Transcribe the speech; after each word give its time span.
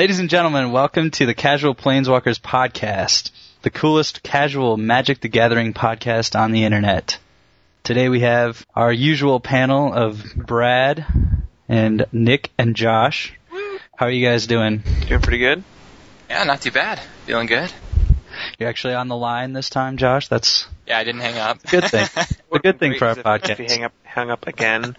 Ladies 0.00 0.18
and 0.18 0.30
gentlemen, 0.30 0.72
welcome 0.72 1.10
to 1.10 1.26
the 1.26 1.34
Casual 1.34 1.74
Planeswalkers 1.74 2.40
podcast, 2.40 3.30
the 3.60 3.68
coolest 3.68 4.22
casual 4.22 4.78
Magic 4.78 5.20
the 5.20 5.28
Gathering 5.28 5.74
podcast 5.74 6.34
on 6.40 6.52
the 6.52 6.64
internet. 6.64 7.18
Today 7.82 8.08
we 8.08 8.20
have 8.20 8.66
our 8.74 8.90
usual 8.90 9.40
panel 9.40 9.92
of 9.92 10.24
Brad 10.34 11.04
and 11.68 12.06
Nick 12.12 12.50
and 12.56 12.74
Josh. 12.74 13.34
How 13.94 14.06
are 14.06 14.10
you 14.10 14.26
guys 14.26 14.46
doing? 14.46 14.82
Doing 15.06 15.20
pretty 15.20 15.36
good. 15.36 15.62
Yeah, 16.30 16.44
not 16.44 16.62
too 16.62 16.70
bad. 16.70 16.98
Feeling 17.26 17.46
good. 17.46 17.70
You're 18.58 18.70
actually 18.70 18.94
on 18.94 19.08
the 19.08 19.16
line 19.16 19.52
this 19.52 19.68
time, 19.68 19.98
Josh. 19.98 20.28
That's 20.28 20.66
Yeah, 20.86 20.96
I 20.96 21.04
didn't 21.04 21.20
hang 21.20 21.36
up. 21.36 21.62
good 21.64 21.84
thing. 21.84 22.08
a 22.52 22.58
good 22.58 22.78
thing 22.78 22.94
for 22.94 23.04
our 23.04 23.18
If- 23.18 23.22
podcast. 23.22 23.50
If 23.50 23.58
you 23.58 23.66
hang 23.68 23.84
up, 23.84 23.92
hung 24.06 24.30
up 24.30 24.46
again, 24.46 24.96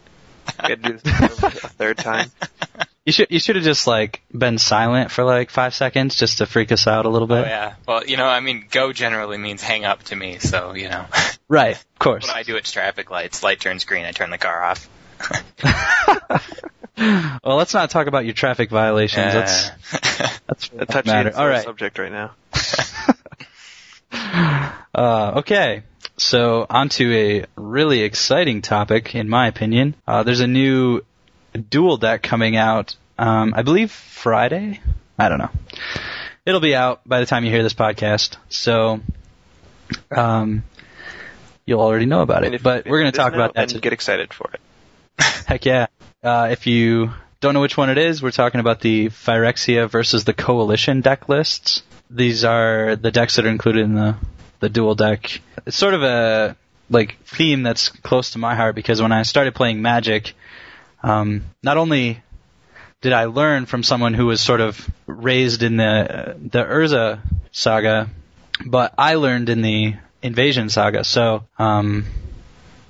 we 0.63 0.69
had 0.69 0.83
to 0.83 0.89
do 0.91 0.97
this 0.99 1.41
a 1.41 1.69
third 1.69 1.97
time. 1.97 2.31
You 3.05 3.11
should 3.11 3.27
you 3.31 3.39
should 3.39 3.55
have 3.55 3.65
just 3.65 3.87
like 3.87 4.21
been 4.31 4.59
silent 4.59 5.09
for 5.09 5.23
like 5.23 5.49
five 5.49 5.73
seconds 5.73 6.15
just 6.15 6.37
to 6.37 6.45
freak 6.45 6.71
us 6.71 6.85
out 6.85 7.05
a 7.05 7.09
little 7.09 7.27
bit. 7.27 7.45
Oh 7.45 7.47
yeah. 7.47 7.73
Well, 7.87 8.05
you 8.05 8.15
know, 8.15 8.27
I 8.27 8.41
mean, 8.41 8.67
go 8.69 8.93
generally 8.93 9.39
means 9.39 9.63
hang 9.63 9.85
up 9.85 10.03
to 10.03 10.15
me, 10.15 10.37
so 10.39 10.73
you 10.73 10.89
know. 10.89 11.05
Right, 11.47 11.75
of 11.75 11.99
course. 11.99 12.27
what 12.27 12.37
I 12.37 12.43
do 12.43 12.55
at 12.55 12.63
traffic 12.63 13.11
lights, 13.11 13.43
light 13.43 13.59
turns 13.59 13.83
green, 13.83 14.05
I 14.05 14.13
turn 14.13 14.29
the 14.29 14.37
car 14.37 14.63
off. 14.63 14.89
well, 17.43 17.57
let's 17.57 17.73
not 17.73 17.89
talk 17.89 18.07
about 18.07 18.23
your 18.23 18.33
traffic 18.33 18.69
violations. 18.69 19.33
That's 19.33 19.69
Uh, 19.69 20.29
that's 20.47 20.69
A 20.77 20.85
touchy 20.85 21.09
matter. 21.09 21.33
All 21.35 21.45
right. 21.45 21.61
subject 21.65 21.99
right 21.99 22.09
now. 22.09 22.31
Uh, 24.93 25.33
okay. 25.39 25.83
So 26.17 26.65
on 26.69 26.89
to 26.89 27.13
a 27.13 27.45
really 27.55 28.01
exciting 28.01 28.61
topic, 28.61 29.15
in 29.15 29.27
my 29.27 29.47
opinion. 29.47 29.95
Uh, 30.07 30.23
there's 30.23 30.41
a 30.41 30.47
new 30.47 31.01
duel 31.57 31.97
deck 31.97 32.23
coming 32.23 32.55
out. 32.55 32.95
Um, 33.17 33.53
I 33.55 33.61
believe 33.61 33.91
Friday. 33.91 34.79
I 35.17 35.29
don't 35.29 35.37
know. 35.39 35.49
It'll 36.45 36.59
be 36.59 36.75
out 36.75 37.01
by 37.07 37.19
the 37.19 37.25
time 37.25 37.45
you 37.45 37.51
hear 37.51 37.63
this 37.63 37.73
podcast. 37.73 38.37
So, 38.49 38.99
um, 40.09 40.63
you'll 41.65 41.81
already 41.81 42.05
know 42.05 42.21
about 42.21 42.43
it. 42.43 42.53
if 42.55 42.63
But 42.63 42.85
we're 42.87 42.99
going 42.99 43.11
to 43.11 43.17
talk 43.17 43.33
about 43.33 43.53
that. 43.55 43.69
today. 43.69 43.81
get 43.81 43.93
excited 43.93 44.33
for 44.33 44.49
it. 44.53 44.61
Heck 45.45 45.65
yeah. 45.65 45.87
Uh, 46.23 46.49
if 46.51 46.65
you 46.67 47.11
don't 47.39 47.53
know 47.53 47.61
which 47.61 47.77
one 47.77 47.89
it 47.89 47.97
is, 47.97 48.21
we're 48.21 48.31
talking 48.31 48.59
about 48.59 48.81
the 48.81 49.07
Phyrexia 49.09 49.89
versus 49.89 50.23
the 50.23 50.33
Coalition 50.33 51.01
deck 51.01 51.29
lists. 51.29 51.83
These 52.09 52.43
are 52.43 52.95
the 52.95 53.11
decks 53.11 53.35
that 53.35 53.45
are 53.45 53.49
included 53.49 53.83
in 53.83 53.93
the, 53.93 54.15
the 54.59 54.69
duel 54.69 54.95
deck. 54.95 55.41
It's 55.65 55.77
sort 55.77 55.93
of 55.93 56.03
a 56.03 56.55
like 56.89 57.17
theme 57.23 57.63
that's 57.63 57.89
close 57.89 58.31
to 58.31 58.37
my 58.37 58.55
heart 58.55 58.75
because 58.75 59.01
when 59.01 59.11
I 59.11 59.23
started 59.23 59.55
playing 59.55 59.81
Magic, 59.81 60.33
um, 61.03 61.43
not 61.63 61.77
only 61.77 62.21
did 63.01 63.13
I 63.13 63.25
learn 63.25 63.65
from 63.65 63.83
someone 63.83 64.13
who 64.13 64.27
was 64.27 64.41
sort 64.41 64.61
of 64.61 64.89
raised 65.07 65.63
in 65.63 65.77
the 65.77 66.35
the 66.39 66.63
Urza 66.63 67.19
saga, 67.51 68.09
but 68.65 68.93
I 68.97 69.15
learned 69.15 69.49
in 69.49 69.61
the 69.61 69.95
Invasion 70.21 70.69
saga. 70.69 71.03
So 71.03 71.43
um, 71.57 72.05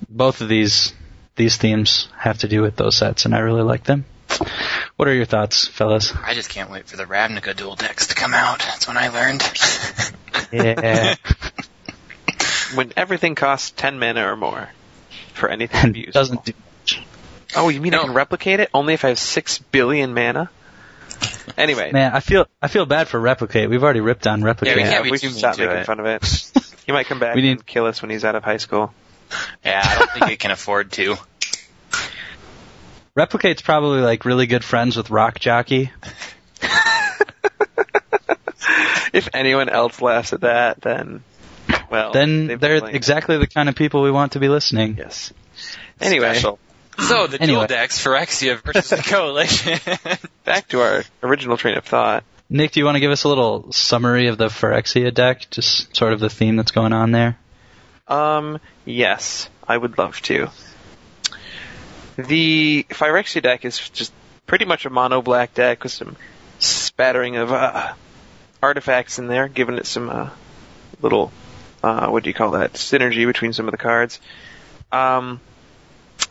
both 0.08 0.40
of 0.42 0.48
these 0.48 0.92
these 1.36 1.56
themes 1.56 2.08
have 2.16 2.38
to 2.38 2.48
do 2.48 2.60
with 2.60 2.76
those 2.76 2.96
sets, 2.96 3.24
and 3.24 3.34
I 3.34 3.38
really 3.38 3.62
like 3.62 3.84
them. 3.84 4.04
What 4.96 5.08
are 5.08 5.14
your 5.14 5.24
thoughts, 5.24 5.66
fellas? 5.66 6.12
I 6.24 6.34
just 6.34 6.50
can't 6.50 6.70
wait 6.70 6.86
for 6.86 6.96
the 6.96 7.04
Ravnica 7.04 7.56
duel 7.56 7.74
decks 7.76 8.08
to 8.08 8.14
come 8.14 8.34
out. 8.34 8.58
That's 8.60 8.86
when 8.86 8.96
I 8.96 9.08
learned. 9.08 9.42
Yeah, 10.52 11.14
When 12.74 12.92
everything 12.94 13.34
costs 13.34 13.70
10 13.70 13.98
mana 13.98 14.26
or 14.30 14.36
more 14.36 14.68
for 15.32 15.48
anything 15.48 15.80
to 15.80 15.84
and 15.86 15.94
be 15.94 16.00
useful. 16.00 16.20
doesn't 16.20 16.44
do 16.44 16.52
much. 16.52 16.71
Oh, 17.56 17.68
you 17.68 17.80
mean 17.80 17.94
I 17.94 17.98
can 17.98 18.14
replicate 18.14 18.60
it 18.60 18.70
only 18.72 18.94
if 18.94 19.04
I 19.04 19.08
have 19.08 19.18
6 19.18 19.58
billion 19.70 20.14
mana? 20.14 20.50
Anyway. 21.56 21.92
Man, 21.92 22.12
I 22.14 22.20
feel 22.20 22.46
I 22.60 22.68
feel 22.68 22.86
bad 22.86 23.08
for 23.08 23.18
replicate. 23.20 23.68
We've 23.70 23.82
already 23.82 24.00
ripped 24.00 24.26
on 24.26 24.42
replicate. 24.42 24.76
Yeah, 24.76 24.82
we 24.84 24.88
can't 24.90 25.04
be 25.04 25.10
we 25.10 25.18
too 25.18 25.26
should 25.28 25.32
mean 25.34 25.38
stop 25.38 25.54
to 25.56 25.62
making 25.66 25.76
it. 25.78 25.86
fun 25.86 26.00
of 26.00 26.06
it. 26.06 26.52
He 26.84 26.90
might 26.90 27.06
come 27.06 27.20
back 27.20 27.36
We 27.36 27.42
need- 27.42 27.50
and 27.52 27.66
kill 27.66 27.86
us 27.86 28.02
when 28.02 28.10
he's 28.10 28.24
out 28.24 28.34
of 28.34 28.42
high 28.42 28.56
school. 28.56 28.92
yeah, 29.64 29.80
I 29.84 29.98
don't 30.00 30.10
think 30.12 30.30
it 30.32 30.40
can 30.40 30.50
afford 30.50 30.90
to. 30.92 31.16
Replicate's 33.16 33.62
probably 33.62 34.00
like 34.00 34.24
really 34.24 34.46
good 34.48 34.64
friends 34.64 34.96
with 34.96 35.08
Rock 35.10 35.38
Jockey. 35.38 35.92
If 39.12 39.28
anyone 39.34 39.68
else 39.68 40.00
laughs 40.00 40.32
at 40.32 40.40
that, 40.40 40.80
then, 40.80 41.22
well. 41.90 42.12
Then 42.12 42.46
they've 42.46 42.58
they're 42.58 42.76
been 42.76 42.80
playing- 42.80 42.96
exactly 42.96 43.36
the 43.36 43.46
kind 43.46 43.68
of 43.68 43.74
people 43.74 44.02
we 44.02 44.10
want 44.10 44.32
to 44.32 44.40
be 44.40 44.48
listening. 44.48 44.96
Yes. 44.96 45.32
Anyway, 46.00 46.32
Special. 46.32 46.58
So 46.98 47.26
the 47.26 47.40
Anyway. 47.40 47.58
duel 47.60 47.66
decks, 47.66 48.02
Phyrexia 48.04 48.60
versus 48.62 48.90
the 48.90 48.96
Coalition. 49.10 49.78
back 50.44 50.68
to 50.68 50.80
our 50.80 51.04
original 51.22 51.56
train 51.56 51.76
of 51.76 51.84
thought. 51.84 52.24
Nick, 52.50 52.72
do 52.72 52.80
you 52.80 52.84
want 52.84 52.96
to 52.96 53.00
give 53.00 53.10
us 53.10 53.24
a 53.24 53.28
little 53.28 53.72
summary 53.72 54.28
of 54.28 54.36
the 54.36 54.48
Phyrexia 54.48 55.12
deck? 55.12 55.48
Just 55.50 55.96
sort 55.96 56.12
of 56.12 56.20
the 56.20 56.28
theme 56.28 56.56
that's 56.56 56.70
going 56.70 56.92
on 56.92 57.10
there. 57.10 57.38
Um, 58.08 58.60
yes, 58.84 59.48
I 59.66 59.76
would 59.76 59.96
love 59.96 60.20
to. 60.22 60.48
The 62.16 62.84
Phyrexia 62.90 63.42
deck 63.42 63.64
is 63.64 63.78
just 63.90 64.12
pretty 64.46 64.66
much 64.66 64.84
a 64.84 64.90
mono 64.90 65.22
black 65.22 65.54
deck 65.54 65.82
with 65.82 65.92
some 65.92 66.16
spattering 66.58 67.36
of 67.36 67.50
uh, 67.52 67.94
artifacts 68.62 69.18
in 69.18 69.28
there, 69.28 69.48
giving 69.48 69.78
it 69.78 69.86
some 69.86 70.10
uh, 70.10 70.28
little, 71.00 71.32
uh, 71.82 72.08
what 72.08 72.22
do 72.22 72.28
you 72.30 72.34
call 72.34 72.50
that, 72.52 72.74
synergy 72.74 73.26
between 73.26 73.54
some 73.54 73.66
of 73.66 73.72
the 73.72 73.78
cards. 73.78 74.20
Um, 74.90 75.40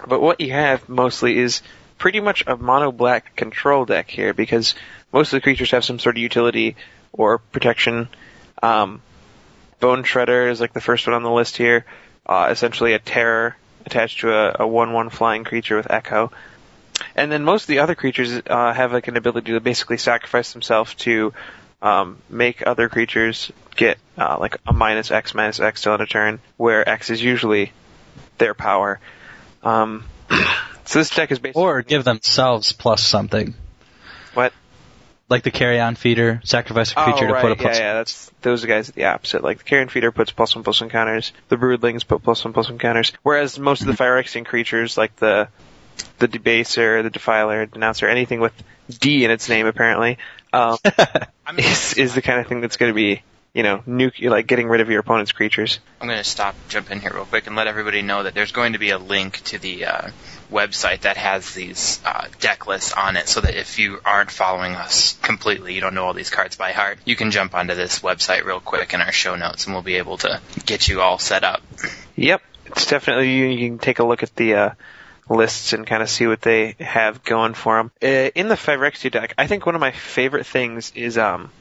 but 0.08 0.22
what 0.22 0.42
you 0.42 0.52
have 0.52 0.88
mostly 0.90 1.38
is 1.38 1.62
pretty 1.98 2.20
much 2.20 2.44
a 2.48 2.58
mono 2.58 2.92
black 2.92 3.36
control 3.36 3.86
deck 3.86 4.10
here 4.10 4.34
because 4.34 4.76
most 5.12 5.34
of 5.34 5.38
the 5.38 5.42
creatures 5.42 5.72
have 5.72 5.86
some 5.86 6.00
sort 6.00 6.16
of 6.16 6.22
utility 6.22 6.76
or 7.14 7.38
protection. 7.38 8.10
Um, 8.64 9.02
Bone 9.80 10.04
Shredder 10.04 10.50
is 10.50 10.60
like 10.62 10.74
the 10.74 10.82
first 10.82 11.08
one 11.08 11.14
on 11.14 11.24
the 11.24 11.32
list 11.32 11.58
here. 11.58 11.86
Uh, 12.26 12.48
essentially 12.52 12.94
a 12.94 13.00
terror 13.00 13.56
attached 13.86 14.22
to 14.22 14.32
a, 14.32 14.66
a 14.66 14.70
1-1 14.70 15.12
flying 15.12 15.44
creature 15.44 15.76
with 15.76 15.92
Echo. 15.92 16.32
And 17.16 17.32
then 17.32 17.44
most 17.44 17.64
of 17.64 17.68
the 17.68 17.80
other 17.80 17.96
creatures 17.96 18.42
uh, 18.46 18.74
have 18.74 18.94
like 18.94 19.08
an 19.08 19.18
ability 19.18 19.52
to 19.54 19.60
basically 19.60 19.98
sacrifice 19.98 20.54
themselves 20.54 20.94
to 20.96 21.34
um, 21.82 22.18
make 22.30 22.66
other 22.66 22.90
creatures 22.90 23.52
get 23.76 23.98
uh, 24.18 24.38
like 24.40 24.58
a 24.68 24.74
minus 24.74 25.12
X 25.12 25.34
minus 25.34 25.60
X 25.60 25.82
till 25.82 25.94
end 25.94 26.02
of 26.02 26.10
turn, 26.10 26.40
where 26.58 26.88
X 26.88 27.10
is 27.10 27.22
usually 27.24 27.72
their 28.38 28.54
power. 28.54 29.00
Um, 29.64 30.04
so 30.86 31.00
this 31.00 31.10
deck 31.10 31.32
is 31.32 31.40
basically 31.40 31.62
Or 31.62 31.82
give 31.82 32.04
themselves 32.04 32.74
plus 32.74 33.04
something. 33.04 33.54
what 34.34 34.54
Like 35.30 35.44
the 35.44 35.52
Carrion 35.52 35.96
Feeder, 35.96 36.42
sacrifice 36.44 36.92
a 36.92 36.96
creature 36.96 37.30
oh, 37.30 37.34
to 37.34 37.42
put 37.42 37.52
a 37.52 37.56
plus. 37.56 37.78
Yeah, 37.78 37.84
yeah, 37.84 37.94
that's 37.94 38.32
those 38.42 38.66
guys 38.66 38.90
at 38.90 38.96
the 38.96 39.06
opposite. 39.06 39.44
Like 39.44 39.60
the 39.60 39.64
Carrion 39.64 39.90
Feeder 39.90 40.12
puts 40.12 40.32
plus 40.32 40.56
one 40.56 40.64
plus 40.64 40.82
one 40.82 40.90
counters. 40.90 41.32
The 41.50 41.58
Broodlings 41.58 42.06
put 42.06 42.24
plus 42.24 42.44
one 42.44 42.54
plus 42.54 42.70
one 42.70 42.80
counters. 42.80 43.14
Whereas 43.24 43.60
most 43.60 43.82
of 43.82 43.88
the 43.88 43.94
Phyrexian 43.94 44.46
creatures, 44.46 44.98
like 44.98 45.16
the 45.18 45.48
the 46.18 46.28
Debaser, 46.28 47.04
the 47.04 47.10
Defiler, 47.10 47.68
Denouncer, 47.68 48.10
anything 48.10 48.40
with 48.40 48.54
D 48.90 49.24
in 49.24 49.32
its 49.32 49.50
name 49.50 49.68
apparently, 49.68 50.18
um, 50.54 50.78
is 51.58 51.94
is 51.96 52.16
the 52.16 52.22
kind 52.22 52.40
of 52.40 52.48
thing 52.48 52.62
that's 52.62 52.78
going 52.78 52.90
to 52.92 52.96
be 52.96 53.22
you 53.54 53.64
know 53.64 53.80
nuke 53.80 54.30
like 54.30 54.48
getting 54.48 54.68
rid 54.68 54.82
of 54.82 54.90
your 54.90 55.00
opponent's 55.00 55.32
creatures. 55.32 55.80
I'm 56.00 56.08
going 56.08 56.20
to 56.20 56.24
stop, 56.24 56.56
jump 56.70 56.92
in 56.92 57.00
here 57.00 57.12
real 57.14 57.26
quick, 57.26 57.48
and 57.48 57.56
let 57.56 57.68
everybody 57.68 58.02
know 58.02 58.24
that 58.24 58.34
there's 58.34 58.52
going 58.52 58.74
to 58.74 58.80
be 58.80 58.92
a 58.92 58.98
link 58.98 59.44
to 59.46 59.60
the 59.60 59.86
uh, 59.86 60.10
website 60.52 61.02
that 61.02 61.18
has 61.18 61.54
these 61.54 62.00
uh, 62.06 62.28
deck 62.40 62.68
lists 62.68 62.94
on 62.94 63.18
it, 63.18 63.28
so 63.28 63.42
that 63.42 63.56
if 63.56 63.80
you 63.80 64.00
aren't 64.06 64.32
following 64.32 64.74
us 64.74 65.18
completely, 65.22 65.74
you 65.74 65.82
don't 65.82 65.94
know 65.94 66.06
all 66.06 66.14
these 66.14 66.30
cards 66.30 66.56
by 66.56 66.72
heart, 66.72 67.00
you 67.06 67.16
can 67.16 67.32
jump 67.32 67.54
onto 67.54 67.76
this 67.76 68.00
website 68.00 68.46
real 68.46 68.60
quick 68.60 68.94
in 68.94 69.02
our 69.02 69.12
show 69.12 69.36
notes, 69.36 69.66
and 69.66 69.74
we'll 69.74 69.84
be 69.84 69.96
able 69.96 70.18
to 70.18 70.42
get 70.66 70.88
you 70.88 71.02
all 71.02 71.18
set 71.18 71.44
up. 71.44 71.62
Yep, 72.16 72.42
it's 72.68 72.86
definitely 72.86 73.32
you, 73.32 73.46
you 73.48 73.70
can 73.70 73.80
take 73.80 74.00
a 74.00 74.04
look 74.04 74.24
at 74.24 74.36
the 74.36 74.54
uh, 74.56 74.70
lists 75.30 75.74
and 75.74 75.86
kind 75.86 76.02
of 76.02 76.10
see 76.10 76.28
what 76.28 76.42
they 76.42 76.76
have 76.80 77.24
going 77.24 77.54
for 77.54 77.78
them. 77.78 77.92
Uh, 78.02 78.32
in 78.36 78.48
the 78.48 78.56
Phyrexia 78.56 79.12
deck, 79.12 79.34
I 79.38 79.48
think 79.48 79.66
one 79.66 79.76
of 79.76 79.82
my 79.82 79.92
favorite 79.92 80.46
things 80.46 80.92
is 80.96 81.18
um, 81.18 81.52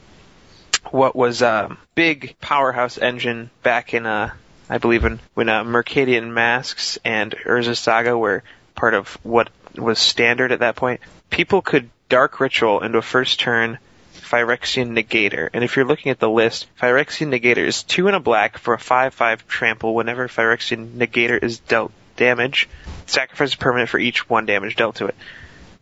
what 0.85 1.15
was 1.15 1.41
a 1.41 1.77
big 1.95 2.35
powerhouse 2.39 2.97
engine 2.97 3.49
back 3.63 3.93
in 3.93 4.05
uh, 4.05 4.31
I 4.69 4.77
believe 4.77 5.03
in 5.03 5.19
when 5.33 5.49
uh, 5.49 5.63
Mercadian 5.63 6.31
Masques 6.31 6.97
and 7.03 7.31
Urza 7.45 7.75
Saga 7.75 8.17
were 8.17 8.43
part 8.73 8.93
of 8.93 9.17
what 9.23 9.49
was 9.75 9.99
standard 9.99 10.51
at 10.51 10.59
that 10.59 10.77
point. 10.77 11.01
People 11.29 11.61
could 11.61 11.89
Dark 12.07 12.39
Ritual 12.39 12.81
into 12.81 12.97
a 12.97 13.01
first 13.01 13.39
turn 13.39 13.79
Phyrexian 14.13 14.97
Negator. 14.97 15.49
And 15.53 15.63
if 15.63 15.75
you're 15.75 15.85
looking 15.85 16.11
at 16.11 16.19
the 16.19 16.29
list, 16.29 16.67
Phyrexian 16.79 17.37
Negator 17.37 17.65
is 17.65 17.83
two 17.83 18.07
and 18.07 18.15
a 18.15 18.19
black 18.19 18.57
for 18.57 18.73
a 18.73 18.77
5-5 18.77 19.45
trample 19.47 19.93
whenever 19.93 20.29
Phyrexian 20.29 20.91
Negator 20.93 21.41
is 21.41 21.59
dealt 21.59 21.91
damage. 22.15 22.69
Sacrifice 23.07 23.53
a 23.53 23.57
permanent 23.57 23.89
for 23.89 23.99
each 23.99 24.29
one 24.29 24.45
damage 24.45 24.77
dealt 24.77 24.95
to 24.97 25.07
it. 25.07 25.15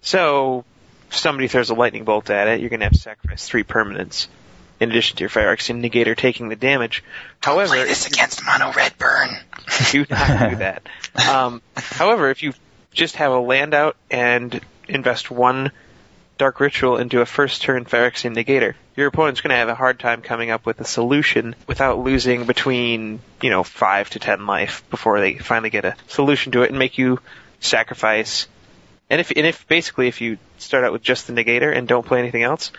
So, 0.02 0.66
if 1.10 1.18
somebody 1.18 1.48
throws 1.48 1.70
a 1.70 1.76
lightning 1.76 2.06
bolt 2.06 2.30
at 2.32 2.48
it, 2.48 2.60
you're 2.60 2.70
going 2.70 2.80
to 2.80 2.88
have 2.88 2.96
sacrifice 2.96 3.48
three 3.48 3.64
permanents 3.64 4.28
in 4.80 4.90
addition 4.92 5.18
to 5.18 5.22
your 5.22 5.30
Phyrexian 5.30 5.84
Negator 5.84 6.16
taking 6.16 6.50
the 6.50 6.56
damage. 6.56 7.04
However, 7.42 7.76
Play 7.76 7.86
this 7.86 8.08
against 8.08 8.46
Mono 8.46 8.72
Red 8.72 8.98
Burn. 8.98 9.30
do 9.92 10.06
not 10.10 10.50
do 10.50 10.56
that. 10.58 10.84
Um, 11.30 11.62
however, 11.76 12.30
if 12.30 12.44
you 12.44 12.54
just 12.94 13.18
have 13.18 13.32
a 13.32 13.40
land 13.40 13.74
out 13.74 13.98
and 14.12 14.62
invest 14.88 15.32
one 15.32 15.72
Dark 16.40 16.62
Ritual 16.62 16.98
into 16.98 17.20
a 17.20 17.26
first 17.26 17.62
turn 17.62 17.84
Phyrexian 17.84 18.34
Negator. 18.34 18.74
Your 18.96 19.08
opponent's 19.08 19.42
going 19.42 19.50
to 19.50 19.58
have 19.58 19.68
a 19.68 19.76
hard 19.76 20.00
time 20.00 20.22
coming 20.22 20.52
up 20.52 20.66
with 20.66 20.80
a 20.80 20.86
solution 20.86 21.54
without 21.68 22.00
losing 22.00 22.46
between, 22.46 23.20
you 23.42 23.50
know, 23.50 23.64
5 23.64 24.10
to 24.12 24.20
10 24.20 24.48
life 24.48 24.84
before 24.90 25.20
they 25.20 25.34
finally 25.38 25.70
get 25.70 25.84
a 25.84 25.96
solution 26.08 26.54
to 26.54 26.62
it 26.62 26.70
and 26.70 26.80
make 26.80 26.98
you 26.98 27.20
sacrifice. 27.60 28.48
And 29.10 29.20
if, 29.20 29.32
and 29.32 29.46
if 29.46 29.68
basically 29.68 30.08
if 30.08 30.22
you 30.22 30.38
start 30.60 30.86
out 30.86 30.94
with 30.94 31.02
just 31.02 31.28
the 31.28 31.34
Negator 31.34 31.76
and 31.76 31.90
don't 31.90 32.06
play 32.06 32.20
anything 32.20 32.44
else, 32.44 32.72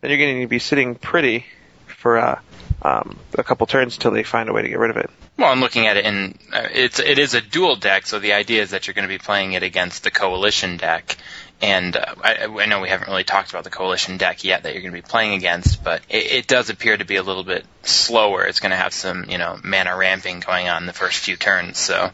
then 0.00 0.10
you're 0.10 0.18
going 0.18 0.40
to 0.40 0.46
be 0.46 0.58
sitting 0.58 0.94
pretty 0.94 1.46
for 1.86 2.18
uh, 2.18 2.40
um, 2.82 3.18
a 3.36 3.42
couple 3.42 3.66
turns 3.66 3.96
until 3.96 4.12
they 4.12 4.22
find 4.22 4.48
a 4.48 4.52
way 4.52 4.62
to 4.62 4.68
get 4.68 4.78
rid 4.78 4.90
of 4.90 4.96
it. 4.96 5.10
Well, 5.36 5.50
I'm 5.50 5.60
looking 5.60 5.86
at 5.86 5.96
it 5.96 6.04
and 6.04 6.38
uh, 6.52 6.68
it's 6.72 6.98
it 6.98 7.18
is 7.18 7.34
a 7.34 7.40
duel 7.40 7.76
deck, 7.76 8.06
so 8.06 8.18
the 8.18 8.32
idea 8.32 8.62
is 8.62 8.70
that 8.70 8.86
you're 8.86 8.94
going 8.94 9.08
to 9.08 9.14
be 9.14 9.18
playing 9.18 9.52
it 9.52 9.62
against 9.62 10.04
the 10.04 10.10
coalition 10.10 10.76
deck. 10.76 11.16
And 11.60 11.96
uh, 11.96 12.14
I, 12.22 12.44
I 12.44 12.66
know 12.66 12.80
we 12.80 12.88
haven't 12.88 13.08
really 13.08 13.24
talked 13.24 13.50
about 13.50 13.64
the 13.64 13.70
coalition 13.70 14.16
deck 14.16 14.44
yet 14.44 14.62
that 14.62 14.74
you're 14.74 14.82
going 14.82 14.94
to 14.94 15.02
be 15.02 15.08
playing 15.08 15.34
against, 15.34 15.82
but 15.82 16.02
it, 16.08 16.32
it 16.32 16.46
does 16.46 16.70
appear 16.70 16.96
to 16.96 17.04
be 17.04 17.16
a 17.16 17.22
little 17.22 17.42
bit 17.42 17.64
slower. 17.82 18.44
It's 18.44 18.60
going 18.60 18.70
to 18.70 18.76
have 18.76 18.92
some, 18.92 19.24
you 19.28 19.38
know, 19.38 19.58
mana 19.64 19.96
ramping 19.96 20.40
going 20.40 20.68
on 20.68 20.86
the 20.86 20.92
first 20.92 21.18
few 21.18 21.36
turns. 21.36 21.78
So 21.78 22.10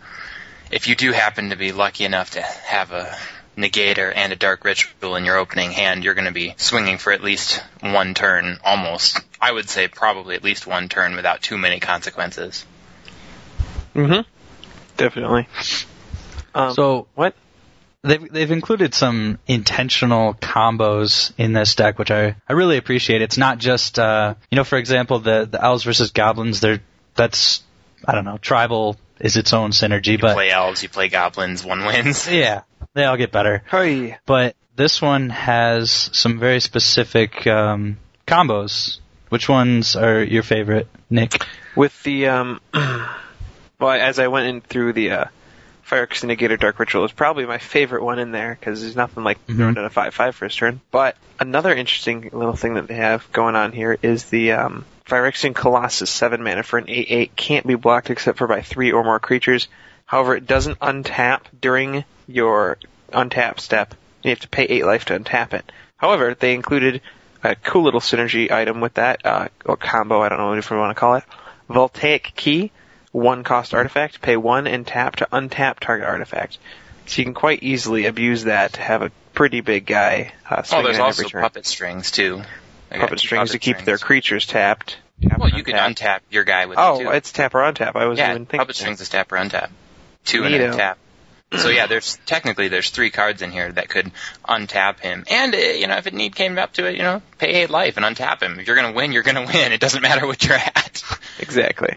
if 0.71 0.89
you 0.89 0.95
do 0.95 1.13
happen 1.13 1.51
to 1.51 1.57
be 1.57 1.73
lucky 1.73 2.05
enough 2.05 2.33
to 2.33 2.43
have 2.43 2.93
a 2.93 3.15
negator 3.57 4.13
and 4.15 4.33
a 4.33 4.37
dark 4.37 4.65
ritual 4.65 5.17
in 5.17 5.25
your 5.25 5.37
opening 5.39 5.71
hand, 5.73 6.05
you're 6.05 6.15
going 6.15 6.27
to 6.27 6.33
be 6.33 6.55
swinging 6.57 6.99
for 6.99 7.13
at 7.13 7.23
least 7.23 7.63
one 7.81 8.15
turn, 8.15 8.59
almost. 8.65 9.21
I 9.41 9.53
would 9.53 9.69
say 9.69 9.89
probably 9.89 10.35
at 10.35 10.43
least 10.45 10.67
one 10.67 10.89
turn 10.89 11.15
without 11.17 11.43
too 11.43 11.57
many 11.59 11.81
consequences. 11.81 12.65
Mm-hmm. 13.95 14.29
Definitely. 14.97 15.49
Um, 16.55 16.73
So 16.75 17.07
what? 17.15 17.35
they've 18.03 18.31
they've 18.33 18.51
included 18.51 18.93
some 18.95 19.39
intentional 19.47 20.35
combos 20.35 21.33
in 21.39 21.53
this 21.53 21.75
deck, 21.75 21.99
which 21.99 22.11
I, 22.11 22.37
I 22.49 22.53
really 22.53 22.77
appreciate. 22.77 23.23
It's 23.23 23.39
not 23.39 23.59
just 23.59 23.99
uh, 23.99 24.35
you 24.51 24.57
know, 24.57 24.65
for 24.65 24.79
example, 24.79 25.19
the 25.21 25.49
the 25.51 25.63
elves 25.63 25.85
versus 25.85 26.11
goblins. 26.11 26.61
They're 26.61 26.81
that's 27.15 27.63
I 28.05 28.15
don't 28.15 28.25
know, 28.25 28.39
tribal 28.39 28.97
is 29.21 29.37
its 29.37 29.53
own 29.53 29.71
synergy, 29.71 30.13
You 30.13 30.19
but 30.19 30.35
play 30.35 30.51
elves, 30.51 30.83
you 30.83 30.89
play 30.89 31.09
goblins, 31.09 31.65
one 31.65 31.85
wins. 31.87 32.31
yeah, 32.31 32.63
they 32.95 33.05
all 33.05 33.17
get 33.17 33.33
better. 33.33 33.63
Hey. 33.71 34.17
But 34.27 34.57
this 34.77 35.03
one 35.03 35.31
has 35.31 36.11
some 36.13 36.39
very 36.39 36.61
specific 36.61 37.47
um, 37.47 37.99
combos. 38.27 38.99
Which 39.29 39.49
ones 39.49 39.97
are 39.97 40.23
your 40.23 40.43
favorite, 40.43 40.87
Nick? 41.11 41.45
With 41.77 42.01
the 42.05 42.29
um, 42.29 42.61
well, 42.73 43.91
as 43.91 44.19
I 44.19 44.29
went 44.29 44.47
in 44.47 44.61
through 44.61 44.93
the 44.93 45.11
uh, 45.11 45.25
Fire 45.83 46.07
Negator 46.07 46.59
Dark 46.59 46.79
Ritual, 46.79 47.05
is 47.05 47.13
probably 47.13 47.45
my 47.47 47.59
favorite 47.59 48.03
one 48.03 48.19
in 48.19 48.31
there 48.33 48.57
because 48.59 48.81
there's 48.81 48.97
nothing 48.97 49.25
like 49.25 49.45
Mhm. 49.47 49.57
throwing 49.57 49.77
in 49.77 49.85
a 49.85 49.91
five-five 49.91 50.35
first 50.37 50.59
turn. 50.59 50.81
But 50.91 51.17
another 51.41 51.75
interesting 51.75 52.31
little 52.33 52.55
thing 52.55 52.75
that 52.75 52.87
they 52.87 52.95
have 52.95 53.31
going 53.33 53.57
on 53.57 53.73
here 53.73 53.99
is 54.03 54.25
the 54.27 54.53
um, 54.53 54.85
Phyrexian 55.07 55.55
Colossus, 55.55 56.11
seven 56.11 56.43
mana 56.43 56.63
for 56.63 56.79
an 56.79 56.85
eight-eight, 56.89 57.35
can't 57.35 57.67
be 57.67 57.75
blocked 57.75 58.11
except 58.11 58.39
for 58.39 58.47
by 58.47 58.63
three 58.63 58.93
or 58.93 59.03
more 59.03 59.19
creatures. 59.19 59.69
However, 60.15 60.37
it 60.37 60.47
doesn't 60.47 60.79
untap 60.79 61.41
during 61.61 62.05
your 62.29 62.79
untap 63.13 63.59
step. 63.59 63.97
You 64.23 64.31
have 64.31 64.39
to 64.43 64.49
pay 64.49 64.63
eight 64.63 64.85
life 64.87 65.07
to 65.07 65.19
untap 65.19 65.55
it. 65.55 65.73
However, 65.97 66.35
they 66.39 66.55
included 66.55 67.01
a 67.43 67.57
cool 67.57 67.83
little 67.83 67.99
synergy 67.99 68.49
item 68.49 68.81
with 68.81 68.95
that, 68.95 69.27
uh, 69.27 69.49
or 69.65 69.77
combo, 69.77 70.23
I 70.23 70.29
don't 70.29 70.39
know 70.39 70.53
if 70.55 70.71
we 70.71 70.77
want 70.77 70.97
to 70.97 71.01
call 71.01 71.17
it. 71.17 71.25
Voltaic 71.69 72.31
Key, 72.37 72.71
one 73.11 73.43
cost 73.43 73.75
artifact, 73.75 74.23
pay 74.23 74.37
one 74.37 74.69
and 74.69 74.87
tap 74.87 75.17
to 75.17 75.27
untap 75.33 75.81
target 75.81 76.07
artifact. 76.07 76.59
So 77.07 77.19
you 77.19 77.25
can 77.25 77.35
quite 77.35 77.65
easily 77.65 78.07
abuse 78.07 78.45
that 78.45 78.75
to 78.75 78.83
have 78.83 79.03
a 79.03 79.11
pretty 79.33 79.63
big 79.63 79.85
guy 79.85 80.33
uh, 80.49 80.63
Oh, 80.71 80.85
there's 80.85 81.01
also 81.01 81.29
puppet 81.29 81.67
strings 81.67 82.13
too. 82.13 82.41
I 82.89 82.99
Puppet 82.99 83.19
strings 83.19 83.51
to 83.51 83.59
puppet 83.59 83.79
keep 83.79 83.85
their 83.85 83.99
creatures 83.99 84.47
tapped. 84.47 84.97
Tap 85.23 85.41
Well, 85.41 85.49
you 85.49 85.65
untap. 85.65 85.97
untap 85.97 86.21
your 86.31 86.45
guy 86.45 86.67
with 86.67 86.79
Oh, 86.79 87.01
it 87.01 87.03
too. 87.03 87.11
it's 87.11 87.33
tap 87.33 87.53
or 87.57 87.63
untap. 87.63 87.97
I 87.97 88.07
wasn't 88.07 88.19
yeah, 88.29 88.31
even 88.31 88.47
thinking. 88.47 88.61
puppet 88.61 88.77
strings 88.77 89.01
is 89.01 89.09
tap 89.09 89.33
or 89.33 89.39
untap. 89.39 89.71
Two 90.25 90.45
and 90.45 90.55
Neato. 90.55 90.73
a 90.73 90.77
tap. 90.77 90.99
So 91.59 91.69
yeah, 91.69 91.87
there's 91.87 92.19
technically 92.27 92.69
there's 92.69 92.91
three 92.91 93.11
cards 93.11 93.41
in 93.43 93.53
here 93.53 93.71
that 93.71 93.89
could 93.89 94.11
untap 94.45 94.99
him, 94.99 95.25
and 95.31 95.55
uh, 95.55 95.59
you 95.59 95.87
know 95.87 95.97
if 95.97 96.07
it 96.07 96.15
need 96.15 96.35
came 96.35 96.59
up 96.59 96.73
to 96.75 96.87
it, 96.87 96.97
you 96.97 97.03
know 97.03 97.23
pay 97.39 97.63
eight 97.63 97.71
life 97.71 97.97
and 97.97 98.05
untap 98.05 98.43
him. 98.43 98.59
If 98.59 98.67
you're 98.67 98.77
gonna 98.77 98.93
win, 98.93 99.13
you're 99.13 99.23
gonna 99.23 99.47
win. 99.55 99.73
It 99.73 99.81
doesn't 99.81 100.03
matter 100.03 100.27
what 100.27 100.45
you're 100.45 100.57
at. 100.57 101.03
Exactly. 101.39 101.97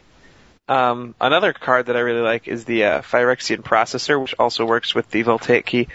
Um, 0.68 1.16
another 1.22 1.54
card 1.54 1.86
that 1.86 1.96
I 1.96 2.00
really 2.00 2.22
like 2.22 2.48
is 2.48 2.66
the 2.66 2.84
uh, 2.86 3.02
Phyrexian 3.02 3.62
Processor, 3.62 4.20
which 4.22 4.36
also 4.38 4.66
works 4.66 4.94
with 4.94 5.10
the 5.12 5.22
Voltaic 5.22 5.66
Key. 5.66 5.88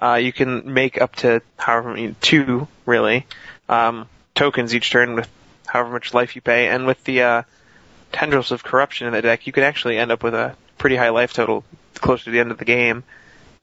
Uh, 0.00 0.14
you 0.14 0.32
can 0.32 0.72
make 0.72 1.00
up 1.00 1.16
to 1.16 1.42
however 1.56 1.90
many, 1.90 2.14
two, 2.20 2.68
really, 2.86 3.26
um, 3.68 4.08
tokens 4.34 4.74
each 4.74 4.90
turn 4.90 5.14
with 5.14 5.28
however 5.66 5.90
much 5.90 6.14
life 6.14 6.36
you 6.36 6.40
pay, 6.40 6.68
and 6.68 6.86
with 6.86 7.02
the 7.04 7.22
uh, 7.22 7.42
Tendrils 8.12 8.52
of 8.52 8.62
Corruption 8.64 9.06
in 9.08 9.12
the 9.12 9.20
deck, 9.22 9.46
you 9.46 9.52
can 9.52 9.64
actually 9.64 9.98
end 9.98 10.10
up 10.12 10.22
with 10.22 10.34
a 10.34 10.56
pretty 10.84 10.96
high 10.96 11.08
life 11.08 11.32
total 11.32 11.64
close 11.94 12.24
to 12.24 12.30
the 12.30 12.38
end 12.38 12.50
of 12.50 12.58
the 12.58 12.64
game 12.66 13.04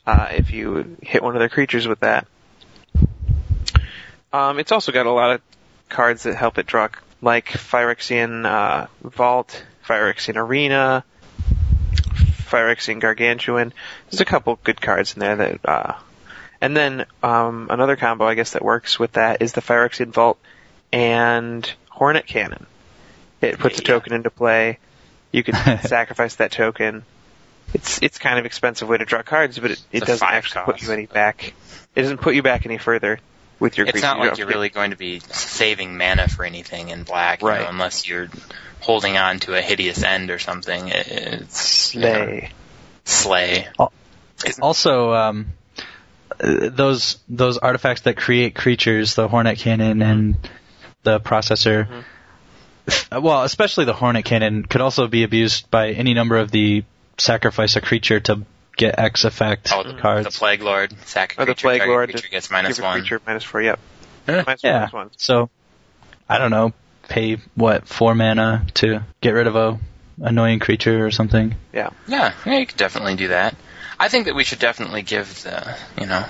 uh, 0.08 0.30
if 0.32 0.50
you 0.50 0.98
hit 1.04 1.22
one 1.22 1.36
of 1.36 1.40
their 1.40 1.50
creatures 1.50 1.88
with 1.88 2.00
that. 2.00 2.26
Um, 4.34 4.58
it's 4.58 4.72
also 4.72 4.92
got 4.92 5.06
a 5.06 5.12
lot 5.12 5.36
of 5.36 5.42
cards 5.88 6.24
that 6.24 6.34
help 6.34 6.58
it 6.58 6.66
draw, 6.66 6.90
like 7.22 7.46
Phyrexian 7.50 8.44
uh, 8.44 8.88
Vault, 9.04 9.64
Phyrexian 9.88 10.36
Arena, 10.36 11.04
Phyrexian 12.50 13.00
Gargantuan. 13.00 13.72
There's 14.10 14.22
a 14.22 14.26
couple 14.26 14.58
good 14.64 14.82
cards 14.82 15.14
in 15.14 15.20
there 15.20 15.36
that. 15.36 15.60
Uh, 15.64 15.94
and 16.60 16.76
then 16.76 17.06
um, 17.22 17.68
another 17.70 17.98
combo, 17.98 18.26
I 18.26 18.34
guess, 18.34 18.54
that 18.54 18.66
works 18.66 18.98
with 18.98 19.12
that 19.12 19.44
is 19.44 19.54
the 19.54 19.62
Phyrexian 19.62 20.12
Vault 20.12 20.40
and 20.92 21.72
Hornet 21.90 22.26
Cannon. 22.26 22.66
It 23.42 23.60
puts 23.60 23.78
a 23.78 23.84
Yeah. 23.84 23.90
token 23.90 24.14
into 24.14 24.32
play. 24.32 24.80
You 25.32 25.44
can 25.44 25.56
sacrifice 25.84 26.36
that 26.36 26.52
token. 26.52 27.04
It's 27.74 28.02
it's 28.02 28.20
kind 28.20 28.38
of 28.38 28.46
expensive 28.46 28.90
way 28.90 28.98
to 28.98 29.06
draw 29.06 29.22
cards, 29.24 29.58
but 29.60 29.72
it, 29.72 29.82
it 29.92 30.00
doesn't 30.02 30.18
five 30.18 30.34
actually 30.36 30.66
put 30.66 30.82
you 30.82 30.92
any 30.92 31.06
back. 31.06 31.54
It 31.96 32.02
doesn't 32.02 32.20
put 32.20 32.36
you 32.36 32.44
back 32.44 32.66
any 32.66 32.78
further 32.78 33.20
with 33.60 33.78
your 33.78 33.86
It's 33.86 33.94
creatures. 33.94 34.04
not 34.04 34.18
You 34.18 34.30
like 34.30 34.38
you're 34.38 34.48
really 34.48 34.70
going 34.70 34.92
to 34.92 34.98
be 34.98 35.20
saving 35.20 35.98
mana 35.98 36.28
for 36.28 36.44
anything 36.44 36.90
in 36.90 37.04
black, 37.04 37.42
you 37.42 37.48
Right. 37.48 37.62
know, 37.62 37.70
unless 37.70 38.08
you're 38.10 38.28
holding 38.82 39.18
on 39.18 39.40
to 39.42 39.56
a 39.56 39.62
hideous 39.62 40.04
end 40.04 40.32
or 40.32 40.40
something. 40.40 40.88
It- 40.90 41.08
It's 41.08 41.96
you 41.96 42.02
know, 42.02 42.10
Slay. 42.16 42.50
slay. 43.06 43.68
Also, 44.62 45.14
um, 45.14 45.48
those 46.40 47.18
those 47.30 47.58
artifacts 47.58 48.02
that 48.02 48.18
create 48.18 48.56
creatures, 48.56 49.16
the 49.16 49.28
Hornet 49.28 49.60
Cannon 49.60 50.02
and 50.02 50.50
the 51.04 51.20
Processor. 51.20 51.86
Mm-hmm. 51.88 52.00
Well, 53.12 53.44
especially 53.44 53.86
the 53.86 53.94
Hornet 53.94 54.26
Cannon 54.26 54.64
could 54.66 54.82
also 54.82 55.08
be 55.08 55.24
abused 55.24 55.70
by 55.70 55.92
any 55.92 56.14
number 56.14 56.38
of 56.38 56.50
the 56.52 56.84
sacrifice 57.18 57.76
a 57.76 57.82
creature 57.82 58.20
to 58.22 58.44
get 58.78 58.98
X 58.98 59.26
effect 59.26 59.70
Oh, 59.74 59.84
the, 59.84 59.94
cards. 59.96 60.26
the 60.34 60.38
Plague 60.40 60.62
Lord, 60.62 60.94
sack 61.06 61.36
a 61.38 61.42
Or 61.42 61.46
the 61.46 61.54
creature, 61.54 61.62
Plague 61.68 61.88
Lord, 61.88 62.10
creature 62.12 62.30
gets 62.30 62.50
minus 62.50 62.78
Give 62.78 62.86
a 62.86 62.88
one. 62.88 63.00
creature 63.00 63.22
minus 63.28 63.44
four. 63.44 63.62
Yep. 63.62 63.80
Huh? 64.28 64.44
Minus 64.48 64.62
four, 64.62 64.70
yeah. 64.70 64.78
minus 64.80 64.94
one. 64.94 65.10
So, 65.18 65.50
I 66.30 66.38
don't 66.38 66.52
know, 66.52 66.74
pay 67.10 67.38
what 67.56 67.88
four 67.88 68.16
mana 68.16 68.66
to 68.76 69.02
get 69.20 69.32
rid 69.32 69.48
of 69.48 69.56
a 69.56 69.78
annoying 70.22 70.60
creature 70.60 71.06
or 71.06 71.12
something. 71.12 71.56
Yeah. 71.74 71.90
Yeah, 72.08 72.34
yeah, 72.46 72.58
you 72.60 72.66
could 72.66 72.78
definitely 72.78 73.16
do 73.16 73.28
that. 73.30 73.56
I 74.00 74.08
think 74.08 74.26
that 74.26 74.36
we 74.36 74.44
should 74.44 74.60
definitely 74.60 75.02
give 75.02 75.44
the, 75.44 75.76
you 76.00 76.08
know, 76.08 76.26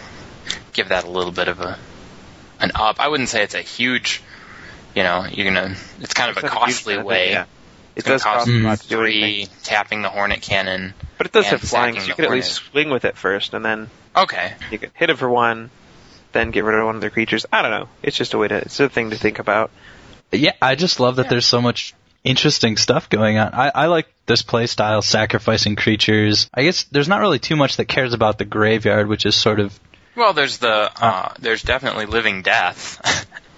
give 0.74 0.89
that 0.89 1.03
a 1.05 1.10
little 1.10 1.31
bit 1.31 1.48
of 1.48 1.60
a 1.62 1.77
an 2.60 2.72
up. 2.75 3.00
I 3.00 3.08
wouldn't 3.08 3.29
say 3.29 3.43
it's 3.43 3.55
a 3.55 3.62
huge, 3.62 4.22
you 4.95 5.03
know, 5.03 5.25
you're 5.31 5.45
gonna. 5.51 5.75
It's 6.00 6.13
kind 6.13 6.29
of 6.31 6.38
a 6.38 6.39
It's 6.45 6.53
not 6.53 6.65
huge 6.65 6.75
costly 6.75 6.93
benefit, 6.95 7.07
way. 7.07 7.29
Yeah. 7.31 7.45
It 7.95 8.05
does 8.05 8.24
cost 8.24 8.45
cost 8.48 8.62
lot 8.63 8.79
to 8.79 8.88
three 8.88 9.48
tapping 9.63 10.01
the 10.01 10.10
Hornet 10.10 10.41
Cannon. 10.41 10.93
But 11.17 11.27
it 11.27 11.33
does 11.33 11.45
and 11.45 11.60
have 11.60 11.69
flying, 11.69 12.00
so 12.00 12.07
you 12.07 12.13
could 12.15 12.25
at 12.25 12.31
least 12.31 12.53
swing 12.53 12.89
with 12.89 13.03
it 13.05 13.17
first, 13.17 13.53
and 13.53 13.63
then 13.65 13.89
Okay, 14.15 14.53
you 14.71 14.77
could 14.79 14.91
hit 14.93 15.10
it 15.10 15.17
for 15.17 15.29
one, 15.29 15.69
then 16.31 16.51
get 16.51 16.63
rid 16.63 16.79
of 16.79 16.86
one 16.86 16.95
of 16.95 17.01
their 17.01 17.10
creatures. 17.10 17.45
I 17.51 17.62
don't 17.62 17.71
know. 17.71 17.89
It's 18.01 18.17
just 18.17 18.33
a 18.33 18.38
way 18.38 18.48
to. 18.48 18.55
It's 18.55 18.79
a 18.79 18.88
thing 18.89 19.10
to 19.10 19.17
think 19.17 19.39
about. 19.39 19.71
Yeah, 20.31 20.53
I 20.62 20.75
just 20.75 21.00
love 21.01 21.17
that 21.17 21.24
Yeah. 21.24 21.29
there's 21.31 21.45
so 21.45 21.62
much 21.62 21.93
interesting 22.24 22.77
stuff 22.77 23.10
going 23.10 23.38
on. 23.38 23.53
I, 23.53 23.71
I 23.75 23.86
like 23.88 24.07
this 24.25 24.41
play 24.41 24.67
style, 24.67 25.01
sacrificing 25.01 25.75
creatures. 25.75 26.50
I 26.53 26.63
guess 26.63 26.83
there's 26.83 27.10
not 27.10 27.19
really 27.19 27.39
too 27.39 27.55
much 27.57 27.75
that 27.77 27.86
cares 27.86 28.13
about 28.13 28.38
the 28.38 28.45
graveyard, 28.45 29.07
which 29.07 29.25
is 29.25 29.36
sort 29.36 29.60
of 29.60 29.77
well, 30.15 30.33
there's 30.33 30.57
the, 30.57 30.91
uh, 31.03 31.33
there's 31.39 31.62
definitely 31.63 32.05
Living 32.05 32.41
Death. 32.41 33.25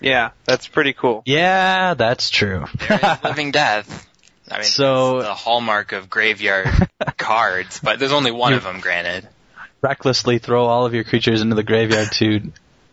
Yeah, 0.00 0.30
that's 0.44 0.68
pretty 0.68 0.92
cool. 0.92 1.22
yeah, 1.26 1.94
that's 1.94 2.30
true. 2.30 2.64
Living 3.24 3.50
Death. 3.50 4.06
I 4.50 4.58
mean, 4.58 4.64
So- 4.64 5.22
the 5.22 5.34
hallmark 5.34 5.92
of 5.92 6.08
graveyard 6.08 6.68
cards, 7.16 7.80
but 7.80 7.98
there's 7.98 8.12
only 8.12 8.30
one 8.30 8.52
of 8.54 8.62
them, 8.62 8.80
granted. 8.80 9.28
Recklessly 9.80 10.38
throw 10.38 10.66
all 10.66 10.86
of 10.86 10.94
your 10.94 11.04
creatures 11.04 11.40
into 11.42 11.54
the 11.54 11.62
graveyard 11.62 12.10
to 12.12 12.52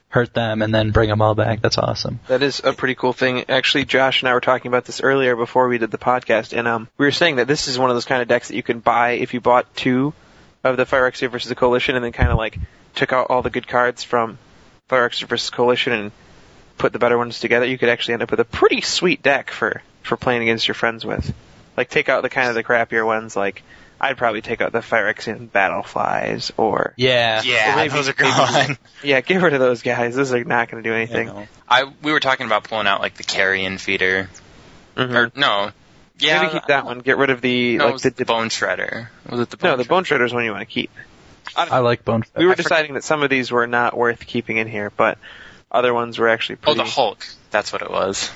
hurt 0.10 0.34
them 0.34 0.62
and 0.62 0.74
then 0.74 0.92
bring 0.92 1.10
them 1.10 1.22
all 1.22 1.34
back. 1.36 1.62
That's 1.62 1.78
awesome. 1.78 2.20
That 2.28 2.44
is 2.44 2.62
a 2.64 2.74
pretty 2.74 2.96
cool 2.96 3.12
thing. 3.14 3.46
Actually, 3.50 3.86
Josh 3.86 4.22
and 4.22 4.30
I 4.30 4.34
were 4.34 4.42
talking 4.42 4.70
about 4.70 4.86
this 4.86 5.02
earlier 5.02 5.36
before 5.36 5.68
we 5.68 5.78
did 5.78 5.92
the 5.92 5.98
podcast, 5.98 6.58
and 6.58 6.68
um, 6.68 6.88
we 6.98 7.06
were 7.06 7.12
saying 7.12 7.38
that 7.38 7.48
this 7.48 7.68
is 7.68 7.80
one 7.80 7.90
of 7.90 7.96
those 7.96 8.06
kind 8.06 8.22
of 8.22 8.28
decks 8.28 8.50
that 8.50 8.56
you 8.56 8.64
can 8.64 8.80
buy 8.80 9.12
if 9.14 9.34
you 9.34 9.42
bought 9.42 9.74
two 9.76 10.14
of 10.64 10.78
the 10.78 10.86
Phyrexia 10.86 11.30
versus 11.30 11.50
the 11.50 11.56
Coalition, 11.56 11.96
and 11.96 12.04
then 12.06 12.12
kind 12.12 12.30
of 12.32 12.38
like 12.38 12.58
took 12.94 13.12
out 13.14 13.28
all 13.30 13.42
the 13.42 13.50
good 13.50 13.68
cards 13.68 14.04
from 14.04 14.38
Phyrexia 14.90 15.28
versus 15.28 15.50
Coalition 15.50 15.92
and 15.94 16.12
put 16.78 16.94
the 16.94 17.00
better 17.00 17.18
ones 17.18 17.40
together, 17.40 17.66
you 17.66 17.78
could 17.78 17.90
actually 17.90 18.16
end 18.16 18.24
up 18.24 18.32
with 18.32 18.40
a 18.40 18.46
pretty 18.46 18.82
sweet 18.82 19.22
deck 19.22 19.50
for 19.52 19.82
for 20.04 20.18
playing 20.18 20.42
against 20.44 20.68
your 20.68 20.76
friends 20.76 21.06
with. 21.06 21.34
Like 21.78 21.90
take 21.90 22.10
out 22.10 22.22
the 22.24 22.30
kind 22.30 22.50
of 22.50 22.56
the 22.56 22.64
crappier 22.64 23.06
ones. 23.06 23.36
Like 23.36 23.64
I'd 24.00 24.18
probably 24.18 24.42
take 24.42 24.62
out 24.62 24.72
the 24.72 24.80
Phyrexian 24.80 25.48
Battleflies 25.50 26.52
or 26.58 26.94
Yeah. 26.98 27.42
Yeah, 27.44 27.76
maybe- 27.76 27.90
those 27.94 28.10
are 28.10 28.16
maybe- 28.20 28.32
gone. 28.32 28.78
yeah, 29.04 29.22
get 29.22 29.42
rid 29.42 29.54
of 29.54 29.60
those 29.60 29.82
guys. 29.82 30.16
Those 30.16 30.34
are 30.34 30.44
not 30.44 30.70
going 30.70 30.84
to 30.84 30.90
do 30.90 30.94
anything. 30.96 31.28
know. 31.28 31.48
I 31.68 31.86
we 32.02 32.12
were 32.12 32.20
talking 32.20 32.46
about 32.46 32.64
pulling 32.66 32.88
out 32.88 33.02
like 33.02 33.16
the 33.16 33.24
carrion 33.24 33.78
feeder, 33.78 34.30
Mhm. 34.96 35.16
or 35.16 35.32
no, 35.36 35.72
yeah, 36.20 36.42
Maybe 36.44 36.54
keep 36.54 36.66
that 36.68 36.86
one. 36.86 37.00
Get 37.00 37.18
rid 37.18 37.30
of 37.30 37.42
the 37.42 37.78
No, 37.78 37.84
it 37.84 37.86
like 37.88 37.94
was 37.94 38.04
the, 38.04 38.10
the, 38.12 38.26
bone 38.26 38.50
shredder. 38.50 39.08
Was 39.30 39.40
it 39.42 39.50
the 39.50 39.58
bone 39.58 39.72
no 39.72 39.78
the 39.78 39.84
bone 39.86 40.04
shredder? 40.04 40.10
Bone 40.20 40.20
Shredder's 40.20 40.34
one 40.34 40.46
you 40.46 40.52
want 40.52 40.62
to 40.62 40.74
keep. 40.74 40.92
I 41.58 41.80
like 41.80 42.04
Bone. 42.04 42.24
We 42.36 42.46
were 42.46 42.52
I 42.52 42.56
forgot- 42.56 42.64
deciding 42.70 42.94
that 42.96 43.04
some 43.04 43.24
of 43.24 43.30
these 43.30 43.52
were 43.52 43.66
not 43.68 43.96
worth 43.98 44.26
keeping 44.26 44.58
in 44.58 44.68
here, 44.68 44.92
but 44.96 45.18
other 45.76 45.94
ones 45.94 46.18
were 46.18 46.28
actually 46.30 46.56
pretty. 46.58 46.80
Oh, 46.80 46.84
the 46.84 46.90
Hulk. 46.90 47.26
That's 47.52 47.72
what 47.72 47.82
it 47.82 47.92
was. 47.92 48.32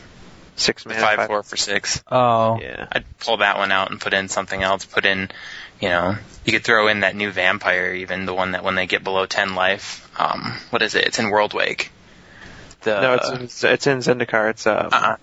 six 0.56 0.84
The 0.84 0.90
mana. 0.90 1.02
five 1.02 1.28
four 1.28 1.44
for 1.44 1.58
six. 1.58 2.04
Oh. 2.12 2.60
Yeah. 2.62 2.88
I'd 2.92 3.06
pull 3.20 3.38
that 3.38 3.58
one 3.58 3.72
out 3.72 3.92
and 3.92 4.00
put 4.00 4.14
in 4.14 4.28
something 4.30 4.62
else. 4.62 4.86
Put 4.86 5.06
in, 5.06 5.30
you 5.80 5.90
know, 5.90 6.16
you 6.46 6.52
could 6.54 6.64
throw 6.64 6.88
in 6.88 7.02
that 7.02 7.16
new 7.16 7.32
vampire, 7.32 7.94
even 7.94 8.26
the 8.26 8.34
one 8.34 8.52
that 8.52 8.64
when 8.64 8.76
they 8.76 8.86
get 8.88 9.04
below 9.04 9.26
ten 9.26 9.56
life. 9.56 10.10
Um, 10.20 10.54
what 10.70 10.82
is 10.82 10.96
it? 10.96 11.06
It's 11.06 11.20
in 11.20 11.26
Worldwake. 11.26 11.90
The 12.82 13.02
No, 13.02 13.14
it's 13.16 13.64
in, 13.64 13.70
it's 13.72 13.88
in 13.88 13.98
Zendikar. 14.00 14.50
It's 14.52 14.68
uh, 14.68 14.90
uh-uh. 14.92 15.16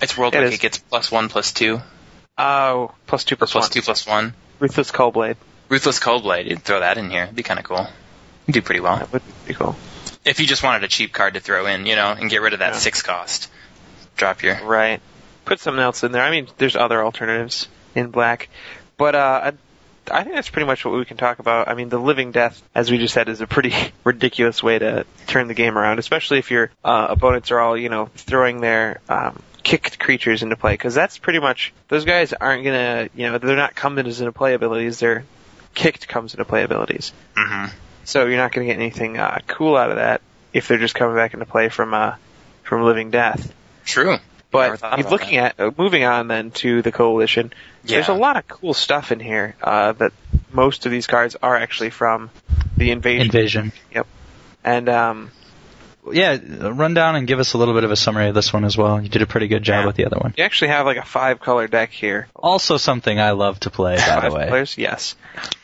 It's 0.00 0.16
World 0.16 0.34
It 0.34 0.38
Wake. 0.38 0.48
is. 0.48 0.54
It 0.54 0.60
gets 0.60 0.78
plus 0.78 1.10
one, 1.10 1.24
two. 1.28 1.32
plus 1.32 1.52
two, 1.52 1.80
oh 2.38 2.92
plus 3.06 3.24
two 3.24 3.34
or 3.34 3.38
plus, 3.38 3.52
plus 3.52 3.64
one. 3.64 3.70
two, 3.70 3.82
plus 3.82 4.06
one. 4.06 4.34
Ruthless 4.60 4.90
Cullblade. 4.92 5.36
Ruthless 5.68 6.00
Cullblade. 6.00 6.46
You'd 6.46 6.62
throw 6.62 6.80
that 6.80 6.98
in 6.98 7.10
here. 7.10 7.24
It'd 7.24 7.36
be 7.36 7.42
kind 7.42 7.58
of 7.60 7.64
cool. 7.66 7.86
You'd 8.46 8.54
do 8.54 8.62
pretty 8.62 8.80
well. 8.80 8.96
That 8.96 9.12
would 9.12 9.26
be 9.26 9.32
pretty 9.44 9.58
cool. 9.58 9.76
If 10.28 10.40
you 10.40 10.46
just 10.46 10.62
wanted 10.62 10.84
a 10.84 10.88
cheap 10.88 11.12
card 11.12 11.34
to 11.34 11.40
throw 11.40 11.66
in, 11.66 11.86
you 11.86 11.96
know, 11.96 12.10
and 12.12 12.28
get 12.30 12.42
rid 12.42 12.52
of 12.52 12.58
that 12.60 12.74
Yeah. 12.74 12.78
six 12.78 13.02
cost. 13.02 13.50
Drop 14.16 14.42
your. 14.42 14.56
Right. 14.62 15.00
Put 15.44 15.60
something 15.60 15.82
else 15.82 16.04
in 16.04 16.12
there. 16.12 16.22
I 16.22 16.30
mean, 16.30 16.48
there's 16.58 16.76
other 16.76 17.02
alternatives 17.02 17.68
in 17.94 18.10
black, 18.10 18.48
but 18.98 19.14
uh, 19.14 19.40
I, 20.10 20.18
I 20.20 20.22
think 20.24 20.34
that's 20.34 20.50
pretty 20.50 20.66
much 20.66 20.84
what 20.84 20.94
we 20.94 21.04
can 21.06 21.16
talk 21.16 21.38
about. 21.38 21.68
I 21.68 21.74
mean, 21.74 21.88
the 21.88 21.98
living 21.98 22.32
death, 22.32 22.62
as 22.74 22.90
we 22.90 22.98
just 22.98 23.14
said, 23.14 23.28
is 23.28 23.40
a 23.40 23.46
pretty 23.46 23.72
ridiculous 24.04 24.62
way 24.62 24.78
to 24.78 25.06
turn 25.26 25.48
the 25.48 25.54
game 25.54 25.78
around, 25.78 25.98
especially 25.98 26.38
if 26.38 26.50
your 26.50 26.70
uh, 26.84 27.06
opponents 27.10 27.50
are 27.50 27.60
all 27.60 27.76
you 27.76 27.88
know 27.88 28.06
throwing 28.16 28.60
their 28.60 29.00
um, 29.08 29.38
kicked 29.62 29.98
creatures 29.98 30.42
into 30.42 30.56
play, 30.56 30.74
because 30.74 30.94
that's 30.94 31.16
pretty 31.16 31.38
much 31.38 31.72
those 31.88 32.04
guys 32.04 32.32
aren't 32.34 32.64
gonna 32.64 33.08
you 33.14 33.30
know 33.30 33.38
they're 33.38 33.56
not 33.56 33.74
coming 33.74 34.04
into 34.06 34.32
play 34.32 34.52
abilities. 34.54 34.98
They're 34.98 35.24
kicked 35.74 36.08
comes 36.08 36.34
into 36.34 36.44
play 36.44 36.62
abilities. 36.64 37.12
hmm 37.36 37.66
So 38.08 38.24
you're 38.24 38.38
not 38.38 38.52
going 38.52 38.66
to 38.66 38.72
get 38.72 38.80
anything 38.80 39.18
uh, 39.18 39.40
cool 39.46 39.76
out 39.76 39.90
of 39.90 39.96
that 39.96 40.22
if 40.54 40.66
they're 40.66 40.78
just 40.78 40.94
coming 40.94 41.14
back 41.14 41.34
into 41.34 41.44
play 41.44 41.68
from 41.68 41.92
uh, 41.92 42.14
from 42.62 42.82
living 42.82 43.10
death. 43.10 43.52
True. 43.84 44.16
But 44.50 44.78
thought 44.78 44.98
about 44.98 45.12
looking 45.12 45.36
at 45.36 45.60
uh, 45.60 45.72
moving 45.76 46.04
on 46.04 46.26
then 46.26 46.50
to 46.52 46.80
the 46.80 46.90
coalition, 46.90 47.52
there's 47.84 48.08
a 48.08 48.14
lot 48.14 48.38
of 48.38 48.48
cool 48.48 48.72
stuff 48.72 49.12
in 49.12 49.20
here. 49.20 49.56
Uh, 49.62 49.92
that 49.92 50.14
most 50.50 50.86
of 50.86 50.92
these 50.92 51.06
cards 51.06 51.36
are 51.42 51.54
actually 51.54 51.90
from 51.90 52.30
the 52.78 52.92
invasion, 52.92 53.26
Invasion. 53.26 53.72
Yep. 53.94 54.06
and 54.64 54.88
um, 54.88 55.30
Yeah, 56.12 56.38
run 56.70 56.94
down 56.94 57.16
and 57.16 57.26
give 57.26 57.38
us 57.40 57.52
a 57.54 57.58
little 57.58 57.74
bit 57.74 57.84
of 57.84 57.90
a 57.90 57.96
summary 57.96 58.28
of 58.28 58.34
this 58.34 58.52
one 58.52 58.64
as 58.64 58.76
well. 58.76 59.00
You 59.02 59.08
did 59.08 59.22
a 59.22 59.26
pretty 59.26 59.48
good 59.48 59.62
job 59.62 59.80
Yeah. 59.82 59.86
with 59.86 59.96
the 59.96 60.06
other 60.06 60.18
one. 60.18 60.34
you 60.36 60.44
actually 60.44 60.68
have 60.68 60.86
like 60.86 60.96
a 60.96 61.04
five 61.04 61.40
color 61.40 61.66
deck 61.68 61.90
here. 61.90 62.28
Also 62.36 62.76
something 62.76 63.18
I 63.20 63.32
love 63.32 63.60
to 63.60 63.70
play, 63.70 63.96
by 63.96 64.00
the 64.00 64.20
Five 64.22 64.32
way. 64.32 64.46
colors, 64.48 64.76
yes. 64.78 65.14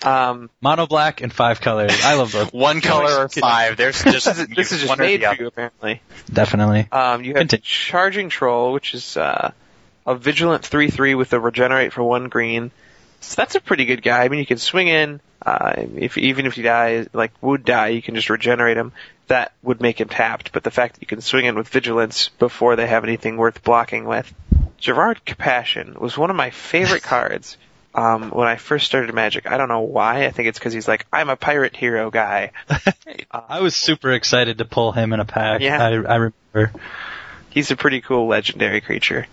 Um, 0.03 0.51
Mono 0.61 0.87
black 0.87 1.21
and 1.21 1.33
five 1.33 1.61
colors. 1.61 1.93
I 2.05 2.15
love 2.15 2.33
those. 2.33 2.49
One 2.53 2.81
color 2.81 3.25
or 3.25 3.29
five. 3.29 3.77
There's 3.77 4.03
just 4.03 4.27
this 4.27 4.39
is, 4.39 4.47
this 4.49 4.73
is 4.73 4.79
just 4.81 4.89
one 4.89 5.01
or 5.01 5.05
made 5.05 5.23
the 5.23 5.27
for 5.35 5.43
you 5.43 5.47
apparently. 5.49 6.03
Definitely. 6.33 6.89
Um, 6.93 7.23
you 7.25 7.31
have 7.35 7.39
Continue. 7.41 7.63
Charging 7.63 8.29
Troll, 8.29 8.73
which 8.73 8.95
is 8.95 9.17
uh, 9.17 9.53
a 10.07 10.15
vigilant 10.15 10.63
3-3 10.63 11.17
with 11.17 11.33
a 11.33 11.41
regenerate 11.41 11.93
for 11.93 12.03
one 12.03 12.29
green. 12.29 12.71
So 13.21 13.37
that's 13.37 13.55
a 13.55 13.61
pretty 13.61 13.87
good 13.87 14.03
guy. 14.03 14.25
I 14.25 14.29
mean, 14.29 14.41
you 14.41 14.47
can 14.47 14.59
swing 14.59 14.89
in. 14.89 15.21
Uh, 15.45 15.75
if 15.97 16.17
even 16.17 16.47
if 16.47 16.57
you 16.57 16.65
die, 16.65 17.07
like 17.13 17.33
would 17.43 17.65
die, 17.65 17.89
you 17.89 18.03
can 18.03 18.15
just 18.15 18.31
regenerate 18.31 18.77
him. 18.77 18.93
That 19.29 19.53
would 19.63 19.81
make 19.81 20.01
him 20.01 20.09
tapped. 20.09 20.53
But 20.53 20.65
the 20.65 20.71
fact 20.71 20.95
that 20.95 21.03
you 21.03 21.07
can 21.07 21.21
swing 21.21 21.47
in 21.47 21.55
with 21.55 21.69
vigilance 21.69 22.29
before 22.39 22.77
they 22.77 22.87
have 22.87 23.05
anything 23.05 23.37
worth 23.37 23.63
blocking 23.63 24.05
with, 24.05 24.33
Gerrard 24.79 25.25
Capashen 25.25 25.99
was 25.99 26.17
one 26.17 26.31
of 26.31 26.37
my 26.37 26.51
favorite 26.51 27.03
cards. 27.15 27.57
Um, 27.95 28.31
when 28.31 28.49
I 28.49 28.57
first 28.57 28.87
started 28.87 29.15
Magic, 29.15 29.47
I 29.47 29.57
don't 29.57 29.69
know 29.69 29.83
why. 29.83 30.27
I 30.27 30.31
think 30.31 30.49
it's 30.49 30.59
because 30.59 30.73
he's 30.73 30.89
like, 30.89 31.07
I'm 31.13 31.29
a 31.29 31.37
pirate 31.37 31.77
hero 31.77 32.11
guy. 32.11 32.51
I 33.31 33.61
was 33.61 33.77
super 33.77 34.13
excited 34.13 34.59
to 34.59 34.65
pull 34.65 34.91
him 34.91 35.13
in 35.13 35.21
a 35.21 35.25
pack. 35.25 35.61
Yeah. 35.61 35.81
I, 35.81 35.89
I 35.91 35.91
remember. 35.93 36.73
He's 37.51 37.71
a 37.71 37.77
pretty 37.77 38.01
cool 38.01 38.27
legendary 38.27 38.81
creature. 38.81 39.29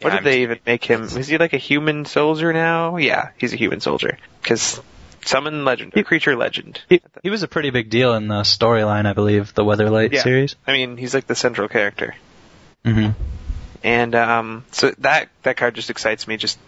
What 0.00 0.12
Yeah, 0.12 0.18
did 0.18 0.24
they 0.24 0.42
even 0.42 0.58
make 0.66 0.84
him? 0.84 1.02
Is 1.02 1.28
he 1.28 1.38
like 1.38 1.52
a 1.52 1.58
human 1.58 2.04
soldier 2.04 2.52
now? 2.52 2.96
Yeah, 2.96 3.30
he's 3.38 3.52
a 3.52 3.56
human 3.56 3.80
soldier. 3.80 4.18
Because 4.42 4.80
summon 5.24 5.64
legend, 5.64 5.92
creature 6.06 6.36
legend. 6.36 6.80
He, 6.88 7.00
he 7.22 7.30
was 7.30 7.42
a 7.42 7.48
pretty 7.48 7.70
big 7.70 7.90
deal 7.90 8.14
in 8.14 8.28
the 8.28 8.42
storyline, 8.42 9.06
I 9.06 9.12
believe, 9.12 9.54
the 9.54 9.64
Weatherlight 9.64 10.12
Yeah. 10.12 10.22
series. 10.22 10.56
I 10.66 10.72
mean, 10.72 10.96
he's 10.96 11.14
like 11.14 11.26
the 11.26 11.34
central 11.34 11.68
character. 11.68 12.14
hmm 12.84 13.10
And 13.82 14.14
um, 14.14 14.64
so 14.72 14.90
that 14.98 15.28
that 15.42 15.56
card 15.56 15.74
just 15.74 15.90
excites 15.90 16.26
me 16.28 16.36
just 16.36 16.58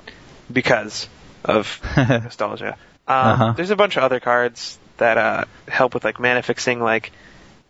because 0.52 1.08
of 1.44 1.80
nostalgia. 1.96 2.76
Um, 3.06 3.16
Uh-huh. 3.32 3.52
There's 3.56 3.70
a 3.70 3.76
bunch 3.76 3.96
of 3.96 4.02
other 4.04 4.20
cards 4.20 4.78
that 4.96 5.18
uh, 5.18 5.44
help 5.68 5.94
with 5.94 6.04
like 6.04 6.18
mana 6.20 6.42
fixing, 6.42 6.80
like 6.80 7.12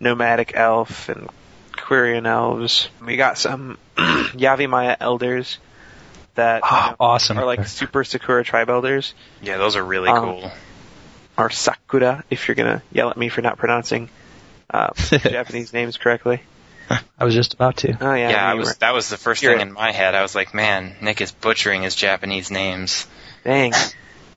Nomadic 0.01 0.53
Elf 0.55 1.09
and 1.09 1.29
Quirion 1.73 2.27
Elves. 2.27 2.89
We 3.05 3.17
got 3.17 3.39
some 3.39 3.79
Yavimaya 3.97 4.97
Elders 5.01 5.59
that 6.35 6.63
you 6.65 6.71
know, 6.71 6.97
awesome. 7.01 7.39
are 7.39 7.45
like 7.47 7.67
Super 7.67 8.03
Sakura 8.05 8.45
Tribe 8.45 8.69
Elders, 8.69 9.15
Yeah, 9.41 9.57
those 9.57 9.77
are 9.77 9.85
really 9.85 10.11
Um, 10.11 10.23
cool. 10.23 10.53
Or 11.37 11.51
Sakura, 11.51 12.25
if 12.31 12.49
you're 12.49 12.55
gonna 12.55 12.83
yell 12.93 13.11
at 13.11 13.17
me 13.17 13.29
for 13.29 13.43
not 13.43 13.59
pronouncing 13.59 14.09
uh, 14.71 14.93
Japanese 14.95 15.73
names 15.73 15.97
correctly. 15.97 16.41
I 17.19 17.25
was 17.25 17.35
just 17.35 17.55
about 17.55 17.79
to. 17.79 17.97
Oh 18.01 18.13
yeah, 18.15 18.31
Yeah, 18.31 18.51
I 18.51 18.55
was, 18.55 18.69
were- 18.69 18.75
that 18.81 18.93
was 18.95 19.09
the 19.09 19.17
first 19.17 19.43
You're 19.43 19.53
thing 19.53 19.59
right. 19.59 19.67
in 19.69 19.73
my 19.73 19.91
head. 19.93 20.15
I 20.15 20.23
was 20.23 20.35
like, 20.35 20.53
man, 20.53 20.95
Nick 21.01 21.21
is 21.23 21.33
butchering 21.33 21.83
his 21.83 21.95
Japanese 21.95 22.51
names. 22.51 23.07
Dang. 23.43 23.73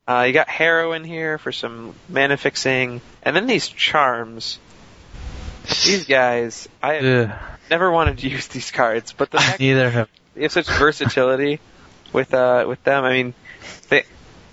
Uh, 0.08 0.24
you 0.28 0.32
got 0.34 0.48
Harrow 0.48 0.94
in 0.94 1.04
here 1.04 1.38
for 1.38 1.52
some 1.52 1.94
mana 2.08 2.38
fixing, 2.38 3.02
and 3.24 3.36
then 3.36 3.48
these 3.48 3.68
charms. 3.68 4.60
These 5.86 6.06
guys, 6.06 6.70
I 6.82 6.94
have 6.94 7.30
Ugh. 7.30 7.38
never 7.70 7.92
wanted 7.92 8.20
to 8.20 8.30
use 8.30 8.48
these 8.48 8.72
cards, 8.72 9.12
but 9.12 9.30
the 9.32 9.38
fact 9.42 9.60
Neither 9.60 9.90
have. 9.90 10.10
they 10.34 10.44
have 10.44 10.52
such 10.54 10.70
versatility 10.70 11.60
with 12.14 12.34
uh 12.34 12.64
with 12.68 12.82
them. 12.86 13.04
I 13.04 13.12
mean, 13.12 13.34
they, 13.90 14.06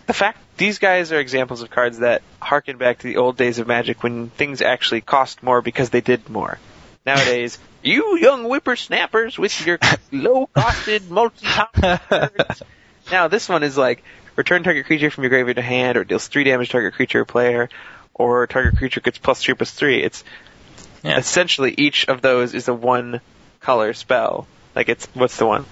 the 0.07 0.13
fact 0.13 0.39
these 0.57 0.79
guys 0.79 1.13
are 1.13 1.19
examples 1.19 1.63
of 1.63 1.71
cards 1.71 1.99
that 1.99 2.23
harken 2.41 2.77
back 2.79 2.99
to 2.99 3.05
the 3.07 3.17
old 3.17 3.37
days 3.37 3.59
of 3.59 3.67
Magic 3.67 4.03
when 4.03 4.29
things 4.31 4.63
actually 4.63 5.01
cost 5.01 5.43
more 5.43 5.63
because 5.63 5.91
they 5.91 6.01
did 6.01 6.29
more. 6.29 6.59
Nowadays, 7.07 7.59
you 7.83 8.17
young 8.19 8.45
whippersnappers 8.45 9.39
with 9.39 9.67
your 9.67 9.79
low-costed 10.13 11.09
multi-top 11.11 11.75
cards. 11.75 12.63
Now 13.11 13.29
this 13.29 13.49
one 13.49 13.63
is 13.63 13.77
like 13.77 14.03
return 14.37 14.63
target 14.63 14.87
creature 14.87 15.11
from 15.11 15.25
your 15.25 15.31
graveyard 15.31 15.57
to 15.57 15.63
hand, 15.63 15.97
or 15.99 16.05
deals 16.05 16.27
three 16.29 16.45
damage 16.45 16.69
to 16.69 16.73
target 16.73 16.95
creature 16.95 17.21
or 17.21 17.25
player, 17.25 17.69
or 18.15 18.47
target 18.47 18.79
creature 18.79 19.01
gets 19.01 19.19
plus 19.19 19.43
three 19.43 19.55
plus 19.55 19.71
three. 19.71 20.03
It's 20.03 20.25
Yeah. 21.03 21.19
essentially 21.19 21.75
each 21.77 22.09
of 22.09 22.23
those 22.23 22.55
is 22.55 22.69
a 22.69 22.75
one 22.75 23.21
color 23.61 23.93
spell. 23.93 24.47
Like 24.75 24.89
it's 24.89 25.07
what's 25.15 25.37
the 25.37 25.47
one? 25.47 25.67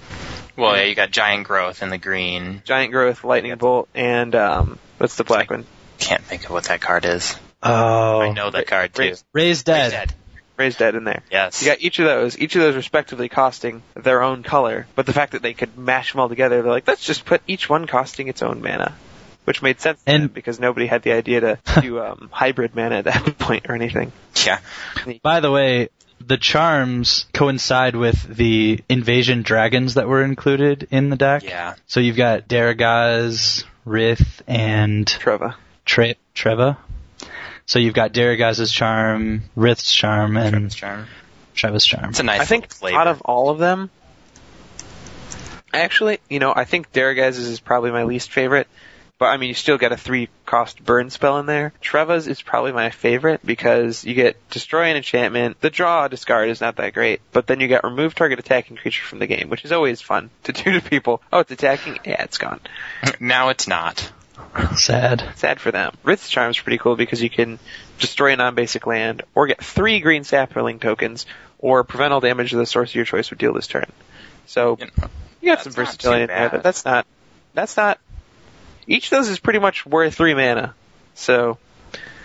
Well, 0.55 0.75
yeah, 0.77 0.83
you 0.83 0.95
got 0.95 1.11
giant 1.11 1.47
growth 1.47 1.81
in 1.81 1.89
the 1.89 1.97
green. 1.97 2.61
Giant 2.65 2.91
growth, 2.91 3.23
lightning 3.23 3.55
bolt, 3.55 3.89
and 3.95 4.33
um, 4.35 4.79
what's 4.97 5.15
the 5.15 5.23
black 5.23 5.49
one? 5.49 5.65
Can't 5.97 6.23
think 6.23 6.45
of 6.45 6.51
what 6.51 6.65
that 6.65 6.81
card 6.81 7.05
is. 7.05 7.35
Oh. 7.61 8.19
I 8.21 8.31
know 8.33 8.51
that 8.51 8.67
card 8.67 8.93
too. 8.93 9.01
Raise- 9.01 9.23
Raised 9.33 9.65
dead. 9.65 9.91
Dead. 9.91 10.13
Raised 10.57 10.77
dead 10.77 10.93
in 10.95 11.03
there. 11.05 11.23
Yes. 11.31 11.61
You 11.63 11.69
got 11.69 11.81
each 11.81 11.97
of 11.97 12.05
those, 12.05 12.37
each 12.37 12.55
of 12.55 12.61
those 12.61 12.75
respectively 12.75 13.29
costing 13.29 13.81
their 13.95 14.21
own 14.21 14.43
color, 14.43 14.85
but 14.95 15.05
the 15.07 15.13
fact 15.13 15.31
that 15.31 15.41
they 15.41 15.53
could 15.53 15.75
mash 15.77 16.11
them 16.11 16.21
all 16.21 16.29
together, 16.29 16.61
they're 16.61 16.71
like, 16.71 16.87
let's 16.87 17.03
just 17.03 17.25
put 17.25 17.41
each 17.47 17.67
one 17.69 17.87
costing 17.87 18.27
its 18.27 18.43
own 18.43 18.61
mana. 18.61 18.93
Which 19.45 19.61
made 19.61 19.81
sense 19.81 20.01
to 20.03 20.11
And- 20.11 20.23
them 20.23 20.29
because 20.29 20.59
nobody 20.59 20.85
had 20.85 21.01
the 21.01 21.13
idea 21.13 21.41
to 21.41 21.59
do 21.81 21.99
um, 21.99 22.29
hybrid 22.31 22.75
mana 22.75 22.97
at 22.97 23.05
that 23.05 23.37
point 23.39 23.65
or 23.69 23.75
anything. 23.75 24.11
yeah. 24.45 24.59
By 25.23 25.39
the 25.39 25.49
way, 25.51 25.89
the 26.27 26.37
charms 26.37 27.25
coincide 27.33 27.95
with 27.95 28.35
the 28.35 28.83
invasion 28.89 29.41
dragons 29.41 29.95
that 29.95 30.07
were 30.07 30.23
included 30.23 30.87
in 30.91 31.09
the 31.09 31.15
deck. 31.15 31.43
Yeah. 31.43 31.75
So 31.87 31.99
you've 31.99 32.17
got 32.17 32.47
Darigaaz, 32.47 33.63
Rith, 33.85 34.41
and 34.47 35.05
Treva. 35.05 35.55
Tre- 35.85 36.15
Treva. 36.35 36.77
So 37.65 37.79
you've 37.79 37.93
got 37.93 38.13
Darigaaz's 38.13 38.71
charm, 38.71 39.43
Rith's 39.55 39.91
charm, 39.91 40.37
and 40.37 40.55
Treva's 40.55 40.75
charm. 40.75 41.07
Treva's 41.55 41.85
charm. 41.85 42.09
It's 42.09 42.19
a 42.19 42.23
nice 42.23 42.41
I 42.41 42.45
think 42.45 42.69
flavor. 42.69 42.97
out 42.97 43.07
of 43.07 43.21
all 43.21 43.49
of 43.49 43.59
them, 43.59 43.89
actually, 45.73 46.19
you 46.29 46.39
know, 46.39 46.53
I 46.55 46.65
think 46.65 46.91
Darigaaz 46.91 47.37
is 47.37 47.59
probably 47.59 47.91
my 47.91 48.03
least 48.03 48.31
favorite, 48.31 48.67
but 49.23 49.29
I 49.29 49.37
mean, 49.37 49.47
you 49.47 49.53
still 49.53 49.77
get 49.77 49.93
a 49.93 49.95
three 49.95 50.27
cost 50.45 50.83
burn 50.83 51.09
spell 51.09 51.39
in 51.39 51.45
there. 51.45 51.71
Treva's 51.81 52.27
is 52.27 52.41
probably 52.41 52.73
my 52.73 52.89
favorite 52.89 53.39
because 53.45 54.03
you 54.03 54.15
get 54.15 54.35
destroy 54.49 54.89
an 54.89 54.97
enchantment. 54.97 55.61
The 55.61 55.69
draw 55.69 56.09
discard 56.09 56.49
is 56.49 56.59
not 56.59 56.75
that 56.75 56.93
great, 56.93 57.21
but 57.31 57.47
then 57.47 57.61
you 57.61 57.69
get 57.69 57.85
remove 57.85 58.15
target 58.15 58.39
attacking 58.39 58.75
creature 58.75 59.05
from 59.05 59.19
the 59.19 59.27
game, 59.27 59.47
which 59.47 59.63
is 59.63 59.71
always 59.71 60.01
fun 60.01 60.29
to 60.43 60.51
do 60.51 60.73
to 60.73 60.81
people. 60.81 61.21
Oh, 61.31 61.39
it's 61.39 61.51
attacking? 61.51 61.99
Yeah, 62.03 62.21
it's 62.21 62.37
gone. 62.37 62.59
now 63.21 63.47
it's 63.47 63.65
not. 63.65 64.11
Sad. 64.75 65.23
Sad 65.37 65.61
for 65.61 65.71
them. 65.71 65.95
Rith's 66.03 66.29
Charm's 66.29 66.59
pretty 66.59 66.77
cool 66.77 66.97
because 66.97 67.23
you 67.23 67.29
can 67.29 67.59
destroy 67.99 68.33
a 68.33 68.35
non-basic 68.35 68.85
land, 68.85 69.21
or 69.35 69.47
get 69.47 69.63
three 69.63 70.01
green 70.01 70.25
sapling 70.25 70.79
tokens, 70.79 71.25
or 71.59 71.85
prevent 71.85 72.11
all 72.11 72.19
damage 72.19 72.49
to 72.49 72.57
the 72.57 72.65
source 72.65 72.89
of 72.89 72.95
your 72.95 73.05
choice 73.05 73.29
would 73.29 73.39
deal 73.39 73.53
this 73.53 73.67
turn. 73.67 73.89
So 74.47 74.77
You 74.81 74.87
got 74.87 74.99
some 74.99 75.07
That's 75.43 75.65
not 75.65 75.75
versatility 75.75 76.21
in 76.23 76.27
there, 76.27 76.49
but 76.49 76.61
that's 76.61 76.83
not 76.83 77.07
that's 77.53 77.77
not 77.77 77.99
each 78.87 79.05
of 79.05 79.09
those 79.11 79.29
is 79.29 79.39
pretty 79.39 79.59
much 79.59 79.85
worth 79.85 80.15
three 80.15 80.33
mana. 80.33 80.73
So 81.15 81.57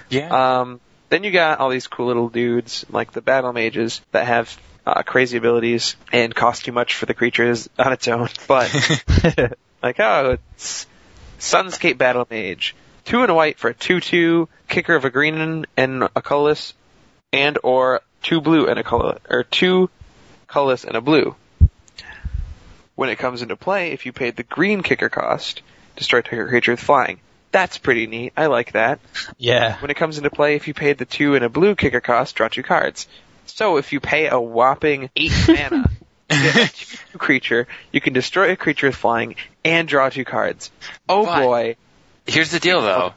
yeah. 0.09 0.61
um 0.61 0.81
then 1.09 1.25
you 1.25 1.31
got 1.31 1.59
all 1.59 1.71
these 1.71 1.87
cool 1.87 2.07
little 2.07 2.29
dudes 2.29 2.85
like 2.91 3.13
the 3.13 3.23
battle 3.23 3.53
mages 3.53 4.01
that 4.13 4.27
have 4.27 4.59
uh, 4.87 5.03
crazy 5.03 5.37
abilities 5.37 5.97
and 6.13 6.35
cost 6.35 6.65
too 6.65 6.73
much 6.73 6.95
for 6.95 7.07
the 7.07 7.15
creatures 7.15 7.69
on 7.79 7.93
its 7.93 8.09
own. 8.09 8.29
But 8.47 8.73
like 9.83 10.01
oh 10.01 10.39
it's 10.55 10.87
Sunscape 11.39 11.99
Battle 11.99 12.27
Mage. 12.31 12.75
Two 13.05 13.23
and 13.23 13.31
a 13.31 13.35
white 13.35 13.59
for 13.59 13.71
a 13.71 13.75
two 13.75 14.01
two, 14.01 14.49
kicker 14.69 14.95
of 14.95 15.05
a 15.05 15.11
green 15.11 15.67
and 15.77 16.03
a 16.03 16.23
colorless 16.23 16.75
and 17.33 17.59
or 17.63 18.03
two 18.23 18.41
blue 18.41 18.67
and 18.67 18.79
a 18.79 18.83
color 18.83 19.19
or 19.29 19.45
two 19.45 19.91
colorless 20.47 20.85
and 20.85 20.97
a 20.97 21.01
blue. 21.01 21.35
When 22.95 23.11
it 23.11 23.19
comes 23.19 23.43
into 23.43 23.57
play, 23.57 23.93
if 23.93 24.07
you 24.07 24.13
paid 24.13 24.37
the 24.37 24.43
green 24.43 24.83
kicker 24.83 25.09
cost, 25.09 25.63
destroy 25.99 26.21
target 26.23 26.49
creature 26.49 26.73
with 26.73 26.81
flying. 26.81 27.21
That's 27.51 27.79
pretty 27.79 28.07
neat. 28.07 28.33
I 28.37 28.47
like 28.47 28.73
that. 28.73 29.01
Yeah. 29.39 29.79
When 29.81 29.91
it 29.91 29.97
comes 29.97 30.19
into 30.19 30.31
play, 30.31 30.55
if 30.57 30.69
you 30.69 30.75
paid 30.75 30.99
the 30.99 31.05
two 31.07 31.35
and 31.35 31.45
a 31.45 31.49
blue 31.49 31.75
kicker 31.75 32.01
cost, 32.01 32.37
draw 32.37 32.49
two 32.49 32.63
cards. 32.63 33.09
So 33.47 33.77
if 33.79 33.93
you 33.93 34.01
pay 34.01 34.29
a 34.29 34.39
whopping 34.39 35.09
eight 35.17 35.33
mana, 35.49 35.89
a 36.31 36.69
two 36.73 37.19
creature, 37.19 37.67
you 37.93 38.01
can 38.01 38.13
destroy 38.13 38.53
a 38.53 38.57
creature 38.57 38.89
with 38.89 38.97
flying 38.97 39.37
and 39.65 39.89
draw 39.89 40.09
two 40.11 40.25
cards. 40.25 40.71
Oh 41.09 41.25
But- 41.25 41.43
boy. 41.43 41.77
Here's 42.27 42.51
the 42.51 42.61
deal, 42.61 42.83
though. 42.83 43.15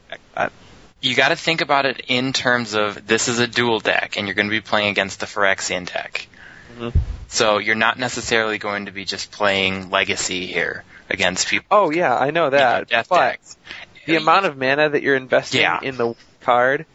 You 1.02 1.14
got 1.16 1.28
to 1.28 1.36
think 1.36 1.60
about 1.60 1.84
it 1.84 2.00
in 2.08 2.32
terms 2.32 2.74
of 2.74 3.06
this 3.06 3.28
is 3.28 3.40
a 3.40 3.46
duel 3.46 3.80
deck, 3.80 4.16
and 4.16 4.26
you're 4.26 4.34
going 4.34 4.46
to 4.46 4.50
be 4.50 4.60
playing 4.62 4.88
against 4.88 5.20
the 5.20 5.26
Phyrexian 5.26 5.92
deck. 5.92 6.26
Mhm. 6.78 6.94
So 7.28 7.58
you're 7.58 7.74
not 7.74 7.98
necessarily 7.98 8.56
going 8.58 8.86
to 8.86 8.92
be 8.92 9.04
just 9.04 9.30
playing 9.32 9.90
Legacy 9.90 10.46
here 10.46 10.84
against 11.12 11.48
people. 11.48 11.66
Oh 11.70 11.90
yeah, 11.90 12.16
I 12.16 12.30
know 12.30 12.50
that. 12.50 12.88
death 12.88 13.08
but 13.08 13.16
decks. 13.32 13.56
the 14.06 14.16
amount 14.16 14.46
of 14.46 14.56
mana 14.56 14.88
that 14.90 15.02
you're 15.02 15.16
investing 15.16 15.60
Yeah. 15.60 15.78
in 15.82 15.96
the 15.96 16.14
card, 16.40 16.86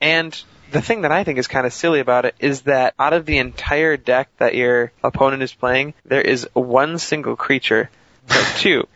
and 0.00 0.40
the 0.72 0.80
thing 0.80 1.02
that 1.02 1.10
I 1.12 1.24
think 1.24 1.38
is 1.38 1.48
kind 1.48 1.66
of 1.66 1.72
silly 1.72 2.00
about 2.00 2.24
it 2.24 2.34
is 2.38 2.62
that 2.62 2.94
out 2.98 3.12
of 3.12 3.26
the 3.26 3.38
entire 3.38 3.96
deck 3.96 4.28
that 4.38 4.54
your 4.54 4.92
opponent 5.02 5.42
is 5.42 5.52
playing, 5.52 5.94
there 6.04 6.20
is 6.22 6.48
one 6.52 6.98
single 6.98 7.36
creature, 7.36 7.90
no, 8.28 8.42
two, 8.58 8.86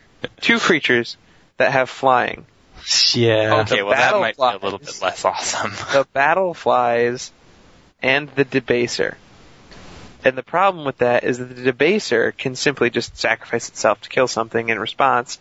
two 0.41 0.57
creatures 0.59 1.17
that 1.57 1.71
have 1.71 1.89
flying. 1.89 2.45
Yeah. 3.13 3.61
Okay, 3.61 3.81
well 3.83 3.91
that 3.91 4.11
battle 4.11 4.19
might 4.21 4.37
be 4.37 4.43
a 4.43 4.57
little 4.63 4.79
bit 4.79 5.01
less 5.01 5.25
awesome. 5.25 5.71
the 5.93 6.07
battle 6.13 6.53
flies 6.53 7.31
and 8.01 8.29
the 8.35 8.45
debaser. 8.45 9.15
And 10.25 10.35
the 10.35 10.43
problem 10.43 10.85
with 10.85 10.97
that 10.97 11.23
is 11.23 11.37
that 11.37 11.55
the 11.55 11.71
debaser 11.71 12.35
can 12.35 12.55
simply 12.55 12.89
just 12.89 13.15
sacrifice 13.15 13.69
itself 13.69 14.01
to 14.01 14.09
kill 14.09 14.27
something 14.27 14.69
in 14.69 14.79
response, 14.79 15.39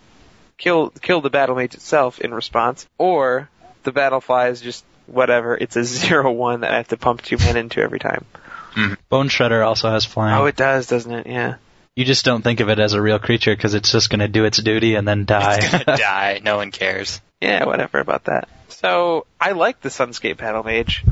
kill 0.59 0.91
kill 0.91 1.23
the 1.23 1.31
battle 1.31 1.57
mage 1.57 1.75
itself 1.75 2.20
in 2.20 2.35
response, 2.35 2.87
or 2.99 3.49
the 3.85 3.92
battle 3.92 4.23
is 4.44 4.61
just 4.61 4.85
whatever. 5.07 5.57
It's 5.57 5.77
a 5.77 5.85
zero 5.85 6.31
one 6.33 6.61
that 6.61 6.70
I 6.70 6.77
have 6.77 6.88
to 6.88 6.99
pump 6.99 7.23
two 7.23 7.38
men 7.38 7.57
into 7.57 7.81
every 7.81 7.99
time. 7.99 8.27
Hmm. 8.75 8.94
Bone 9.09 9.29
Shredder 9.29 9.64
also 9.66 9.88
has 9.88 10.05
flying. 10.05 10.38
Oh, 10.38 10.47
it 10.47 10.57
does, 10.57 10.87
doesn't 10.88 11.12
it? 11.12 11.27
Yeah. 11.29 11.55
you 11.94 12.05
just 12.05 12.25
don't 12.25 12.42
think 12.42 12.61
of 12.61 12.68
it 12.68 12.79
as 12.79 12.92
a 12.92 13.01
real 13.01 13.18
creature 13.18 13.55
because 13.55 13.73
it's 13.75 13.92
just 13.92 14.11
going 14.11 14.20
to 14.20 14.29
do 14.29 14.44
its 14.44 14.59
duty 14.61 14.97
and 14.97 15.07
then 15.07 15.25
die. 15.25 15.59
It's 15.62 15.70
gonna 15.85 15.85
die. 15.99 16.40
No 16.42 16.57
one 16.57 16.73
cares. 16.73 17.20
Yeah, 17.40 17.64
whatever 17.64 18.01
about 18.01 18.25
that. 18.25 18.49
So 18.68 19.27
I 19.40 19.53
like 19.53 19.81
the 19.81 19.90
Sunscape 19.90 20.38
Battle 20.38 20.62
Mage. 20.64 21.05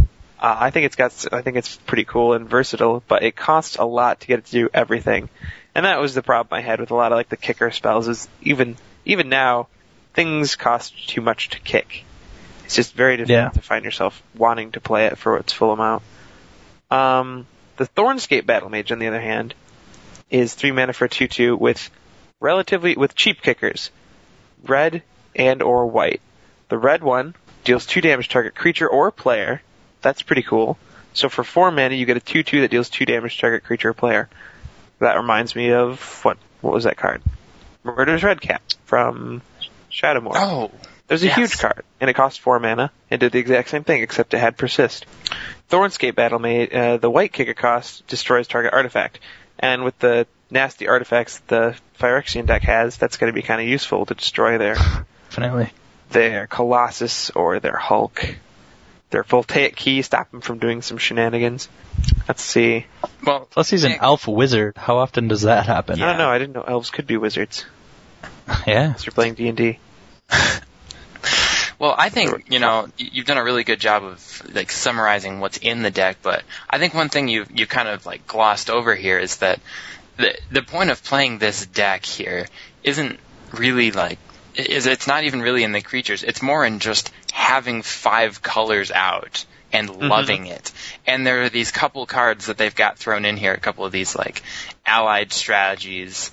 Uh, 0.42 0.56
I 0.58 0.70
think 0.70 0.86
it's 0.86 0.96
got, 0.96 1.32
I 1.32 1.40
think 1.42 1.56
it's 1.56 1.76
pretty 1.76 2.02
cool 2.04 2.32
and 2.32 2.48
versatile, 2.50 3.00
but 3.06 3.22
it 3.22 3.36
costs 3.36 3.76
a 3.76 3.84
lot 3.84 4.18
to 4.20 4.26
get 4.26 4.40
it 4.40 4.46
to 4.46 4.50
do 4.52 4.68
everything. 4.74 5.28
And 5.72 5.86
that 5.86 6.00
was 6.00 6.14
the 6.14 6.22
problem 6.22 6.58
I 6.58 6.62
had 6.62 6.80
with 6.80 6.90
a 6.90 6.96
lot 6.96 7.12
of 7.12 7.16
like 7.16 7.28
the 7.28 7.36
kicker 7.36 7.70
spells 7.70 8.08
is 8.08 8.28
even, 8.42 8.76
even 9.04 9.28
now, 9.28 9.68
things 10.14 10.56
cost 10.56 11.08
too 11.08 11.20
much 11.20 11.50
to 11.50 11.60
kick. 11.60 12.04
It's 12.64 12.74
just 12.74 12.92
very 12.92 13.18
difficult 13.18 13.36
Yeah. 13.38 13.48
to 13.50 13.60
find 13.62 13.84
yourself 13.84 14.20
wanting 14.36 14.72
to 14.72 14.80
play 14.80 15.06
it 15.06 15.16
for 15.16 15.36
its 15.36 15.52
full 15.52 15.70
amount. 15.70 16.02
Um, 16.90 17.46
the 17.76 17.86
Thornscape 17.86 18.44
Battle 18.44 18.68
Mage, 18.68 18.90
on 18.90 18.98
the 18.98 19.06
other 19.06 19.20
hand, 19.20 19.54
is 20.28 20.54
three 20.54 20.72
mana 20.72 20.92
for 20.92 21.04
a 21.04 21.08
two-two 21.08 21.56
with 21.56 21.88
relatively 22.40 22.96
with 22.96 23.14
cheap 23.14 23.42
kickers, 23.42 23.92
red 24.64 25.02
and 25.36 25.62
or 25.62 25.86
white. 25.86 26.20
The 26.68 26.78
red 26.78 27.02
one 27.04 27.34
deals 27.62 27.86
two 27.86 28.00
damage 28.00 28.26
to 28.26 28.32
target 28.32 28.56
creature 28.56 28.88
or 28.88 29.12
player. 29.12 29.62
That's 30.02 30.22
pretty 30.22 30.42
cool. 30.42 30.76
So 31.14 31.28
for 31.28 31.44
four 31.44 31.70
mana, 31.70 31.94
you 31.94 32.06
get 32.06 32.16
a 32.16 32.20
two-two 32.20 32.62
that 32.62 32.70
deals 32.70 32.88
two 32.90 33.04
damage 33.04 33.34
to 33.36 33.40
target 33.40 33.64
creature 33.64 33.90
or 33.90 33.94
player. 33.94 34.28
That 34.98 35.16
reminds 35.16 35.54
me 35.56 35.72
of 35.72 36.00
what? 36.24 36.38
What 36.60 36.72
was 36.74 36.84
that 36.84 36.96
card? 36.96 37.22
Murderous 37.84 38.22
Redcap 38.22 38.62
from 38.84 39.42
Shadowmoor. 39.90 40.32
Oh, 40.36 40.70
There's 41.08 41.22
a 41.24 41.26
Yes. 41.26 41.36
huge 41.36 41.58
card, 41.58 41.82
and 42.00 42.08
it 42.08 42.14
cost 42.14 42.40
four 42.40 42.58
mana, 42.60 42.90
and 43.10 43.20
did 43.20 43.32
the 43.32 43.38
exact 43.38 43.68
same 43.68 43.84
thing, 43.84 44.02
except 44.02 44.32
it 44.32 44.38
had 44.38 44.56
persist. 44.56 45.04
Thornscape 45.70 46.14
Battle 46.14 46.38
Mage, 46.38 46.72
uh, 46.72 46.96
the 46.96 47.10
white 47.10 47.32
kicker 47.32 47.52
cost 47.54 48.06
destroys 48.06 48.46
target 48.46 48.72
artifact, 48.72 49.18
and 49.58 49.84
with 49.84 49.98
the 49.98 50.26
nasty 50.50 50.88
artifacts 50.88 51.38
the 51.48 51.74
Phyrexian 51.98 52.46
deck 52.46 52.62
has, 52.62 52.96
that's 52.96 53.16
going 53.18 53.30
to 53.30 53.34
be 53.34 53.42
kind 53.42 53.60
of 53.60 53.66
useful 53.66 54.06
to 54.06 54.14
destroy 54.14 54.56
their 54.58 54.74
Definitely. 55.30 55.70
their 56.10 56.46
Colossus 56.46 57.30
or 57.30 57.58
their 57.60 57.76
Hulk, 57.76 58.36
their 59.12 59.22
Voltaic 59.22 59.76
Key, 59.76 60.02
stop 60.02 60.30
them 60.30 60.40
from 60.40 60.58
doing 60.58 60.82
some 60.82 60.98
shenanigans. 60.98 61.68
Let's 62.26 62.42
see. 62.42 62.86
well. 63.24 63.46
Plus, 63.50 63.70
he's 63.70 63.84
an 63.84 63.92
elf 64.00 64.26
wizard. 64.26 64.76
How 64.76 64.98
often 64.98 65.28
does 65.28 65.42
that 65.42 65.66
happen? 65.66 66.02
I 66.02 66.06
don't 66.06 66.18
know. 66.18 66.28
I 66.28 66.38
didn't 66.38 66.54
know 66.54 66.62
elves 66.62 66.90
could 66.90 67.06
be 67.06 67.16
wizards. 67.16 67.64
Yeah. 68.66 68.86
Unless 68.86 69.06
you're 69.06 69.12
playing 69.12 69.34
D 69.34 69.48
and 69.48 69.56
D. 69.56 69.78
Well, 71.82 71.96
I 71.98 72.10
think 72.10 72.44
you 72.48 72.60
know 72.60 72.86
you've 72.96 73.26
done 73.26 73.38
a 73.38 73.42
really 73.42 73.64
good 73.64 73.80
job 73.80 74.04
of 74.04 74.54
like 74.54 74.70
summarizing 74.70 75.40
what's 75.40 75.58
in 75.58 75.82
the 75.82 75.90
deck, 75.90 76.18
but 76.22 76.44
I 76.70 76.78
think 76.78 76.94
one 76.94 77.08
thing 77.08 77.26
you 77.26 77.44
you 77.52 77.66
kind 77.66 77.88
of 77.88 78.06
like 78.06 78.24
glossed 78.24 78.70
over 78.70 78.94
here 78.94 79.18
is 79.18 79.38
that 79.38 79.58
the 80.16 80.38
the 80.52 80.62
point 80.62 80.90
of 80.90 81.02
playing 81.02 81.38
this 81.38 81.66
deck 81.66 82.04
here 82.04 82.46
isn't 82.84 83.18
really 83.52 83.90
like 83.90 84.20
is 84.54 84.86
it's 84.86 85.06
not 85.06 85.24
even 85.24 85.40
really 85.40 85.64
in 85.64 85.72
the 85.72 85.82
creatures. 85.82 86.22
It's 86.22 86.42
more 86.42 86.64
in 86.64 86.78
just 86.78 87.12
having 87.32 87.82
five 87.82 88.42
colors 88.42 88.90
out 88.90 89.44
and 89.72 89.88
loving 89.96 90.46
it. 90.46 90.72
And 91.06 91.26
there 91.26 91.42
are 91.42 91.48
these 91.48 91.70
couple 91.70 92.04
cards 92.06 92.46
that 92.46 92.58
they've 92.58 92.74
got 92.74 92.98
thrown 92.98 93.24
in 93.24 93.36
here, 93.36 93.54
a 93.54 93.60
couple 93.60 93.84
of 93.84 93.92
these 93.92 94.14
like 94.14 94.42
allied 94.84 95.32
strategies, 95.32 96.30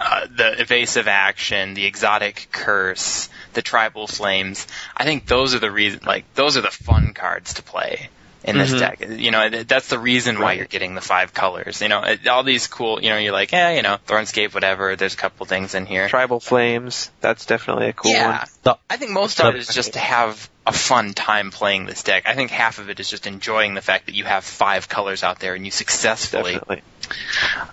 uh, 0.00 0.26
the 0.36 0.60
evasive 0.60 1.06
action, 1.06 1.74
the 1.74 1.86
exotic 1.86 2.48
curse, 2.50 3.28
the 3.52 3.62
tribal 3.62 4.06
flames. 4.06 4.66
I 4.96 5.04
think 5.04 5.26
those 5.26 5.54
are 5.54 5.60
the 5.60 5.70
reason, 5.70 6.00
like 6.04 6.24
those 6.34 6.56
are 6.56 6.62
the 6.62 6.70
fun 6.70 7.14
cards 7.14 7.54
to 7.54 7.62
play 7.62 8.08
in 8.44 8.58
this 8.58 8.72
Mhm. 8.72 8.78
deck. 8.78 8.98
You 9.08 9.30
know, 9.30 9.48
that's 9.50 9.88
the 9.88 9.98
reason 9.98 10.40
why 10.40 10.54
you're 10.54 10.66
getting 10.66 10.94
the 10.94 11.00
five 11.00 11.32
colors. 11.32 11.80
You 11.80 11.88
know, 11.88 12.04
all 12.30 12.42
these 12.42 12.66
cool. 12.66 13.02
You 13.02 13.10
know, 13.10 13.18
you're 13.18 13.32
like, 13.32 13.52
yeah, 13.52 13.70
you 13.70 13.82
know, 13.82 13.98
Thornscape, 14.06 14.52
whatever. 14.54 14.96
There's 14.96 15.14
a 15.14 15.16
couple 15.16 15.46
things 15.46 15.74
in 15.74 15.86
here. 15.86 16.08
Tribal 16.08 16.40
Flames. 16.40 17.10
That's 17.20 17.46
definitely 17.46 17.88
a 17.88 17.92
cool 17.92 18.12
yeah, 18.12 18.38
one. 18.38 18.46
The- 18.64 18.78
I 18.90 18.96
think 18.96 19.12
most 19.12 19.40
of 19.40 19.54
it 19.54 19.58
is 19.60 19.68
just 19.68 19.92
to 19.94 19.98
have 19.98 20.48
a 20.66 20.72
fun 20.72 21.12
time 21.14 21.50
playing 21.50 21.86
this 21.86 22.02
deck. 22.02 22.24
I 22.26 22.34
think 22.34 22.50
half 22.50 22.78
of 22.78 22.88
it 22.90 23.00
is 23.00 23.08
just 23.10 23.26
enjoying 23.26 23.74
the 23.74 23.80
fact 23.80 24.06
that 24.06 24.14
you 24.14 24.24
have 24.24 24.44
five 24.44 24.88
colors 24.88 25.22
out 25.24 25.40
there 25.40 25.54
and 25.54 25.64
you 25.64 25.70
successfully 25.72 26.54
Definitely. 26.54 26.82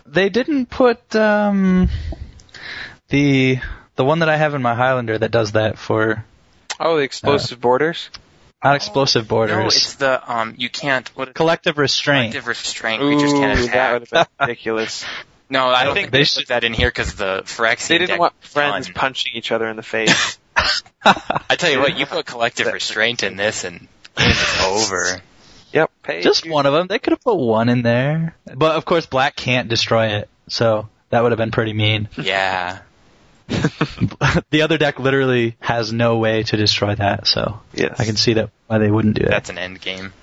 They 0.07 0.29
didn't 0.29 0.67
put 0.69 1.15
um, 1.15 1.89
the 3.09 3.59
the 3.95 4.05
one 4.05 4.19
that 4.19 4.29
I 4.29 4.37
have 4.37 4.53
in 4.55 4.61
my 4.61 4.75
Highlander 4.75 5.17
that 5.17 5.31
does 5.31 5.53
that 5.53 5.77
for 5.77 6.23
Oh, 6.79 6.95
the 6.97 7.03
explosive 7.03 7.59
borders. 7.59 8.09
Not 8.63 8.75
explosive 8.75 9.27
borders. 9.27 9.51
No, 9.55 9.61
borders. 9.61 9.75
it's 9.77 9.95
the 9.95 10.31
um. 10.31 10.55
You 10.57 10.69
can't. 10.69 11.07
What 11.15 11.33
collective 11.33 11.77
restraint. 11.77 12.33
collective 12.33 12.47
restraint 12.47 13.03
We 13.03 13.17
just 13.19 13.35
can't 13.35 13.57
Ooh, 13.59 13.63
attack. 13.63 13.73
that 13.73 13.93
would 13.93 14.07
have 14.09 14.29
been 14.37 14.47
ridiculous. 14.47 15.05
No, 15.49 15.67
I 15.67 15.83
don't 15.83 15.95
think 15.95 16.11
think 16.11 16.11
they 16.11 16.23
they 16.23 16.41
put 16.41 16.47
that 16.49 16.63
in 16.63 16.73
here 16.73 16.89
because 16.89 17.15
the 17.15 17.41
Phyrexian 17.45 17.87
They 17.87 17.97
didn't 17.97 18.09
deck 18.09 18.19
want 18.19 18.33
friends 18.41 18.87
fun. 18.87 18.93
punching 18.93 19.31
each 19.35 19.51
other 19.51 19.67
in 19.67 19.75
the 19.77 19.83
face. 19.83 20.37
I 21.03 21.55
tell 21.57 21.71
you 21.71 21.79
what, 21.79 21.97
you 21.97 22.05
put 22.05 22.25
collective 22.25 22.71
restraint 22.71 23.23
in 23.23 23.35
this 23.35 23.63
and 23.63 23.87
it's 24.17 24.63
over. 24.63 25.21
yep. 25.73 25.89
Pay 26.03 26.21
Just 26.21 26.47
one 26.47 26.65
of 26.65 26.73
them. 26.73 26.87
They 26.87 26.99
could 26.99 27.11
have 27.13 27.21
put 27.21 27.35
one 27.37 27.69
in 27.69 27.81
there, 27.81 28.35
but 28.55 28.75
of 28.75 28.85
course, 28.85 29.05
black 29.05 29.35
can't 29.35 29.69
destroy 29.69 30.07
it, 30.17 30.29
so 30.49 30.87
that 31.09 31.23
would 31.23 31.31
have 31.31 31.39
been 31.39 31.51
pretty 31.51 31.73
mean. 31.73 32.09
Yeah. 32.17 32.79
The 33.49 34.61
other 34.63 34.77
deck 34.77 34.99
literally 34.99 35.55
has 35.59 35.91
no 35.91 36.17
way 36.17 36.43
to 36.43 36.57
destroy 36.57 36.95
that, 36.95 37.27
so 37.27 37.59
Yes. 37.73 37.99
I 37.99 38.05
can 38.05 38.15
see 38.15 38.33
that 38.33 38.51
why 38.67 38.77
they 38.77 38.91
wouldn't 38.91 39.15
do 39.15 39.23
that. 39.23 39.31
That's 39.31 39.49
an 39.49 39.57
end 39.57 39.81
game. 39.81 40.13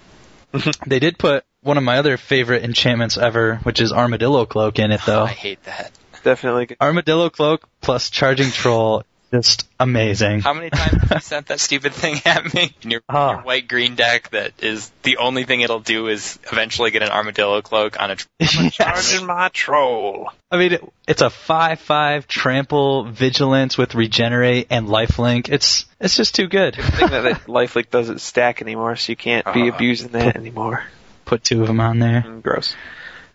They 0.86 1.00
did 1.00 1.18
put 1.18 1.44
one 1.62 1.76
of 1.76 1.84
my 1.84 1.98
other 1.98 2.16
favorite 2.16 2.62
enchantments 2.64 3.18
ever, 3.18 3.56
which 3.64 3.80
is 3.80 3.92
Armadillo 3.92 4.46
Cloak 4.46 4.78
in 4.78 4.90
it 4.92 5.00
though. 5.04 5.24
I 5.24 5.28
hate 5.32 5.62
that. 5.64 5.90
Definitely. 6.22 6.66
good. 6.66 6.78
Armadillo 6.80 7.28
Cloak 7.30 7.68
plus 7.82 8.08
Charging 8.10 8.50
Troll, 8.50 9.04
just 9.32 9.68
amazing. 9.80 10.40
How 10.40 10.54
many 10.54 10.70
times 10.70 10.92
have 11.02 11.10
you 11.12 11.20
sent 11.20 11.46
that 11.48 11.60
stupid 11.60 11.92
thing 11.92 12.20
at 12.24 12.52
me? 12.54 12.74
In 12.82 12.90
your, 12.90 13.02
Ah. 13.08 13.32
your 13.32 13.42
white 13.42 13.66
green 13.68 13.94
deck 13.94 14.30
that 14.30 14.52
is 14.62 14.90
the 15.02 15.16
only 15.18 15.44
thing 15.44 15.60
it'll 15.62 15.80
do 15.80 16.06
is 16.08 16.38
eventually 16.52 16.90
get 16.90 17.02
an 17.02 17.10
armadillo 17.10 17.60
cloak 17.62 18.00
on 18.00 18.10
a 18.12 18.16
tr- 18.16 18.26
Yes. 18.40 18.74
Charging 18.74 19.26
my 19.26 19.48
troll. 19.52 20.30
I 20.50 20.56
mean, 20.58 20.72
it, 20.74 20.92
it's 21.08 21.22
a 21.22 21.30
five-five 21.30 22.28
trample 22.28 23.04
vigilance 23.04 23.76
with 23.76 23.94
regenerate 23.94 24.68
and 24.70 24.86
lifelink. 24.86 25.48
It's 25.48 25.86
it's 26.00 26.16
just 26.16 26.34
too 26.34 26.46
good. 26.46 26.76
thing 26.76 27.08
that, 27.08 27.22
that 27.22 27.46
Lifelink 27.46 27.90
doesn't 27.90 28.20
stack 28.20 28.62
anymore, 28.62 28.96
so 28.96 29.10
you 29.12 29.16
can't 29.16 29.44
be 29.52 29.70
Uh. 29.70 29.74
abusing 29.74 30.08
that 30.10 30.36
anymore. 30.36 30.84
Put 31.24 31.42
two 31.42 31.60
of 31.62 31.66
them 31.66 31.80
on 31.80 31.98
there. 31.98 32.22
Mm, 32.26 32.42
Gross. 32.42 32.76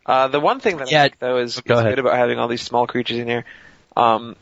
Uh, 0.05 0.27
the 0.29 0.39
one 0.39 0.59
thing 0.61 0.77
that 0.77 0.89
Yeah, 0.91 1.01
I 1.01 1.03
like 1.03 1.19
though 1.19 1.37
is, 1.37 1.55
is 1.55 1.61
go 1.61 1.75
ahead. 1.77 1.91
good 1.91 1.99
about 1.99 2.15
having 2.15 2.39
all 2.39 2.47
these 2.47 2.61
small 2.61 2.87
creatures 2.87 3.17
in 3.19 3.27
here, 3.27 3.45
um, 3.97 4.35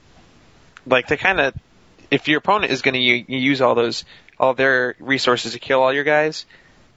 like 0.90 1.08
to 1.08 1.18
kind 1.18 1.40
of, 1.40 1.54
if 2.12 2.28
your 2.28 2.40
opponent 2.40 2.72
is 2.72 2.82
going 2.82 2.94
to 2.94 3.00
u- 3.00 3.26
use 3.28 3.62
all 3.62 3.76
those, 3.76 4.06
all 4.40 4.54
their 4.54 4.96
resources 5.00 5.54
to 5.54 5.60
kill 5.60 5.82
all 5.82 5.94
your 5.94 6.04
guys, 6.04 6.46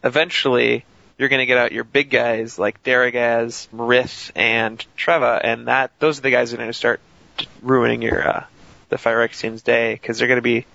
eventually 0.02 0.84
you're 1.18 1.28
going 1.28 1.40
to 1.40 1.46
get 1.46 1.58
out 1.58 1.72
your 1.72 1.84
big 1.84 2.10
guys 2.10 2.58
like 2.58 2.82
Darigaaz, 2.82 3.68
Rith, 3.68 4.32
and 4.34 4.84
Treva, 4.96 5.40
and 5.42 5.68
that 5.68 5.92
those 5.98 6.18
are 6.18 6.22
the 6.22 6.30
guys 6.30 6.50
that 6.50 6.56
are 6.56 6.58
going 6.58 6.70
to 6.70 6.74
start 6.74 7.00
ruining 7.62 8.02
your 8.02 8.26
uh, 8.26 8.44
the 8.88 8.96
Phyrexian's 8.96 9.62
day 9.62 9.94
because 9.94 10.18
they're 10.18 10.28
going 10.28 10.38
to 10.38 10.42
be 10.42 10.66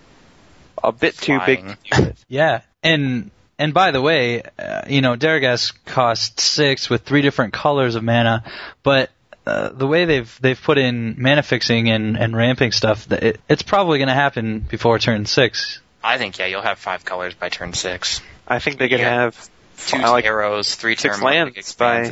a 0.83 0.91
bit 0.91 1.17
too 1.17 1.39
big. 1.45 1.59
Flying. 1.59 1.77
To. 1.91 2.15
Yeah, 2.27 2.61
and 2.83 3.31
and 3.59 3.73
by 3.73 3.91
the 3.91 4.01
way, 4.01 4.43
uh, 4.57 4.83
you 4.87 5.01
know, 5.01 5.15
Darigaaz 5.15 5.73
costs 5.85 6.43
six 6.43 6.89
with 6.89 7.01
three 7.03 7.21
different 7.21 7.53
colors 7.53 7.95
of 7.95 8.03
mana, 8.03 8.43
but 8.83 9.09
uh, 9.47 9.69
the 9.69 9.87
way 9.87 10.05
they've 10.05 10.37
they've 10.41 10.61
put 10.61 10.77
in 10.77 11.15
mana 11.17 11.43
fixing 11.43 11.89
and, 11.89 12.17
and 12.17 12.35
ramping 12.35 12.71
stuff, 12.71 13.05
that 13.07 13.23
it, 13.23 13.41
it's 13.49 13.63
probably 13.63 13.97
going 13.99 14.09
to 14.09 14.13
happen 14.13 14.59
before 14.59 14.99
turn 14.99 15.25
six. 15.25 15.79
I 16.03 16.17
think 16.17 16.37
yeah, 16.37 16.45
you'll 16.45 16.61
have 16.61 16.77
five 16.79 17.03
colors 17.05 17.33
by 17.33 17.49
turn 17.49 17.73
six. 17.73 18.21
I 18.47 18.59
think 18.59 18.77
they 18.77 18.89
could 18.89 18.99
Yeah. 18.99 19.21
have 19.21 19.49
Two 19.87 19.97
I 19.97 20.09
like 20.09 20.25
arrows, 20.25 20.73
three 20.75 20.95
six 20.95 21.17
terramorphic 21.19 21.23
lands 21.23 21.75
by- 21.75 22.11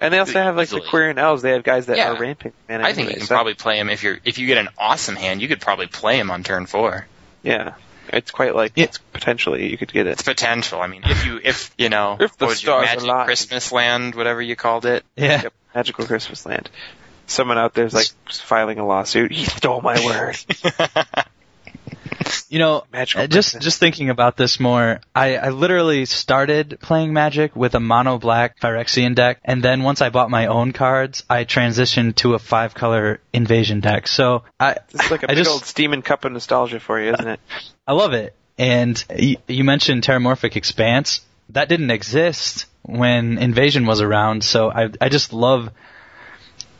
And 0.00 0.14
they 0.14 0.18
also 0.18 0.40
have 0.40 0.56
like 0.56 0.68
the 0.68 0.76
Easily. 0.76 0.88
Quirion 0.90 1.18
Elves. 1.18 1.42
They 1.42 1.52
have 1.52 1.64
guys 1.64 1.86
that 1.86 1.96
Yeah. 1.96 2.12
are 2.12 2.18
ramping. 2.20 2.52
Man, 2.68 2.84
I 2.84 2.92
think 2.92 3.10
you 3.10 3.16
can 3.16 3.26
probably 3.26 3.54
play 3.54 3.78
him 3.78 3.88
if 3.90 4.02
you're 4.02 4.18
if 4.24 4.38
you 4.38 4.46
get 4.46 4.58
an 4.58 4.68
awesome 4.78 5.16
hand, 5.16 5.42
you 5.42 5.48
could 5.48 5.60
probably 5.60 5.86
play 5.88 6.18
him 6.18 6.30
on 6.30 6.42
turn 6.44 6.66
four. 6.66 7.06
yeah. 7.42 7.74
It's 8.12 8.32
quite 8.32 8.54
like 8.54 8.72
Yeah. 8.74 8.84
it's 8.86 8.98
potentially 8.98 9.70
you 9.70 9.78
could 9.78 9.92
get 9.92 10.06
It's 10.08 10.22
it. 10.22 10.24
potential. 10.24 10.80
I 10.82 10.88
mean, 10.88 11.02
if 11.04 11.24
you 11.24 11.40
if 11.42 11.70
you 11.78 11.88
know 11.88 12.16
If 12.20 12.36
the 12.36 12.44
what 12.46 12.50
was 12.50 12.62
your 12.62 12.82
stars 12.84 12.86
magic 12.96 13.02
align. 13.04 13.24
Christmas 13.26 13.72
land, 13.72 14.14
whatever 14.16 14.42
you 14.42 14.56
called 14.56 14.86
it. 14.86 15.04
Yeah, 15.16 15.42
Yep. 15.44 15.52
Magical 15.74 16.06
Christmas 16.06 16.44
Land. 16.46 16.70
Someone 17.26 17.56
out 17.58 17.74
there's 17.74 17.94
like 17.94 18.08
filing 18.30 18.78
a 18.78 18.86
lawsuit. 18.86 19.32
He 19.42 19.44
stole 19.44 19.80
my 19.80 20.04
word. 20.04 20.36
you 22.48 22.58
know, 22.58 22.84
Magical 22.92 23.22
uh, 23.22 23.26
just 23.26 23.52
Christmas. 23.52 23.64
just 23.64 23.80
thinking 23.80 24.10
about 24.10 24.36
this 24.36 24.60
more, 24.60 25.00
I, 25.14 25.36
I 25.36 25.48
literally 25.50 26.04
started 26.04 26.78
playing 26.80 27.12
Magic 27.12 27.56
with 27.56 27.74
a 27.74 27.80
mono 27.80 28.18
black 28.18 28.60
Phyrexian 28.60 29.14
deck, 29.14 29.38
and 29.44 29.62
then 29.62 29.82
once 29.82 30.02
I 30.02 30.10
bought 30.10 30.30
my 30.30 30.46
own 30.46 30.72
cards, 30.72 31.24
I 31.30 31.44
transitioned 31.44 32.16
to 32.16 32.34
a 32.34 32.38
five 32.38 32.74
color 32.74 33.20
invasion 33.32 33.80
deck. 33.80 34.08
So 34.08 34.42
I 34.60 34.76
It's 34.90 35.10
like 35.10 35.22
a 35.22 35.26
I 35.26 35.34
big 35.34 35.38
just 35.38 35.50
old 35.50 35.64
steam 35.64 35.92
and 35.92 36.04
cup 36.04 36.24
of 36.24 36.32
nostalgia 36.32 36.80
for 36.80 37.00
you, 37.00 37.12
isn't 37.14 37.28
it? 37.28 37.40
I 37.86 37.92
love 37.92 38.12
it. 38.12 38.34
And 38.58 39.02
y- 39.08 39.36
you 39.48 39.64
mentioned 39.64 40.02
Terramorphic 40.02 40.56
Expanse. 40.56 41.20
That 41.50 41.68
didn't 41.68 41.90
exist 41.90 42.66
when 42.82 43.38
Invasion 43.38 43.86
was 43.86 44.00
around, 44.00 44.44
so 44.44 44.70
I 44.70 44.90
I 45.00 45.08
just 45.08 45.32
love. 45.32 45.70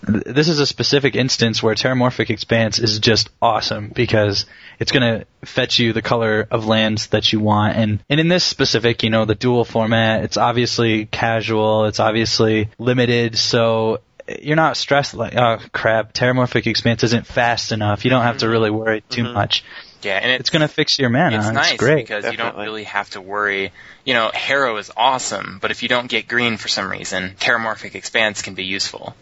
This 0.05 0.49
is 0.49 0.59
a 0.59 0.67
specific 0.67 1.15
instance 1.15 1.63
where 1.63 1.77
Terramorphic 1.77 2.29
Expanse 2.29 2.81
is 2.81 2.99
just 2.99 3.31
awesome 3.41 3.93
because 3.95 4.47
it's 4.81 4.91
gonna 4.91 5.27
fetch 5.45 5.79
you 5.79 5.93
the 5.93 6.03
color 6.03 6.49
of 6.51 6.67
lands 6.67 7.07
that 7.09 7.33
you 7.33 7.39
want, 7.39 7.77
and 7.77 8.03
and 8.11 8.19
in 8.19 8.27
this 8.27 8.43
specific, 8.43 9.05
you 9.05 9.11
know, 9.11 9.25
the 9.27 9.37
dual 9.37 9.65
format, 9.65 10.25
it's 10.25 10.37
obviously 10.37 11.07
casual, 11.07 11.85
it's 11.85 12.01
obviously 12.01 12.69
limited, 12.79 13.39
so 13.39 14.01
you're 14.41 14.57
not 14.57 14.77
stressed 14.77 15.15
like, 15.15 15.37
oh 15.37 15.59
crap, 15.73 16.13
Terramorphic 16.15 16.67
Expanse 16.67 17.05
isn't 17.05 17.27
fast 17.27 17.71
enough. 17.71 18.05
You 18.05 18.11
don't 18.11 18.23
have 18.23 18.39
to 18.39 18.49
really 18.49 18.71
worry 18.71 19.03
too 19.09 19.23
Mhm. 19.23 19.35
much. 19.35 19.65
Yeah, 20.03 20.19
and 20.19 20.31
it, 20.33 20.41
It's 20.41 20.51
gonna 20.51 20.69
fix 20.69 20.99
your 20.99 21.11
mana. 21.11 21.37
It's 21.39 21.47
It's, 21.47 21.55
nice 21.55 21.77
great. 21.77 21.97
because 22.07 22.25
you 22.31 22.37
don't 22.37 22.57
really 22.57 22.85
have 22.85 23.09
to 23.11 23.21
worry. 23.21 23.73
You 24.05 24.15
know, 24.15 24.31
Harrow 24.35 24.77
is 24.79 24.91
awesome, 24.97 25.59
but 25.61 25.71
if 25.71 25.83
you 25.83 25.89
don't 25.89 26.09
get 26.09 26.27
green 26.29 26.57
for 26.57 26.69
some 26.69 26.91
reason, 26.91 27.35
Terramorphic 27.39 27.95
Expanse 27.95 28.43
can 28.43 28.55
be 28.55 28.65
useful. 28.65 29.15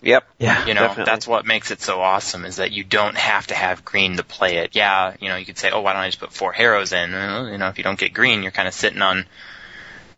Yep. 0.00 0.24
Yeah. 0.38 0.64
You 0.66 0.74
know, 0.74 0.82
Definitely. 0.82 1.10
that's 1.10 1.26
what 1.26 1.44
makes 1.44 1.70
it 1.72 1.80
so 1.80 2.00
awesome 2.00 2.44
is 2.44 2.56
that 2.56 2.70
you 2.70 2.84
don't 2.84 3.16
have 3.16 3.48
to 3.48 3.54
have 3.54 3.84
green 3.84 4.16
to 4.18 4.22
play 4.22 4.58
it. 4.58 4.76
Yeah, 4.76 5.14
you 5.18 5.28
know, 5.28 5.34
you 5.36 5.44
could 5.44 5.58
say, 5.58 5.70
oh, 5.72 5.80
why 5.80 5.92
don't 5.92 6.02
I 6.02 6.06
just 6.08 6.20
put 6.20 6.32
four 6.32 6.52
Harrows 6.52 6.92
in? 6.92 7.10
Well, 7.10 7.48
you 7.48 7.58
know, 7.58 7.68
if 7.68 7.78
you 7.78 7.84
don't 7.84 7.98
get 7.98 8.12
green, 8.14 8.42
you're 8.42 8.52
kind 8.52 8.68
of 8.68 8.74
sitting 8.74 9.02
on, 9.02 9.26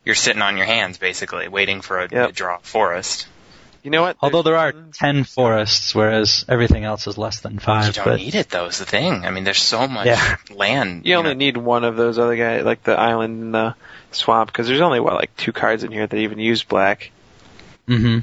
you're 0.04 0.14
sitting 0.14 0.42
on 0.42 0.58
your 0.58 0.66
hands 0.66 0.98
basically, 0.98 1.48
waiting 1.48 1.80
for 1.80 1.98
a, 2.00 2.08
Yep. 2.10 2.26
to 2.28 2.32
draw 2.34 2.58
forest. 2.58 3.26
You 3.82 3.90
know 3.90 4.02
what? 4.02 4.16
Although 4.20 4.42
there 4.42 4.56
are 4.56 4.72
ten 4.92 5.24
forests, 5.24 5.94
whereas 5.94 6.44
everything 6.48 6.84
else 6.84 7.06
is 7.06 7.16
less 7.16 7.40
than 7.40 7.58
five. 7.58 7.86
You 7.88 7.92
don't 7.94 8.04
But 8.04 8.16
need 8.18 8.34
it 8.34 8.50
though. 8.50 8.66
Is 8.66 8.78
the 8.78 8.84
thing. 8.84 9.24
I 9.24 9.30
mean, 9.30 9.44
there's 9.44 9.62
so 9.62 9.88
much 9.88 10.06
Yeah. 10.06 10.36
land. 10.50 11.06
You 11.06 11.14
only 11.16 11.30
know. 11.30 11.38
need 11.38 11.56
one 11.56 11.84
of 11.84 11.96
those 11.96 12.18
other 12.18 12.36
guys, 12.36 12.64
like 12.64 12.82
the 12.82 12.92
island 12.98 13.42
and 13.42 13.54
the 13.54 13.74
swamp, 14.12 14.48
because 14.52 14.66
there's 14.68 14.80
only 14.80 15.00
what 15.00 15.14
like 15.14 15.34
two 15.36 15.52
cards 15.52 15.82
in 15.84 15.92
here 15.92 16.06
that 16.06 16.16
even 16.16 16.38
use 16.38 16.62
black. 16.62 17.10
Mm-hmm. 17.88 18.18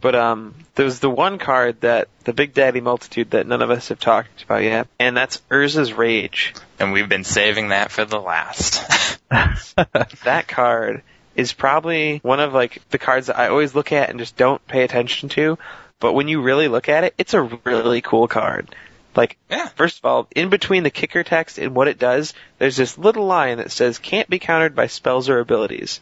But 0.00 0.14
um, 0.14 0.54
there's 0.74 0.98
the 0.98 1.08
one 1.08 1.38
card 1.38 1.80
that 1.80 2.08
the 2.24 2.34
Big 2.34 2.52
Daddy 2.52 2.82
Multitude 2.82 3.30
that 3.30 3.46
none 3.46 3.62
of 3.62 3.70
us 3.70 3.88
have 3.88 3.98
talked 4.00 4.42
about 4.42 4.62
yet, 4.62 4.86
and 4.98 5.16
that's 5.16 5.40
Urza's 5.50 5.94
Rage. 5.94 6.52
and 6.78 6.92
we've 6.92 7.08
been 7.08 7.24
saving 7.24 7.68
that 7.68 7.90
for 7.90 8.04
the 8.04 8.20
last. 8.20 8.82
That 10.24 10.44
card 10.46 11.02
is 11.34 11.52
probably 11.52 12.18
one 12.18 12.40
of 12.40 12.52
like 12.52 12.82
the 12.90 12.98
cards 12.98 13.26
that 13.28 13.38
I 13.38 13.48
always 13.48 13.74
look 13.74 13.92
at 13.92 14.10
and 14.10 14.18
just 14.18 14.36
don't 14.36 14.64
pay 14.66 14.82
attention 14.82 15.28
to. 15.30 15.58
But 16.00 16.12
when 16.12 16.28
you 16.28 16.42
really 16.42 16.68
look 16.68 16.88
at 16.88 17.04
it, 17.04 17.14
it's 17.18 17.34
a 17.34 17.42
really 17.42 18.00
cool 18.00 18.28
card. 18.28 18.74
Like, 19.16 19.36
Yeah. 19.48 19.68
first 19.68 19.98
of 19.98 20.04
all, 20.04 20.26
in 20.34 20.48
between 20.48 20.82
the 20.82 20.90
kicker 20.90 21.22
text 21.22 21.58
and 21.58 21.74
what 21.74 21.88
it 21.88 21.98
does, 21.98 22.34
there's 22.58 22.76
this 22.76 22.98
little 22.98 23.26
line 23.26 23.58
that 23.58 23.70
says 23.70 23.98
can't 23.98 24.28
be 24.28 24.38
countered 24.38 24.74
by 24.74 24.88
spells 24.88 25.28
or 25.28 25.38
abilities. 25.38 26.00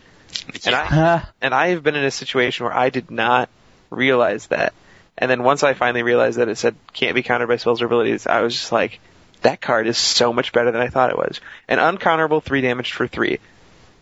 And 0.65 0.75
I 0.75 1.27
and 1.43 1.55
I 1.55 1.69
have 1.69 1.83
been 1.83 1.95
in 1.95 2.05
a 2.05 2.11
situation 2.11 2.65
where 2.65 2.75
I 2.75 2.89
did 2.91 3.11
not 3.11 3.51
realize 3.91 4.47
that. 4.47 4.73
And 5.19 5.31
then 5.31 5.43
once 5.43 5.63
I 5.63 5.75
finally 5.75 6.03
realized 6.03 6.39
that 6.39 6.49
it 6.49 6.57
said 6.57 6.75
can't 6.95 7.15
be 7.15 7.23
countered 7.23 7.49
by 7.49 7.57
spells 7.57 7.83
or 7.83 7.87
abilities, 7.87 8.27
I 8.27 8.41
was 8.41 8.55
just 8.55 8.73
like, 8.73 8.99
that 9.43 9.61
card 9.61 9.87
is 9.87 9.99
so 9.99 10.33
much 10.33 10.53
better 10.53 10.71
than 10.73 10.81
I 10.81 10.89
thought 10.89 11.11
it 11.11 11.19
was. 11.19 11.41
An 11.69 11.79
uncounterable 11.79 12.43
three 12.43 12.63
damage 12.63 12.93
for 12.93 13.07
three. 13.07 13.41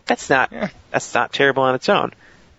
That's 0.05 0.29
not 0.29 0.51
Yeah. 0.51 0.69
that's 0.91 1.13
not 1.13 1.31
terrible 1.33 1.63
on 1.63 1.75
its 1.75 1.89
own. 1.89 2.11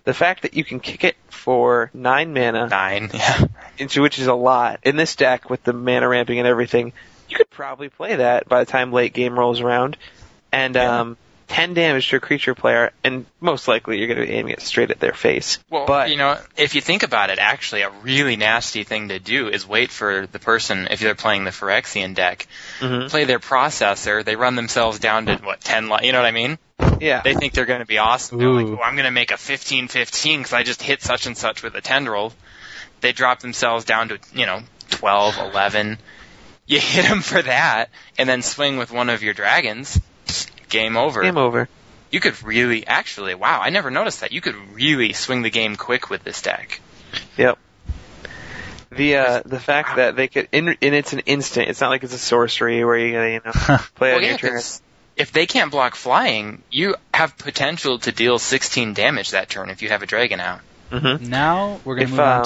The 0.05 0.13
fact 0.13 0.41
that 0.41 0.53
you 0.55 0.63
can 0.65 0.79
kick 0.79 1.03
it 1.03 1.15
for 1.29 1.89
nine 1.93 2.33
mana, 2.33 2.67
Nine. 2.67 3.09
Yeah. 3.13 3.45
into 3.77 4.01
which 4.01 4.19
is 4.19 4.27
a 4.27 4.33
lot 4.33 4.79
in 4.83 4.97
this 4.97 5.15
deck 5.15 5.49
with 5.49 5.63
the 5.63 5.73
mana 5.73 6.07
ramping 6.07 6.39
and 6.39 6.47
everything, 6.47 6.93
you 7.29 7.37
could 7.37 7.49
probably 7.49 7.89
play 7.89 8.15
that 8.17 8.47
by 8.49 8.63
the 8.63 8.69
time 8.69 8.91
late 8.91 9.13
game 9.13 9.37
rolls 9.39 9.61
around. 9.61 9.95
And 10.51 10.75
Yeah. 10.75 10.99
um, 11.01 11.17
ten 11.53 11.73
damage 11.73 12.09
to 12.09 12.15
a 12.15 12.19
creature 12.19 12.55
player, 12.55 12.91
and 13.03 13.25
most 13.39 13.67
likely 13.67 13.99
you're 13.99 14.07
going 14.07 14.19
to 14.19 14.25
be 14.25 14.33
aiming 14.33 14.53
it 14.53 14.61
straight 14.61 14.89
at 14.91 14.99
their 14.99 15.13
face. 15.13 15.59
Well, 15.69 15.85
but 15.85 16.09
you 16.09 16.17
know, 16.17 16.37
if 16.57 16.73
you 16.75 16.81
think 16.81 17.03
about 17.03 17.29
it, 17.29 17.37
actually, 17.39 17.83
a 17.83 17.89
really 17.89 18.35
nasty 18.35 18.83
thing 18.83 19.09
to 19.09 19.19
do 19.19 19.47
is 19.49 19.67
wait 19.67 19.91
for 19.91 20.25
the 20.27 20.39
person, 20.39 20.87
if 20.89 20.99
they're 20.99 21.15
playing 21.15 21.43
the 21.43 21.51
Phyrexian 21.51 22.15
deck, 22.15 22.47
Mhm. 22.79 23.09
play 23.09 23.25
their 23.25 23.39
processor, 23.39 24.25
they 24.25 24.35
run 24.35 24.55
themselves 24.55 24.97
down 24.99 25.27
to, 25.27 25.35
what, 25.37 25.61
10 25.61 25.89
li- 25.89 25.99
You 26.03 26.11
know 26.11 26.19
what 26.19 26.27
I 26.27 26.31
mean? 26.31 26.57
yeah, 26.99 27.21
They 27.23 27.33
think 27.35 27.53
they're 27.53 27.65
going 27.65 27.79
to 27.81 27.85
be 27.85 27.99
awesome. 27.99 28.39
They're 28.39 28.49
like, 28.49 28.65
Ooh. 28.65 28.79
oh, 28.79 28.83
I'm 28.83 28.95
going 28.95 29.05
to 29.05 29.11
make 29.11 29.31
a 29.31 29.35
15-15 29.37 30.39
because 30.39 30.53
I 30.53 30.63
just 30.63 30.81
hit 30.81 31.01
such 31.01 31.25
and 31.27 31.37
such 31.37 31.61
with 31.63 31.75
a 31.75 31.81
tendril. 31.81 32.33
They 33.01 33.11
drop 33.11 33.41
themselves 33.41 33.85
down 33.85 34.09
to, 34.09 34.19
you 34.33 34.45
know, 34.45 34.61
12, 34.89 35.37
11. 35.37 35.99
You 36.65 36.79
hit 36.79 37.05
them 37.07 37.21
for 37.21 37.41
that, 37.41 37.89
and 38.17 38.27
then 38.27 38.41
swing 38.41 38.77
with 38.77 38.91
one 38.91 39.09
of 39.09 39.21
your 39.21 39.33
dragons. 39.33 39.99
Game 40.73 40.97
over. 40.97 41.21
game 41.21 41.37
over. 41.37 41.69
You 42.11 42.19
could 42.19 42.41
really, 42.43 42.85
actually, 42.85 43.33
wow, 43.35 43.59
I 43.61 43.69
never 43.69 43.89
noticed 43.89 44.21
that. 44.21 44.31
You 44.31 44.41
could 44.41 44.55
really 44.73 45.13
swing 45.13 45.41
the 45.43 45.49
game 45.49 45.75
quick 45.75 46.09
with 46.09 46.23
this 46.23 46.41
deck. 46.41 46.81
Yep. 47.37 47.57
The 48.91 49.15
uh, 49.17 49.41
the 49.45 49.59
fact 49.59 49.95
that 49.95 50.15
they 50.15 50.27
could 50.27 50.47
in, 50.51 50.67
and 50.69 50.77
it's 50.95 51.13
an 51.13 51.19
instant. 51.19 51.69
It's 51.69 51.81
not 51.81 51.89
like 51.89 52.03
it's 52.03 52.13
a 52.13 52.19
sorcery 52.19 52.83
where 52.85 52.97
you 52.97 53.11
gotta 53.13 53.31
you 53.31 53.41
know 53.43 53.51
play 53.95 54.09
Well, 54.09 54.17
on 54.17 54.21
yeah, 54.23 54.29
your 54.29 54.37
turn. 54.37 54.51
'cause 54.53 54.81
if 55.15 55.31
they 55.31 55.45
can't 55.47 55.71
block 55.71 55.95
flying, 55.95 56.61
you 56.69 56.95
have 57.13 57.37
potential 57.37 57.97
to 57.99 58.11
deal 58.11 58.37
16 58.39 58.93
damage 58.93 59.31
that 59.31 59.49
turn 59.49 59.69
if 59.71 59.81
you 59.81 59.89
have 59.89 60.03
a 60.03 60.05
dragon 60.07 60.39
out. 60.39 60.59
Mm-hmm. 60.91 61.27
now 61.29 61.79
we're 61.85 61.95
gonna 61.95 62.03
If, 62.03 62.09
move 62.11 62.19
on 62.19 62.43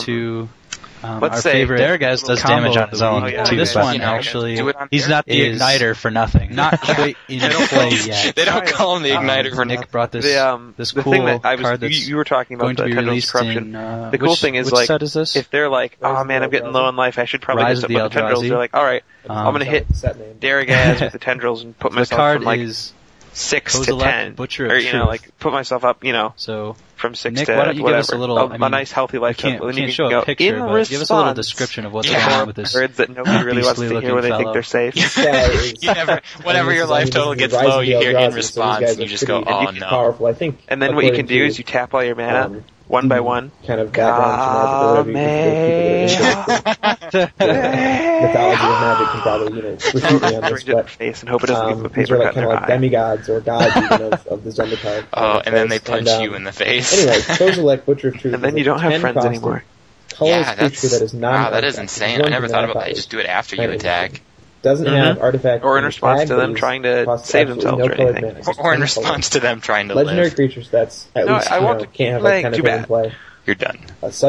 um, 1.03 1.19
Let's 1.19 1.35
our 1.35 1.41
say 1.41 1.51
favorite 1.51 1.79
Darigaaz 1.79 2.25
does 2.25 2.41
damage 2.41 2.75
on 2.75 2.89
his 2.89 3.01
own. 3.01 3.29
Yeah, 3.31 3.43
this 3.43 3.75
one, 3.75 3.93
you 3.93 3.99
know, 3.99 4.05
actually, 4.05 4.55
he's 4.89 5.07
not 5.07 5.25
the 5.25 5.51
igniter 5.51 5.95
for 5.95 6.09
nothing. 6.09 6.55
Not 6.55 6.81
quite 6.81 7.15
in 7.27 7.39
play 7.39 7.89
yet. 8.05 8.35
They 8.35 8.45
don't 8.45 8.65
call 8.65 8.97
him 8.97 9.03
the 9.03 9.11
um, 9.11 9.25
igniter 9.25 9.51
um, 9.51 9.55
for 9.55 9.65
Nick 9.65 9.91
brought 9.91 10.11
this 10.11 10.25
the, 10.25 10.37
um, 10.37 10.73
this 10.75 10.91
cool 10.93 11.03
thing 11.03 11.25
that 11.25 11.45
I 11.45 11.55
was, 11.55 11.61
card 11.61 11.79
that's 11.81 12.07
you, 12.07 12.15
were 12.15 12.23
talking 12.23 12.55
about 12.55 12.75
going 12.75 12.95
the 12.95 13.11
be 13.11 13.21
corruption. 13.21 13.57
In, 13.57 13.75
uh, 13.75 14.09
the 14.09 14.17
cool 14.17 14.31
which, 14.31 14.41
thing 14.41 14.55
is 14.55 14.71
like 14.71 14.89
is 14.89 15.35
if 15.35 15.51
they're 15.51 15.69
like, 15.69 15.97
oh 16.01 16.23
man, 16.23 16.43
I'm 16.43 16.49
getting 16.49 16.71
low 16.71 16.85
on 16.85 16.95
life. 16.95 17.19
I 17.19 17.25
should 17.25 17.41
probably 17.41 17.65
Rise 17.65 17.81
get 17.81 17.91
some 17.91 17.95
of 17.95 18.11
the 18.11 18.19
tendrils. 18.19 18.41
They're 18.41 18.57
like, 18.57 18.73
all 18.73 18.83
right, 18.83 19.03
I'm 19.29 19.53
gonna 19.53 19.65
um, 19.65 19.71
hit 19.71 19.87
Darigaaz 20.39 21.01
with 21.01 21.13
the 21.13 21.19
tendrils 21.19 21.63
and 21.63 21.77
put 21.77 21.93
myself 21.93 22.35
from 22.35 22.43
like 22.43 22.67
six 23.33 23.79
to 23.79 23.97
ten. 23.97 24.35
Or 24.37 24.77
you 24.77 24.93
know, 24.93 25.05
like 25.05 25.37
put 25.37 25.53
myself 25.53 25.83
up. 25.83 26.03
You 26.03 26.13
know, 26.13 26.33
so 26.37 26.75
from 26.97 27.15
six 27.15 27.35
Nick, 27.35 27.45
to 27.45 27.55
why 27.55 27.65
don't 27.65 27.77
you 27.77 27.83
whatever. 27.83 27.97
Oh, 27.97 28.01
give 28.01 28.09
us 28.09 28.11
a 28.11 28.17
little 28.17 28.49
mean, 28.49 28.63
a 28.63 28.69
nice 28.69 28.91
healthy 28.91 29.19
life? 29.19 29.37
You 29.37 29.51
can't, 29.51 29.63
we 29.63 29.73
can't 29.73 29.93
show 29.93 30.19
a 30.19 30.25
picture, 30.25 30.59
but 30.59 30.73
response, 30.73 30.89
give 30.89 31.01
us 31.01 31.09
a 31.09 31.15
little 31.15 31.33
description 31.33 31.85
of 31.85 31.93
what's 31.93 32.09
yeah. 32.09 32.27
going 32.27 32.41
on 32.41 32.47
with 32.47 32.55
this 32.55 32.73
birds 32.73 32.97
that 32.97 33.09
nobody 33.09 33.45
really 33.45 33.61
wants 33.63 33.79
to 33.79 33.99
hear 33.99 34.15
when 34.15 34.23
they 34.23 34.35
think 34.35 34.53
they're 34.53 34.63
safe. 34.63 34.95
you 35.81 35.93
never, 35.93 36.21
whenever 36.43 36.73
your 36.73 36.87
life 36.87 37.09
total 37.11 37.35
gets 37.35 37.53
low, 37.53 37.79
you 37.79 37.97
hear 37.97 38.17
in 38.17 38.33
response, 38.33 38.91
and 38.91 38.99
you 38.99 39.07
just 39.07 39.27
go, 39.27 39.43
"Oh 39.45 39.71
no!" 39.71 40.35
And 40.67 40.81
then 40.81 40.95
what 40.95 41.05
you 41.05 41.13
can 41.13 41.27
do 41.27 41.45
is 41.45 41.57
you 41.57 41.63
tap 41.63 41.93
all 41.93 42.03
your 42.03 42.15
mana 42.15 42.45
um, 42.45 42.63
one 42.87 43.07
by 43.07 43.17
mm-hmm. 43.17 43.25
one. 43.25 43.51
Kind 43.65 43.81
of 43.81 43.91
goddamn 43.91 45.13
magic. 45.13 46.19
Mythology 47.13 48.63
of 48.63 48.81
magic 48.81 49.07
can 49.07 49.21
probably 49.21 49.55
you 49.57 49.61
know 49.61 49.77
recruit 50.41 50.65
but 50.67 50.89
face 50.89 51.21
and 51.21 51.29
hope 51.29 51.43
it 51.43 51.47
doesn't 51.47 51.79
um, 51.79 51.85
a 51.85 51.89
paper 51.89 52.15
are 52.15 52.19
like, 52.19 52.33
kind 52.33 52.45
of 52.45 52.53
like 52.53 52.67
demigods 52.67 53.29
or 53.29 53.41
gods 53.41 53.75
even 53.77 54.13
of, 54.13 54.27
of 54.27 54.43
the 54.43 54.51
zombie. 54.51 54.77
Oh, 55.13 55.41
and 55.45 55.55
then 55.55 55.69
they 55.69 55.79
punch 55.79 56.07
and, 56.07 56.09
um, 56.09 56.21
you 56.21 56.35
in 56.35 56.43
the 56.43 56.51
face. 56.51 56.93
anyway, 56.97 57.21
those 57.37 57.57
are 57.57 57.63
like 57.63 57.85
butcher 57.85 58.11
truth. 58.11 58.33
And 58.33 58.43
then 58.43 58.57
you 58.57 58.63
don't 58.63 58.79
have 58.79 58.99
friends 59.01 59.25
anymore. 59.25 59.63
Yeah, 60.19 60.55
that's, 60.55 60.81
that 60.81 61.01
is 61.03 61.13
not. 61.13 61.33
Wow, 61.33 61.49
that 61.51 61.63
is 61.63 61.77
insane. 61.77 62.21
I 62.23 62.29
never 62.29 62.47
thought 62.47 62.63
about 62.63 62.79
that. 62.79 62.89
You 62.89 62.95
just 62.95 63.11
do 63.11 63.19
it 63.19 63.27
after 63.27 63.55
you 63.55 63.69
attack 63.69 64.21
doesn't 64.61 64.85
mm-hmm. 64.85 64.95
have 64.95 65.19
artifact 65.19 65.63
or 65.63 65.77
in 65.77 65.83
response 65.85 66.29
to 66.29 66.35
them 66.35 66.55
trying 66.55 66.83
to 66.83 67.19
save 67.19 67.47
themselves 67.47 67.79
no 67.79 67.85
or 67.85 67.93
anything, 67.93 68.55
or, 68.59 68.73
in 68.73 68.81
response 68.81 69.29
to 69.29 69.39
them 69.39 69.61
trying 69.61 69.87
to 69.89 69.95
legendary 69.95 70.29
live. 70.29 70.71
That's. 70.71 71.07
At 71.15 71.25
no, 71.25 71.35
least, 71.35 71.51
I 71.51 71.59
want 71.59 71.79
know, 71.79 71.85
to 71.85 71.91
can't 71.91 72.13
have 72.13 72.21
like, 72.23 72.43
that 72.43 72.61
kind 72.61 72.81
of 72.81 72.87
play. 72.87 73.13
You're 73.47 73.55
done. 73.55 73.79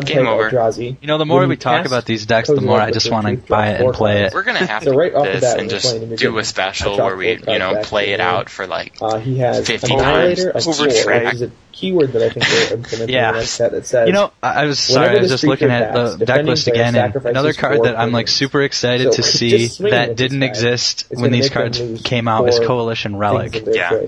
Game 0.04 0.28
over. 0.28 0.48
Eldrazi. 0.48 0.96
You 1.00 1.08
know, 1.08 1.18
the 1.18 1.26
more 1.26 1.40
When 1.40 1.48
we 1.48 1.56
talk 1.56 1.86
about 1.86 2.04
these 2.04 2.24
decks, 2.24 2.48
the 2.48 2.60
more 2.60 2.80
I 2.80 2.92
just 2.92 3.10
want 3.10 3.26
to 3.26 3.36
buy 3.36 3.70
it 3.70 3.80
and 3.80 3.92
play 3.92 4.22
it. 4.22 4.32
We're 4.32 4.44
gonna 4.44 4.64
have 4.64 4.84
So 4.84 4.92
to 4.92 4.96
right 4.96 5.12
off 5.12 5.24
this 5.24 5.40
bat, 5.40 5.58
and 5.58 5.68
just 5.68 6.16
do 6.16 6.38
a 6.38 6.44
special 6.44 6.96
where 6.96 7.16
we, 7.16 7.30
you 7.32 7.58
know, 7.58 7.80
play 7.82 8.10
it 8.10 8.20
out 8.20 8.48
for 8.48 8.68
like. 8.68 8.96
Uh, 9.02 9.18
he 9.18 9.38
has 9.38 9.66
50 9.66 9.96
times. 9.96 10.44
Over 10.44 10.88
track. 10.88 11.34
is 11.34 11.42
a 11.42 11.50
keyword 11.72 12.12
that 12.12 12.22
I 12.22 12.30
think 12.30 12.46
they're 12.46 12.74
implementing 12.74 13.14
Yeah. 13.14 13.30
in 13.30 13.34
this 13.38 13.50
set 13.50 13.72
that 13.72 13.86
says 13.86 14.06
You 14.06 14.12
know, 14.12 14.30
I 14.40 14.66
was 14.66 14.78
sorry. 14.78 15.16
I 15.16 15.20
was 15.20 15.30
just 15.30 15.42
looking 15.42 15.70
at 15.70 15.92
the 15.94 16.24
deck 16.24 16.44
list 16.46 16.68
again, 16.68 16.94
and 16.94 17.16
another 17.16 17.52
card 17.52 17.82
that 17.82 17.98
I'm 17.98 18.12
like 18.12 18.28
super 18.28 18.62
excited 18.62 19.10
to 19.12 19.22
see 19.24 19.66
that 19.90 20.14
didn't 20.14 20.44
exist 20.44 21.06
when 21.10 21.32
these 21.32 21.50
cards 21.50 21.82
came 22.04 22.28
out 22.28 22.48
is 22.48 22.60
Coalition 22.60 23.16
Relic. 23.16 23.64
Yeah. 23.66 24.02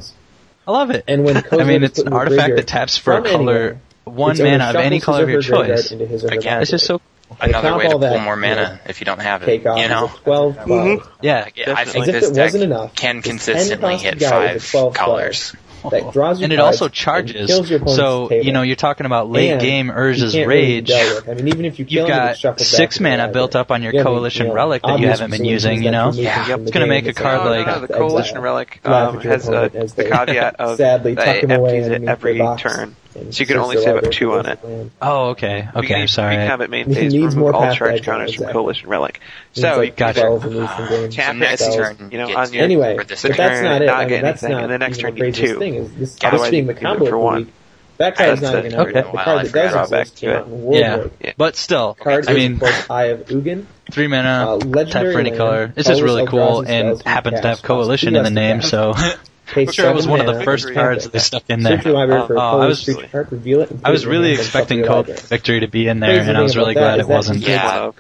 I 0.69 0.73
love 0.73 0.91
it. 0.91 1.03
And 1.09 1.25
when 1.25 1.37
I 1.53 1.65
mean, 1.65 1.83
it's 1.83 1.99
an 1.99 2.13
artifact 2.13 2.55
that 2.55 2.69
taps 2.69 2.97
for 2.97 3.15
a 3.15 3.23
color 3.23 3.57
anywhere, 3.57 3.81
one 4.11 4.33
its 4.33 4.41
mana 4.41 4.65
of 4.65 4.77
any 4.77 5.01
color 5.01 5.23
of 5.23 5.31
your 5.31 5.43
choice. 5.43 5.91
Again, 5.91 6.61
this 6.61 6.73
is 6.73 6.83
so 6.83 7.01
another 7.41 7.77
way 7.77 7.89
to 7.89 7.99
pull 7.99 8.19
more 8.21 8.37
mana 8.37 8.81
if 8.87 9.01
you 9.01 9.05
don't 9.05 9.21
have 9.21 9.43
it. 9.43 9.63
you 9.63 9.89
know, 9.89 10.11
twelve. 10.25 10.57
Mm-hmm. 10.57 11.09
Yeah, 11.23 11.49
yeah 11.55 11.75
I 11.77 11.85
think 11.85 12.07
this 12.07 12.31
deck 12.31 12.55
enough, 12.55 12.95
can 12.95 13.23
consistently 13.23 13.97
hit 13.97 14.23
five 14.23 14.95
colors. 14.95 15.55
That 15.89 16.13
draws 16.13 16.43
and 16.43 16.53
it 16.53 16.61
also 16.61 16.89
charges. 16.89 17.51
so 17.95 18.31
you 18.31 18.53
know 18.53 18.61
you're 18.63 18.77
talking 18.77 19.07
about 19.07 19.31
late 19.31 19.53
and 19.53 19.61
game 19.61 19.89
Urza's 19.89 20.37
Rage. 20.37 20.91
Really 20.91 21.29
I 21.29 21.35
mean, 21.35 21.49
even 21.49 21.65
if 21.65 21.79
you 21.79 21.87
you've 21.89 22.07
got 22.07 22.37
six 22.59 23.01
mana 23.01 23.29
built 23.29 23.57
up 23.57 23.71
on 23.71 23.83
your 23.83 23.93
coalition 23.93 24.47
you 24.47 24.49
know, 24.51 24.57
relic 24.57 24.83
that 24.83 25.01
you 25.01 25.09
haven't 25.09 25.31
been 25.31 25.45
using. 25.45 25.83
You 25.83 25.91
know, 25.91 26.13
yeah, 26.13 26.55
it's 26.57 26.71
going 26.71 26.85
to 26.85 26.87
make 26.87 27.07
a 27.07 27.15
card 27.15 27.47
like 27.47 27.67
no, 27.67 27.75
no, 27.81 27.87
the 27.87 27.95
coalition 27.95 28.39
relic 28.41 28.81
um, 28.85 29.21
has 29.21 29.49
uh, 29.49 29.71
a 29.73 29.87
the 29.87 30.05
caveat 30.05 30.57
of 30.57 30.77
sadly 30.77 31.15
tuck 31.15 31.41
them 31.41 31.51
away 31.53 31.81
every 32.07 32.39
turn. 32.59 32.95
So 33.13 33.21
you 33.31 33.47
can 33.47 33.57
only 33.57 33.77
save 33.77 33.97
up 33.97 34.11
two 34.13 34.33
on 34.35 34.47
it. 34.47 34.65
Land. 34.65 34.91
Oh, 35.03 35.31
okay. 35.31 35.69
Okay, 35.75 36.03
I'm 36.03 36.09
sorry. 36.09 36.37
it 36.37 36.71
main 36.71 36.93
phase, 36.93 37.13
needs 37.13 37.35
more 37.35 37.53
all 37.53 37.75
charge 37.75 38.03
counters 38.03 38.35
from 38.35 38.45
exactly. 38.45 38.53
coalition 38.53 38.89
relic. 38.89 39.21
So 39.53 39.79
like 39.79 39.91
you 39.91 39.97
got 39.97 40.17
uh, 40.17 41.09
tap 41.11 41.35
next 41.35 41.75
turn. 41.75 42.11
You 42.13 42.19
know, 42.19 42.37
on 42.37 42.53
your 42.53 42.63
anyway, 42.63 42.97
but 42.97 43.09
that's 43.09 43.25
not 43.25 43.83
it. 43.83 43.89
I 43.89 44.07
mean, 44.07 44.23
that's 44.23 44.43
not, 44.43 44.63
and 44.63 44.73
the 44.73 44.79
next 44.79 44.99
turn 44.99 45.17
you 45.17 45.33
two. 45.33 45.59
Thing 45.59 45.99
this, 45.99 46.17
yeah, 46.23 46.31
this 46.31 46.51
being 46.51 46.67
the 46.67 46.75
combo 46.75 47.07
for 47.07 47.19
one. 47.19 47.53
That 47.97 48.17
card's 48.17 48.41
not 48.41 48.65
even 48.65 48.81
okay. 48.81 48.93
The 48.93 49.03
card 49.03 49.47
that 49.47 49.53
does 49.53 49.91
exist 49.91 50.17
came 50.17 50.31
out 50.31 50.47
in 50.47 50.73
Yeah, 50.73 51.09
but 51.37 51.57
still, 51.57 51.99
I 52.03 52.33
mean, 52.33 52.61
Eye 52.89 53.07
of 53.07 53.27
Ugin. 53.27 53.67
Three 53.91 54.07
mana, 54.07 54.59
type 54.87 55.13
for 55.13 55.19
any 55.19 55.37
color. 55.37 55.67
This 55.67 55.89
is 55.89 56.01
really 56.01 56.27
cool, 56.27 56.65
and 56.67 57.03
happens 57.03 57.41
to 57.41 57.49
have 57.49 57.63
coalition 57.63 58.15
in 58.15 58.23
the 58.23 58.31
name, 58.31 58.63
so 58.63 58.95
Page 59.51 59.75
sure, 59.75 59.91
it 59.91 59.95
was 59.95 60.07
one 60.07 60.21
of 60.21 60.27
the 60.27 60.45
first 60.45 60.73
cards 60.73 61.09
they 61.09 61.19
stuck 61.19 61.49
in 61.49 61.63
there. 61.63 61.83
Uh, 61.85 62.29
uh, 62.31 62.57
I 62.59 62.67
was, 62.67 62.89
it, 62.89 63.81
I 63.85 63.91
was 63.91 64.07
really 64.07 64.33
expecting 64.33 64.85
Cold 64.85 65.07
Victory 65.07 65.61
to 65.61 65.67
be 65.67 65.89
in 65.89 66.01
there, 66.01 66.21
and 66.21 66.37
I 66.37 66.43
was 66.43 66.57
really 66.57 66.75
glad 66.75 67.01
it 67.01 67.09
wasn't. 67.09 67.41
Yeah, 67.41 67.91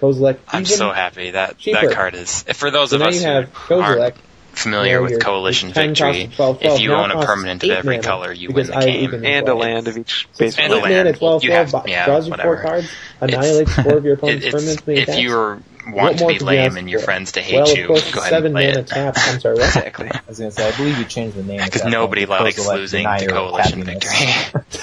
I'm 0.48 0.64
so 0.64 0.92
happy 0.92 1.32
that 1.32 1.58
cheaper. 1.58 1.88
that 1.88 1.94
card 1.94 2.14
is. 2.14 2.42
For 2.42 2.70
those 2.70 2.90
so 2.90 2.96
of 2.96 3.02
us 3.02 3.22
who 3.22 3.80
aren't 3.80 4.14
familiar 4.52 5.02
with 5.02 5.20
Coalition 5.20 5.72
Victory, 5.72 6.30
12, 6.34 6.60
12, 6.60 6.62
if 6.62 6.80
you 6.80 6.92
own 6.92 7.10
a 7.10 7.24
permanent 7.24 7.64
of 7.64 7.70
every 7.70 7.96
mana, 7.96 8.06
color, 8.06 8.32
you 8.32 8.50
win 8.50 8.66
the 8.66 8.80
game. 8.80 9.24
And 9.24 9.48
a 9.48 9.54
land 9.54 9.88
of 9.88 9.96
each 9.96 10.28
base. 10.38 10.58
And 10.58 10.72
a 10.72 10.78
land. 10.78 11.16
12, 11.16 11.44
you 11.44 11.52
have, 11.52 11.74
yeah, 11.86 12.20
whatever. 12.20 12.62
Cards, 12.62 12.90
annihilates 13.20 13.74
four 13.74 13.96
of 13.96 14.04
your 14.04 14.14
opponent's 14.16 14.46
permanents. 14.46 15.08
If 15.08 15.18
you're 15.18 15.60
want 15.88 16.18
to 16.18 16.26
be 16.26 16.38
lame 16.38 16.76
and 16.76 16.88
your 16.90 17.00
friends 17.00 17.32
to 17.32 17.40
hate 17.40 17.56
well, 17.56 17.76
you, 17.76 17.86
course, 17.86 18.10
go 18.12 18.20
ahead 18.20 18.30
seven 18.30 18.46
and 18.46 18.54
play 18.54 18.68
it. 18.68 18.86
Tap. 18.86 19.14
I'm 19.18 19.40
sorry, 19.40 19.54
what? 19.58 19.64
exactly. 19.64 20.10
I 20.10 20.20
was 20.28 20.38
going 20.38 20.50
to 20.50 20.56
say, 20.56 20.68
I 20.68 20.76
believe 20.76 20.98
you 20.98 21.04
changed 21.04 21.36
the 21.36 21.42
name. 21.42 21.60
Because 21.64 21.82
um, 21.82 21.90
nobody 21.90 22.26
likes 22.26 22.62
to, 22.62 22.72
losing 22.72 23.04
to 23.04 23.26
coalition 23.26 23.84
victory. 23.84 24.26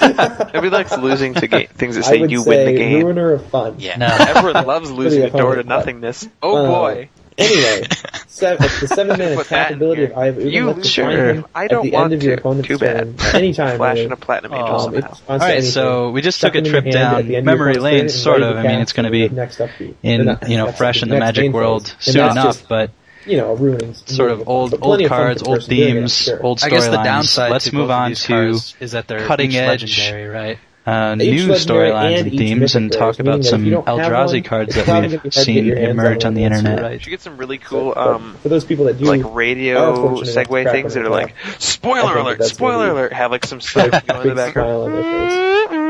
nobody 0.00 0.70
likes 0.70 0.96
losing 0.96 1.34
to 1.34 1.46
ga- 1.46 1.66
things 1.66 1.96
that 1.96 2.04
say 2.04 2.26
you 2.26 2.42
say 2.42 2.48
win 2.48 2.66
the 2.66 2.78
game. 2.78 3.04
Ruiner 3.04 3.32
of 3.32 3.46
fun. 3.46 3.76
Yeah, 3.78 3.96
no. 3.96 4.06
everyone 4.06 4.66
loves 4.66 4.90
losing 4.90 5.22
the 5.22 5.30
door 5.30 5.54
to 5.56 5.62
nothingness. 5.62 6.28
Oh 6.42 6.56
uh, 6.56 6.66
boy. 6.66 7.08
Anyway, 7.38 7.86
seven, 8.26 8.68
the 8.80 8.88
seven-man 8.88 9.38
attack 9.38 9.70
ability 9.70 10.04
of 10.04 10.18
Eye 10.18 10.26
of 10.26 10.36
Ugin 10.36 10.66
lets 10.66 10.78
you 10.78 10.84
sure. 10.84 11.04
find 11.04 11.18
him 11.38 11.46
I 11.54 11.68
don't 11.68 11.78
at 11.86 11.90
the 11.90 11.90
want 11.92 12.04
end 12.06 12.14
of 12.14 12.20
to. 12.20 12.26
your 12.26 12.34
opponent's 12.36 12.68
Too 12.68 12.78
turn 12.78 12.96
Anytime, 12.96 13.34
any 13.34 13.52
time. 13.54 13.76
Flash 13.76 13.98
and 13.98 14.12
a 14.12 14.16
platinum 14.16 14.54
angel 14.54 14.74
um, 14.74 14.92
somehow. 14.94 15.14
All 15.28 15.38
right, 15.38 15.62
so 15.62 16.10
we 16.10 16.20
just 16.20 16.40
took 16.40 16.56
a 16.56 16.62
trip 16.62 16.90
down 16.90 17.28
memory 17.44 17.74
lane, 17.74 18.08
sort 18.08 18.42
of. 18.42 18.56
I 18.56 18.62
mean, 18.64 18.80
it's 18.80 18.92
going 18.92 19.04
to 19.04 19.10
be 19.10 19.28
next 19.28 19.60
in 20.02 20.38
you 20.48 20.56
know 20.56 20.72
fresh 20.72 21.02
in 21.02 21.08
the 21.08 21.18
Magic 21.18 21.52
world 21.52 21.94
soon 22.00 22.28
enough, 22.30 22.66
but 22.68 22.90
you 23.28 23.36
know, 23.36 23.54
ruins. 23.54 24.02
Sort 24.06 24.30
of 24.30 24.48
old 24.48 24.74
old 24.82 25.06
cards, 25.06 25.42
old 25.42 25.64
themes, 25.64 26.28
old 26.28 26.58
storylines. 26.58 26.64
I 26.64 26.68
guess 26.70 26.86
the 26.88 27.02
downside 27.02 27.50
Let's 27.50 27.72
move 27.72 27.90
on 27.90 28.14
to 28.14 28.58
is 28.80 28.92
that 28.92 29.06
they're 29.06 29.26
cutting 29.26 29.54
edge, 29.54 29.82
legendary, 29.82 30.28
right? 30.28 30.58
uh, 30.88 31.14
new 31.16 31.48
storylines 31.48 32.20
and, 32.20 32.30
themes 32.30 32.74
and 32.74 32.90
talk 32.90 33.18
about 33.18 33.44
some 33.44 33.64
Eldrazi 33.64 34.42
cards 34.42 34.74
that 34.74 35.22
we've 35.22 35.34
seen 35.34 35.76
emerge 35.76 36.24
on 36.24 36.32
the 36.32 36.44
internet. 36.44 36.80
Right. 36.80 37.04
You 37.04 37.10
get 37.10 37.20
some 37.20 37.36
really 37.36 37.58
cool 37.58 37.92
um, 37.96 38.36
for 38.42 38.48
those 38.48 38.64
people 38.64 38.86
that 38.86 38.98
do 38.98 39.04
like 39.04 39.22
radio 39.34 40.16
segue 40.20 40.70
things 40.70 40.94
that 40.94 41.04
are 41.04 41.10
like 41.10 41.34
spoiler 41.58 42.16
alert, 42.16 42.42
spoiler 42.44 42.90
alert, 42.90 43.12
have 43.12 43.30
like 43.30 43.44
some 43.44 43.60
stuff 43.60 44.06
going 44.06 44.22
in 44.22 44.28
the 44.28 44.34
background 44.34 44.94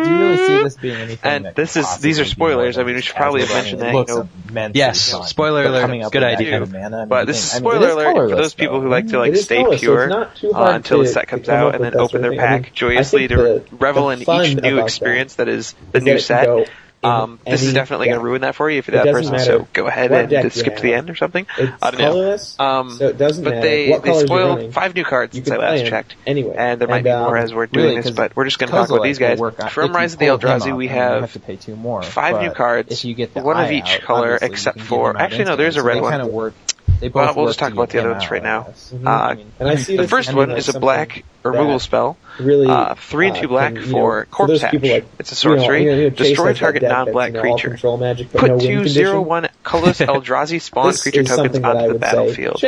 do 0.09 0.15
you 0.15 0.21
really 0.21 0.37
see 0.37 0.53
mm. 0.53 0.65
this 0.65 0.77
being 0.77 0.97
anything? 0.97 1.31
And 1.31 1.55
this 1.55 1.77
is 1.77 1.99
these 1.99 2.21
are 2.21 2.25
spoilers. 2.25 2.79
I 2.79 2.85
mean, 2.85 2.97
we 2.97 3.03
should 3.03 3.17
probably 3.17 3.43
have 3.43 3.51
mentioned 3.51 3.83
that. 3.83 4.71
Yes, 4.75 5.15
spoiler 5.29 5.65
alert. 5.65 5.83
Coming 5.83 6.03
up 6.03 6.13
Good 6.13 6.25
idea. 6.25 6.65
Mana, 6.67 7.07
but 7.07 7.27
this 7.27 7.39
is 7.39 7.51
spoiler 7.51 7.91
alert 7.91 8.31
for 8.31 8.37
those 8.37 8.55
people 8.55 8.81
who 8.81 8.89
like 8.89 9.09
to 9.09 9.19
like 9.19 9.37
stay 9.37 9.65
pure 9.77 10.13
uh, 10.13 10.31
until 10.43 11.01
the 11.01 11.07
set 11.07 11.29
comes 11.29 11.49
out 11.49 11.75
and 11.75 11.85
then 11.85 11.97
open 11.97 12.23
their 12.23 12.37
pack 12.37 12.73
joyously 12.73 13.29
to 13.29 13.65
revel 13.73 14.11
in 14.11 14.23
each 14.23 14.57
new 14.63 14.83
experience 14.83 15.37
that 15.37 15.49
is 15.49 15.75
the 15.93 16.01
new 16.01 16.19
set. 16.19 16.69
Um, 17.01 17.39
this 17.47 17.63
is 17.63 17.75
definitely 17.75 18.09
going 18.09 18.19
to 18.19 18.25
ruin 18.25 18.41
that 18.41 18.57
for 18.57 18.69
you 18.69 18.79
if 18.79 18.89
you're 18.89 19.03
that 19.03 19.13
person. 19.13 19.33
matter 19.33 19.45
So 19.45 19.69
go 19.73 19.87
ahead 19.87 20.11
what 20.11 20.33
and 20.33 20.43
just 20.43 20.59
skip 20.59 20.77
to 20.77 20.83
the 20.83 20.95
end 20.95 21.11
or 21.11 21.15
something. 21.15 21.47
It's 21.57 21.73
I 21.83 21.91
don't 21.93 22.01
know. 22.01 22.11
colorless, 22.11 22.59
Um, 22.59 22.91
so 22.91 23.09
it 23.09 23.19
doesn't 23.19 23.45
but 23.45 23.51
matter 23.55 23.61
they 23.69 23.91
what 23.91 24.03
they 24.03 24.19
spoiled 24.27 24.75
five 24.75 24.95
new 24.97 25.05
cards 25.05 25.35
since 25.37 25.49
I 25.51 25.57
last 25.59 25.87
checked. 25.87 26.17
anyway. 26.27 26.57
And 26.59 26.81
there 26.81 26.89
might 26.89 26.97
And, 26.97 27.05
be 27.05 27.11
more 27.11 27.39
um, 27.39 27.45
as 27.45 27.55
we're 27.55 27.67
doing 27.67 27.87
Really, 27.91 28.01
this, 28.03 28.11
but 28.11 28.35
we're 28.35 28.47
just 28.47 28.59
going 28.59 28.71
to 28.71 28.77
talk 28.77 28.89
about 28.89 29.03
these 29.05 29.19
guys. 29.19 29.39
From 29.71 29.93
Rise 29.93 30.15
of 30.15 30.19
the 30.19 30.27
Eldrazi, 30.27 30.77
we 30.77 30.89
have 30.89 31.21
have 31.21 31.33
to 31.35 31.41
pay 31.41 31.55
two 31.57 31.77
more. 31.77 32.03
five 32.03 32.43
new 32.43 32.51
cards, 32.51 33.05
you 33.05 33.15
get 33.15 33.35
one 33.37 33.57
of 33.59 33.71
each 33.71 34.01
color 34.01 34.37
except 34.41 34.81
for- 34.81 35.17
actually, 35.17 35.45
no, 35.45 35.57
there's 35.57 35.77
a 35.77 35.83
red 35.83 36.01
one. 36.03 36.53
They 37.01 37.09
both. 37.09 37.37
We'll 37.37 37.47
just 37.47 37.59
talk 37.59 37.73
about 37.73 37.91
the 37.91 38.01
other 38.01 38.11
ones 38.11 38.31
right 38.31 38.43
now. 38.43 38.63
Mm-hmm. 38.63 39.07
Uh, 39.07 39.37
and 39.61 39.69
I 39.69 39.77
see 39.77 39.97
the 39.97 40.09
first 40.09 40.33
one 40.35 40.51
is 40.51 40.69
a 40.69 40.81
black 40.81 41.25
removal 41.45 41.79
spell. 41.79 42.17
Really, 42.41 42.67
uh, 42.67 42.95
three 42.95 43.29
and 43.29 43.37
two 43.37 43.49
black 43.49 43.75
can, 43.75 43.85
for 43.85 44.25
corpse 44.27 44.61
hatch. 44.61 44.75
Like, 44.75 45.07
it's 45.19 45.33
a 45.33 45.35
sorcery. 45.37 45.85
You 45.85 45.91
know, 45.91 45.97
you 45.97 46.03
know, 46.05 46.11
Destroy 46.11 46.47
like 46.47 46.57
target 46.57 46.83
non-black 46.83 47.35
creature. 47.35 47.79
Magic, 47.99 48.33
Put 48.33 48.51
no 48.51 48.59
two 48.59 48.89
zero 48.89 49.21
one 49.21 49.49
colorless 49.63 49.99
Eldrazi 50.01 50.61
spawn 50.61 50.93
creature 50.95 51.25
tokens 51.25 51.59
onto 51.59 51.93
the 51.93 51.99
battlefield. 51.99 52.61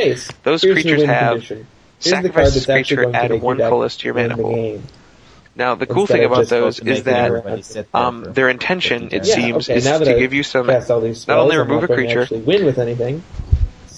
Those 0.43 0.61
creatures 0.61 1.05
have 1.05 1.45
sacrifice 1.99 2.55
this 2.55 2.67
creature, 2.67 3.15
add 3.15 3.33
one 3.43 3.59
colorless 3.59 3.97
to 3.99 4.05
your 4.07 4.15
mana 4.15 4.37
pool. 4.37 4.81
Now, 5.57 5.75
the 5.75 5.87
cool 5.87 6.07
thing 6.07 6.25
about 6.25 6.47
those 6.47 6.79
is 6.79 7.03
that 7.05 7.87
um, 7.93 8.25
their 8.33 8.49
intention, 8.49 9.09
it 9.13 9.27
yeah, 9.27 9.35
seems, 9.35 9.69
okay. 9.69 9.79
is 9.79 9.85
to 9.85 10.17
give 10.19 10.33
you 10.33 10.43
some. 10.43 10.69
Not 10.69 10.89
only 11.29 11.57
remove 11.57 11.83
a 11.83 11.89
creature, 11.89 12.27
win 12.31 12.65
with 12.65 12.79
anything, 12.79 13.23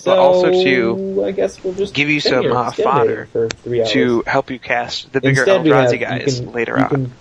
so 0.02 0.10
but 0.10 0.18
also 0.18 0.50
to 0.50 1.24
I 1.24 1.30
guess 1.30 1.62
we'll 1.62 1.74
just 1.74 1.94
give 1.94 2.10
you 2.10 2.18
some 2.18 2.50
uh, 2.50 2.72
fodder 2.72 3.28
to 3.64 4.24
help 4.26 4.50
you 4.50 4.58
cast 4.58 5.12
the 5.12 5.20
bigger 5.20 5.42
Instead, 5.42 5.64
Eldrazi 5.64 6.00
have, 6.00 6.00
guys 6.00 6.40
can, 6.40 6.52
later 6.52 6.76
on. 6.76 7.12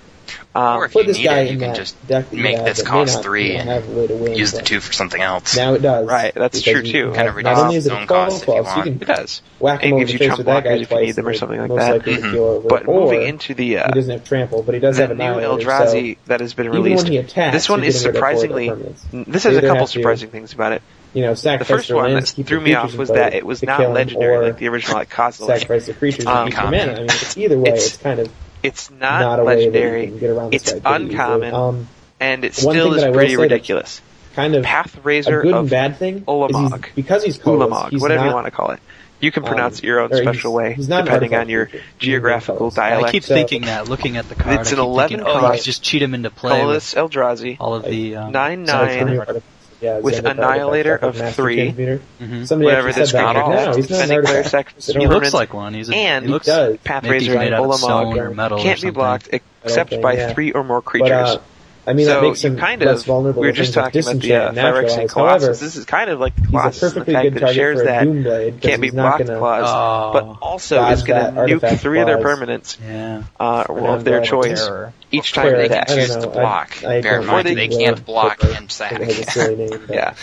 Um, 0.56 0.80
or 0.80 0.86
if 0.86 0.96
you 0.96 1.04
need 1.06 1.26
it, 1.26 1.52
you 1.52 1.60
can 1.60 1.76
just 1.76 1.96
make 2.34 2.58
this 2.58 2.82
cost 2.82 3.22
three 3.22 3.56
and 3.56 3.96
win, 3.96 4.36
use 4.36 4.52
the 4.52 4.64
two 4.64 4.80
for 4.80 4.92
something 4.94 5.22
else. 5.22 5.56
Now 5.56 5.76
it 5.76 5.84
does. 5.84 6.08
Right, 6.08 6.34
that's 6.34 6.62
true 6.64 6.82
too. 6.82 7.14
Kind 7.14 7.30
of 7.30 7.36
reduces 7.36 7.86
not 7.86 7.94
it 7.94 8.02
own 8.02 8.08
cost 8.08 8.42
if 8.42 8.48
you 8.48 8.64
want. 8.64 8.86
You 8.88 8.94
it 8.94 9.06
does. 9.06 9.44
Whack 9.60 9.84
it 9.84 9.96
gives 9.96 10.12
you 10.12 10.20
chump 10.20 10.42
blockers 10.42 10.82
if 10.82 10.92
you 10.92 11.02
need 11.02 11.12
them 11.12 11.28
or 11.28 11.36
something 11.36 11.60
like 11.60 11.70
that. 11.70 12.02
Mm-hmm. 12.02 12.68
But 12.68 12.88
or 12.88 13.02
moving 13.02 13.22
into 13.28 13.54
the 13.54 13.78
uh, 13.78 13.88
he 13.88 13.94
doesn't 13.94 14.12
have 14.12 14.28
trample, 14.28 14.64
but 14.64 14.74
he 14.74 14.82
does 14.82 14.98
have 14.98 15.12
a 15.12 15.16
new 15.16 15.24
Eldrazi 15.24 16.16
so 16.16 16.22
that 16.26 16.40
has 16.40 16.56
been 16.56 16.70
released. 16.70 17.08
Attacks, 17.08 17.54
this 17.54 17.70
one 17.70 17.84
is 17.84 18.02
surprisingly. 18.02 18.72
This 19.12 19.44
has 19.44 19.56
a 19.56 19.62
couple 19.62 19.86
surprising 19.86 20.32
things 20.32 20.54
about 20.54 20.72
it 20.72 20.82
you 21.14 21.22
know, 21.22 21.34
sacrifice 21.34 21.68
the 21.68 21.74
first 21.74 21.94
one 21.94 22.14
lands, 22.14 22.34
that 22.34 22.48
threw 22.48 22.62
me 22.62 22.74
off 22.74 22.96
was 22.96 23.10
that 23.10 23.34
it 23.34 23.46
was 23.46 23.62
not 23.64 23.80
legendary 23.90 24.46
like 24.46 24.58
the 24.58 24.68
original 24.70 24.98
like 24.98 25.10
Constellation. 25.10 25.60
Sacrifice 25.60 25.86
the 25.88 25.94
creatures 25.94 26.26
um, 26.26 26.48
and 26.48 26.56
keep. 26.56 26.90
I 26.90 26.96
mean, 27.00 27.08
either 27.36 27.60
way, 27.60 27.72
it's, 27.72 27.88
it's, 27.88 27.98
kind 27.98 28.20
of 28.20 28.32
it's 28.64 28.90
not, 28.90 29.22
not 29.22 29.46
legendary. 29.46 30.06
it's 30.52 30.72
uh, 30.72 30.80
uncommon, 30.86 31.54
um, 31.54 31.88
and 32.20 32.46
it 32.46 32.56
still 32.56 32.94
is 32.94 33.04
pretty 33.04 33.36
ridiculous. 33.36 34.02
Kind 34.36 34.56
of 34.56 34.64
Pathrazer 34.64 35.42
good 35.42 35.54
and 35.54 35.70
bad 35.70 35.98
thing. 35.98 36.22
Ulamog, 36.22 36.86
he's, 36.86 36.96
because 36.96 37.24
he's 37.24 37.40
Ulamog, 37.40 38.00
whatever 38.00 38.22
not, 38.22 38.30
you 38.30 38.34
want 38.34 38.48
to 38.48 38.52
call 38.52 38.72
it. 38.72 38.80
You 39.20 39.30
can 39.32 39.44
um, 39.44 39.50
pronounce 39.50 39.80
um, 39.80 39.84
it 39.84 39.88
your 39.88 40.00
own 40.00 40.14
special 40.14 40.54
way, 40.54 40.76
depending 40.76 41.36
on 41.36 41.50
your 41.50 41.66
creature. 41.66 41.86
geographical 42.00 42.70
dialect. 42.72 43.10
I 43.10 43.12
keep 43.12 43.24
so, 43.24 43.36
thinking 43.36 43.64
that, 43.64 43.90
looking 43.90 44.16
at 44.16 44.30
the 44.30 44.36
card. 44.36 44.62
It's 44.62 44.72
an 44.72 44.80
11 44.80 45.18
thinking, 45.18 45.28
oh, 45.28 45.56
just 45.58 45.84
cheat 45.84 46.02
him 46.02 46.14
into 46.14 46.30
play. 46.30 46.52
Colorless 46.52 46.94
Eldrazi. 46.94 47.58
All 47.60 47.76
of 47.76 47.84
the 47.84 48.16
um, 48.16 48.32
9 48.32 48.64
9 48.64 49.42
yeah, 49.82 50.00
with 50.00 50.24
Annihilator 50.24 50.96
of 50.96 51.18
three. 51.34 51.72
Mm-hmm. 51.72 52.46
Somebody 52.46 52.66
Whatever 52.66 52.94
this 52.94 53.10
said 53.10 53.20
that. 53.20 53.34
Not 53.34 53.36
all. 53.36 53.50
No, 53.50 53.74
player 53.84 54.44
He 54.78 55.08
looks 55.08 55.34
like 55.34 55.54
one. 55.54 55.74
He's 55.74 55.90
a, 55.90 55.96
and 55.96 56.26
he 56.26 56.32
looks 56.32 56.46
does. 56.46 56.78
Pathrazer 56.78 57.36
and 57.36 57.56
Ulamog 57.56 58.62
can't 58.62 58.82
be 58.82 58.92
blocked 58.92 59.30
except 59.32 60.02
by 60.02 60.14
yeah. 60.14 60.34
three 60.34 60.52
or 60.52 60.64
more 60.64 60.82
creatures. 60.82 61.10
But, 61.10 61.38
uh, 61.38 61.42
I 61.88 61.94
mean, 61.94 62.06
so 62.06 62.14
that 62.14 62.22
makes 62.22 62.44
him 62.44 62.58
kind 62.58 62.80
less 62.82 63.00
of, 63.00 63.06
vulnerable. 63.08 63.42
We 63.42 63.48
were 63.48 63.54
just 63.54 63.74
talking 63.74 64.04
about 64.04 64.20
the 64.20 64.36
uh, 64.36 64.52
Phyrexian 64.54 65.10
Colossus. 65.10 65.14
However, 65.16 65.48
this 65.48 65.76
is 65.76 65.86
kind 65.86 66.12
of 66.12 66.20
like 66.20 66.36
the 66.36 66.44
Colossus. 66.44 66.82
He's 66.82 66.92
a 66.92 66.96
perfectly 66.96 67.30
good 67.32 67.56
shares 67.56 67.80
that 67.80 68.62
can't 68.62 68.82
be 68.82 68.92
blocked 68.92 69.26
but 69.26 70.38
also 70.42 70.86
is 70.90 71.04
going 71.04 71.34
to 71.34 71.42
nuke 71.42 71.80
three 71.80 72.00
of 72.00 72.06
their 72.06 72.20
permanents 72.20 72.78
yeah. 72.80 73.24
uh, 73.40 73.66
of 73.68 74.04
their 74.04 74.22
choice 74.22 74.70
each 75.12 75.34
time 75.34 75.54
they 75.54 75.70
can 75.70 75.86
choose 75.88 76.16
to 76.16 76.28
block. 76.28 76.84
I, 76.84 76.98
I 76.98 77.02
Bear 77.02 77.22
in 77.22 77.28
mind 77.28 77.48
they, 77.48 77.56
they 77.56 77.68
can't 77.68 78.04
block 78.06 78.44
and 78.44 78.72
sack. 78.72 79.00
Name, 79.00 79.86
yeah. 79.90 80.16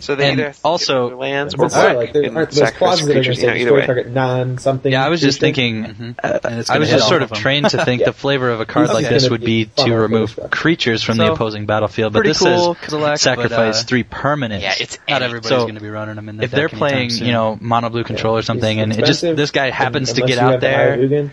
So 0.00 0.14
they 0.14 0.30
and 0.30 0.40
either 0.40 0.54
also 0.64 1.16
lands 1.16 1.54
or 1.54 1.68
block. 1.68 1.96
Like 1.96 2.12
there's, 2.12 2.26
and 2.26 2.36
there's 2.36 2.70
clauses 2.72 3.06
that 3.06 3.16
are 3.16 3.64
going 3.64 3.86
target 3.86 4.08
non 4.10 4.58
something. 4.58 4.92
Yeah, 4.92 5.04
I 5.04 5.08
was 5.08 5.20
just 5.20 5.40
thinking. 5.40 5.68
Mm-hmm. 5.88 6.10
Uh, 6.22 6.64
I 6.68 6.78
was 6.78 6.90
just 6.90 7.08
sort 7.08 7.22
of 7.22 7.32
trained 7.32 7.70
to 7.70 7.84
think 7.84 8.04
the 8.08 8.12
flavor 8.12 8.50
of 8.50 8.60
a 8.60 8.66
card 8.66 8.88
like 8.88 9.08
this 9.08 9.30
would 9.30 9.40
be 9.40 9.66
to 9.76 9.94
remove 9.94 10.38
creatures 10.50 11.02
from 11.02 11.18
the 11.18 11.32
opposing 11.32 11.66
battlefield, 11.66 12.12
but 12.12 12.24
this 12.24 12.42
is 12.42 12.76
sacrifice 13.20 13.82
uh, 13.82 13.86
three 13.86 14.04
permanents. 14.04 14.62
Yeah, 14.62 14.74
it's 14.78 14.98
not 15.08 15.22
everybody's 15.22 15.58
going 15.58 15.74
to 15.76 15.80
be 15.80 15.88
running 15.88 16.16
them 16.16 16.28
in 16.28 16.36
the 16.36 16.44
If 16.44 16.50
they're 16.50 16.68
playing, 16.68 17.10
you 17.10 17.32
know, 17.32 17.56
mono 17.60 17.88
blue 17.90 18.04
control 18.04 18.36
or 18.36 18.42
something, 18.42 18.80
and 18.80 18.92
it 18.92 19.04
just 19.04 19.22
this 19.22 19.50
guy 19.50 19.70
happens 19.70 20.14
to 20.14 20.22
get 20.22 20.38
out 20.38 20.60
there. 20.60 21.30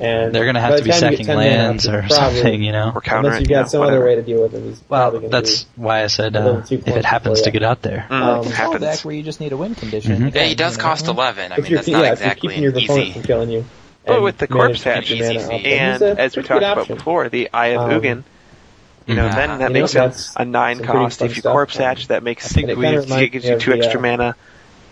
And 0.00 0.34
they're 0.34 0.44
going 0.44 0.54
to 0.54 0.62
have 0.62 0.78
to 0.78 0.82
be 0.82 0.92
sacking 0.92 1.26
lands 1.26 1.86
or 1.86 2.00
probably, 2.00 2.14
something, 2.14 2.62
you 2.62 2.72
know, 2.72 2.92
or 2.94 3.02
counter. 3.02 3.28
Unless 3.28 3.40
you've 3.40 3.50
got 3.50 3.56
yeah, 3.56 3.64
some 3.66 3.80
whatever. 3.80 3.96
other 3.98 4.06
way 4.06 4.14
to 4.14 4.22
deal 4.22 4.42
with 4.42 4.54
it. 4.54 4.78
Well, 4.88 5.20
that's 5.20 5.66
why 5.76 6.02
I 6.02 6.06
said 6.06 6.36
uh, 6.36 6.62
if 6.70 6.88
it 6.88 7.04
happens 7.04 7.42
to 7.42 7.50
get 7.50 7.62
out 7.62 7.82
there. 7.82 8.06
Mm, 8.08 8.22
um, 8.22 8.46
it 8.46 8.52
happens. 8.52 9.04
Where 9.04 9.14
you 9.14 9.22
just 9.22 9.40
need 9.40 9.52
a 9.52 9.58
win 9.58 9.74
condition. 9.74 10.16
Mm-hmm. 10.16 10.36
Yeah, 10.36 10.44
he 10.44 10.54
does 10.54 10.78
cost 10.78 11.06
eleven. 11.06 11.52
I 11.52 11.56
if 11.56 11.64
mean, 11.64 11.74
that's 11.74 11.88
not 11.88 12.04
yeah, 12.04 12.12
exactly 12.12 12.48
if 12.48 12.54
keeping 12.54 12.62
your 12.62 12.76
opponent 12.76 13.12
from 13.12 13.22
killing 13.22 13.50
you. 13.50 13.64
But 14.06 14.22
with 14.22 14.38
the 14.38 14.48
Corpsehatch, 14.48 15.20
and, 15.20 15.66
and 15.66 16.02
as 16.18 16.34
we 16.34 16.42
talked 16.42 16.62
about 16.62 16.88
before, 16.88 17.28
the 17.28 17.50
Eye 17.52 17.68
of 17.68 17.90
Ugin. 17.90 18.24
You 19.06 19.16
know, 19.16 19.28
then 19.28 19.58
that 19.58 19.72
makes 19.72 19.94
a, 20.36 20.44
nine 20.44 20.84
cost. 20.84 21.20
If 21.20 21.36
you 21.36 21.42
Corpsehatch, 21.42 22.08
that 22.08 22.22
makes 22.22 22.46
six. 22.46 22.68
It 22.68 23.32
gives 23.32 23.44
you 23.44 23.58
two 23.58 23.72
extra 23.72 24.00
mana 24.00 24.36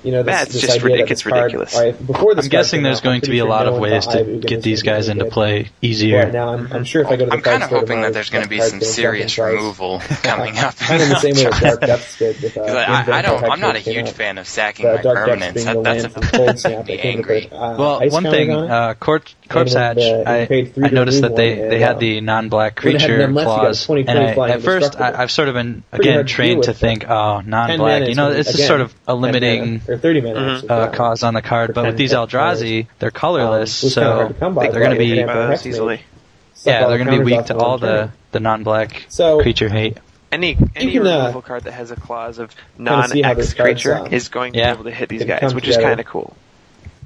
you 0.04 0.12
know, 0.12 0.22
this, 0.22 0.34
That's 0.34 0.52
this 0.52 0.62
just 0.62 0.76
idea 0.76 0.96
ridiculous. 0.96 1.22
That 1.22 1.30
card, 1.30 1.44
ridiculous. 1.44 1.74
Right, 1.74 2.06
before 2.06 2.34
this 2.34 2.44
I'm 2.46 2.50
guessing 2.50 2.82
there's 2.82 3.00
going 3.00 3.22
to 3.22 3.30
be 3.30 3.40
a 3.40 3.44
lot 3.44 3.66
of 3.66 3.78
ways 3.78 4.06
to 4.06 4.38
get, 4.38 4.62
these 4.62 4.82
guys 4.82 5.08
into 5.08 5.24
play 5.24 5.70
easier. 5.82 6.24
Right 6.24 6.32
now, 6.32 6.54
I'm, 6.54 6.72
I'm, 6.72 6.84
sure 6.84 7.02
if 7.02 7.08
I 7.08 7.16
go 7.16 7.24
to 7.24 7.30
the 7.30 7.32
I'm 7.32 7.40
kind 7.42 7.62
of 7.62 7.70
hoping 7.70 8.02
that 8.02 8.12
there's 8.12 8.30
going 8.30 8.44
to 8.44 8.48
be 8.48 8.60
some 8.60 8.80
serious 8.80 9.36
removal 9.38 10.00
coming 10.22 10.56
up. 10.58 10.76
kind 10.76 11.02
of 11.02 11.08
the 11.08 11.18
same 11.20 11.36
way 11.36 11.50
Dark 11.60 11.80
Depths 11.88 12.18
did. 12.18 12.58
I 12.58 13.22
don't. 13.22 13.44
I'm 13.44 13.60
not 13.60 13.76
a 13.76 13.80
huge 13.80 14.10
fan 14.10 14.38
of 14.38 14.46
sacking 14.46 14.86
my 14.86 14.98
permanents. 14.98 15.82
That's 15.82 16.04
a 16.04 16.20
cold 16.20 16.58
snap. 16.58 16.88
Well, 17.78 18.08
one 18.10 18.24
thing, 18.24 18.50
uh, 18.50 18.94
Corpse 18.94 19.34
Hatch. 19.50 19.98
I 19.98 20.72
noticed 20.76 21.22
that 21.22 21.34
they 21.34 21.54
they 21.54 21.80
had 21.80 21.98
the 21.98 22.20
non-black 22.20 22.76
creature 22.76 23.26
clause, 23.32 23.88
and 23.88 24.08
at 24.08 24.62
first 24.62 25.00
I've 25.00 25.30
sort 25.30 25.48
of 25.48 25.54
been 25.54 25.82
again 25.90 26.24
trained 26.26 26.64
to 26.64 26.74
think, 26.74 27.08
oh, 27.08 27.40
non-black. 27.40 28.08
You 28.08 28.14
know, 28.14 28.32
this 28.32 28.54
is 28.54 28.66
sort 28.66 28.80
of 28.80 28.94
a 29.06 29.14
limiting 29.14 29.80
or 29.88 29.98
30 29.98 30.20
minutes 30.20 30.62
mm-hmm. 30.62 30.70
uh, 30.70 30.74
uh 30.74 30.90
cause 30.90 31.22
on 31.22 31.34
the 31.34 31.42
card. 31.42 31.74
But 31.74 31.86
with 31.86 31.96
these 31.96 32.12
Eldrazi, 32.12 32.86
they're 32.98 33.10
colorless, 33.10 33.82
um, 33.84 33.90
so 33.90 34.34
they're 34.38 34.70
going 34.70 34.90
to 34.90 34.98
be 34.98 35.68
easily. 35.68 36.02
Yeah, 36.64 36.88
they're 36.88 36.98
going 36.98 37.10
to 37.10 37.24
be 37.24 37.36
weak 37.36 37.46
to 37.46 37.56
all 37.56 37.78
the, 37.78 38.10
the 38.32 38.40
non-black 38.40 39.06
so, 39.08 39.40
creature 39.40 39.68
hate. 39.68 39.98
Any 40.30 40.58
any 40.76 40.92
can, 40.92 41.06
uh, 41.06 41.18
removal 41.20 41.42
card 41.42 41.64
that 41.64 41.72
has 41.72 41.90
a 41.90 41.96
clause 41.96 42.38
of 42.38 42.54
non-X 42.76 43.54
creature 43.54 44.06
is 44.10 44.28
going 44.28 44.52
to 44.52 44.58
yeah. 44.58 44.72
be 44.72 44.74
able 44.74 44.84
to 44.84 44.90
hit 44.90 45.08
these 45.08 45.24
guys, 45.24 45.54
which 45.54 45.64
together. 45.64 45.80
is 45.80 45.86
kind 45.86 46.00
of 46.00 46.06
cool. 46.06 46.36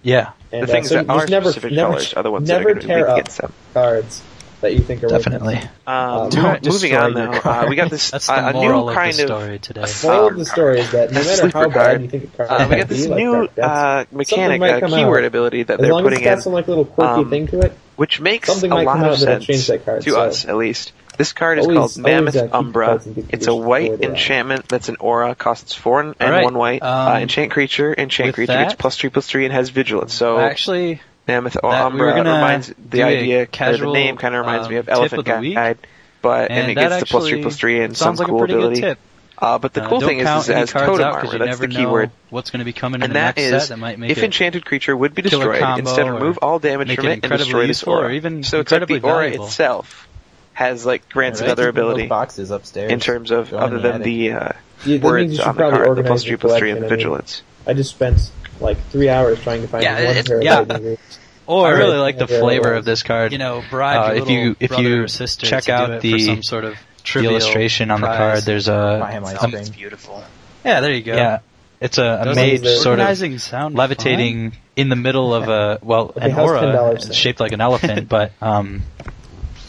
Yeah, 0.03 0.33
and, 0.51 0.65
the 0.65 0.67
things 0.67 0.89
so 0.89 0.97
that 0.97 1.09
are 1.09 1.27
never, 1.29 1.53
specific 1.53 1.73
never, 1.73 1.93
colors 1.93 2.15
are 2.15 2.25
the 2.25 2.31
ones 2.33 2.49
that 2.49 2.61
are 2.61 2.65
going 2.65 2.81
to 2.81 2.87
be 2.89 2.95
weak 2.95 3.07
against 3.07 3.39
them. 3.39 3.53
Cards 3.73 4.23
that 4.63 4.73
you 4.73 4.81
think 4.81 5.05
are 5.05 5.09
definitely. 5.09 5.57
Um, 5.87 6.31
um, 6.33 6.59
moving 6.65 6.95
on 6.95 7.15
though, 7.15 7.31
uh, 7.31 7.67
we 7.69 7.77
got 7.77 7.91
this 7.91 8.13
uh, 8.13 8.19
a 8.29 8.53
new 8.53 8.93
kind 8.93 9.19
of, 9.21 9.27
story 9.27 9.57
of, 9.57 9.63
today. 9.63 9.83
The 9.83 10.01
moral 10.05 10.29
of 10.29 10.37
the 10.37 10.45
story 10.45 10.81
is 10.81 10.91
that 10.93 11.13
no 11.13 11.23
matter 11.23 11.49
how 11.49 11.69
bad 11.69 11.73
card. 11.73 12.03
you 12.03 12.09
think 12.09 12.25
a 12.25 12.27
card 12.29 12.51
uh, 12.51 12.67
we 12.71 12.77
got 12.77 12.89
this 12.89 13.07
be, 13.07 13.15
new 13.15 13.43
like 13.43 13.55
that, 13.57 13.65
uh, 13.65 14.05
mechanic, 14.11 14.61
keyword 14.61 15.25
out. 15.25 15.27
ability 15.27 15.65
that 15.65 15.81
as 15.81 15.81
they're 15.81 16.03
putting 16.03 16.23
in, 16.23 16.41
some 16.41 16.53
like 16.53 16.69
little 16.69 16.85
quirky 16.85 17.23
um, 17.23 17.31
thing 17.31 17.47
to 17.49 17.61
it, 17.61 17.73
which 17.97 18.21
makes 18.21 18.49
a 18.63 18.67
lot 18.67 19.07
of 19.07 19.19
sense 19.19 19.67
to 19.67 20.17
us 20.17 20.47
at 20.47 20.57
least. 20.57 20.93
This 21.19 21.35
card 21.35 21.59
is 21.59 21.67
always, 21.67 21.79
called 21.79 21.99
Mammoth 21.99 22.55
Umbra. 22.55 23.03
It's 23.29 23.47
a 23.47 23.55
white 23.55 24.01
enchantment 24.01 24.67
that's 24.69 24.89
an 24.89 24.97
aura, 24.99 25.35
costs 25.35 25.75
four 25.75 26.01
and, 26.01 26.17
right. 26.19 26.43
one 26.43 26.57
white. 26.57 26.83
Um, 26.83 27.09
uh, 27.09 27.19
enchant 27.19 27.53
creature, 27.53 27.95
enchant 27.97 28.35
creature 28.35 28.55
that, 28.55 28.69
gets 28.71 28.75
plus 28.81 28.97
three 28.97 29.11
plus 29.11 29.27
three 29.27 29.45
and 29.45 29.53
has 29.53 29.69
vigilance. 29.69 30.15
So 30.15 30.39
actually, 30.39 31.03
Mammoth 31.27 31.57
Umbra 31.63 32.15
we 32.15 32.21
reminds 32.21 32.73
the 32.91 33.03
idea, 33.03 33.47
the 33.47 33.91
name 33.93 34.17
kind 34.17 34.35
of 34.35 34.41
reminds 34.41 34.67
um, 34.67 34.73
me 34.73 34.79
of 34.79 34.89
Elephant 34.89 35.21
of 35.21 35.25
Guide, 35.25 35.79
but 36.21 36.51
and, 36.51 36.61
and 36.61 36.71
it 36.71 36.75
gets 36.75 37.01
the 37.01 37.07
plus 37.07 37.29
three 37.29 37.43
plus 37.43 37.57
three 37.57 37.83
and 37.83 37.97
some 37.97 38.17
like 38.17 38.29
cool 38.29 38.45
ability. 38.45 38.97
Uh, 39.39 39.59
but 39.59 39.75
the 39.75 39.83
uh, 39.83 39.89
cool 39.89 40.01
thing 40.01 40.21
is, 40.21 40.29
is 40.29 40.49
it 40.49 40.57
has 40.57 40.71
totem 40.71 41.05
armor. 41.05 41.39
That's 41.39 41.59
the 41.59 41.67
keyword. 41.67 42.13
What's 42.31 42.51
going 42.51 42.61
to 42.61 42.65
be 42.65 42.73
coming 42.73 43.03
and 43.03 43.15
that 43.15 43.39
is, 43.39 43.69
that 43.71 43.99
if 44.01 44.23
enchanted 44.23 44.65
creature 44.65 44.97
would 44.97 45.15
be 45.15 45.23
destroyed, 45.23 45.63
instead 45.79 46.09
remove 46.09 46.39
all 46.43 46.61
damage 46.61 46.95
from 46.95 47.07
it, 47.07 47.25
and 47.25 47.39
destroy 47.39 47.67
this 47.67 47.83
aura. 47.83 48.13
even 48.13 48.45
so 48.45 48.61
it's 48.61 48.71
like 48.71 48.87
the 48.87 49.01
aura 49.01 49.25
valuable. 49.25 49.47
itself 49.47 50.09
has 50.53 50.87
like 50.87 51.09
grants 51.09 51.41
yeah, 51.41 51.47
another 51.47 51.69
ability 51.69 52.07
boxes 52.07 52.51
upstairs 52.51 52.93
in 52.93 53.01
terms 53.01 53.31
of 53.31 53.53
other 53.53 53.81
than 53.81 54.03
the 54.03 54.33
uh, 54.33 54.53
words 55.01 55.41
on 55.41 55.57
the 55.57 55.71
card, 55.71 55.99
the 55.99 56.05
plus 56.05 56.25
three 56.25 56.37
plus 56.37 56.59
three 56.59 56.71
and 56.71 56.89
vigilance. 56.89 57.43
I 57.67 57.75
just 57.75 57.91
spent 57.91 58.31
like 58.63 58.79
three 58.91 59.09
hours 59.09 59.41
trying 59.43 59.63
to 59.63 59.69
find 59.69 59.83
Yeah, 59.85 60.05
one 60.07 60.17
it- 60.17 60.27
pair 60.27 60.39
of 60.39 60.43
yeah. 60.43 60.59
lightning 60.61 60.85
roots. 60.85 61.19
Or 61.45 61.67
I 61.67 61.71
really 61.71 61.99
like 61.99 62.19
the 62.19 62.29
flavor 62.29 62.71
yeah. 62.73 62.79
of 62.79 62.85
this 62.85 63.03
card. 63.03 63.33
You 63.33 63.39
know, 63.39 63.65
bribe 63.69 64.13
Uh, 64.13 64.15
if 64.15 64.31
you- 64.31 64.57
if 64.61 64.79
you 64.79 65.09
sister 65.09 65.45
check 65.45 65.69
out 65.69 66.01
the- 66.01 66.21
some 66.21 66.43
sort 66.45 66.65
of 66.65 66.77
the 67.15 67.25
illustration 67.25 67.91
on 67.91 68.01
the 68.01 68.07
card, 68.07 68.45
there's 68.45 68.69
Buy 68.69 69.11
a 69.11 69.13
him 69.13 69.25
um, 69.25 69.65
beautiful. 69.77 70.23
Yeah, 70.65 70.81
there 70.81 70.93
you 70.93 71.03
go. 71.03 71.17
yeah, 71.17 71.41
it's 71.81 71.99
a, 71.99 72.05
a 72.05 72.35
mage 72.35 72.61
sort 72.61 72.77
of 72.77 72.87
organizing 72.87 73.39
sound 73.41 73.75
levitating 73.75 74.53
in 74.77 74.89
the 74.89 74.95
middle 74.97 75.35
of 75.35 75.49
a 75.49 75.81
well 75.83 76.13
an 76.17 76.33
aura 76.39 77.01
shaped 77.13 77.41
like 77.41 77.51
an 77.53 77.61
elephant, 77.61 78.09
but 78.17 78.31
um, 78.41 78.83
Start 79.01 79.12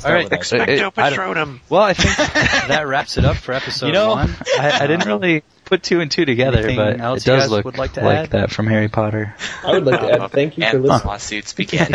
All 0.06 0.14
right, 0.14 0.24
with 0.30 0.34
ice 0.34 0.51
It- 0.54 0.60
Expecto 0.62 0.88
it- 0.88 0.97
I 0.97 1.12
Patronum. 1.12 1.60
well, 1.70 1.82
I 1.82 1.93
think 1.93 2.16
that 2.70 2.88
wraps 2.88 3.18
it 3.18 3.26
up 3.26 3.38
for 3.38 3.54
episode 3.54 3.88
you 3.88 3.93
know 3.93 4.10
one. 4.12 4.36
I, 4.60 4.80
I 4.84 4.88
didn't 4.88 5.08
really 5.08 5.43
put 5.66 5.82
two 5.84 6.01
and 6.01 6.12
two 6.12 6.26
together, 6.26 6.58
Anything 6.60 6.76
but 6.76 6.99
else 6.99 7.22
it 7.26 7.26
does 7.30 7.49
look 7.49 7.66
would 7.66 7.78
like 7.78 7.93
to 7.93 8.01
like 8.04 8.18
add? 8.18 8.30
that 8.32 8.51
from 8.51 8.68
Harry 8.68 8.89
Potter. 8.89 9.36
I 9.64 9.72
would 9.72 9.86
like 9.86 9.99
to 10.01 10.12
add 10.24 10.32
thank 10.32 10.58
you 10.58 10.66
for 10.70 10.80
listening. 10.80 11.08
lawsuits 11.08 11.54
begin. 11.54 11.88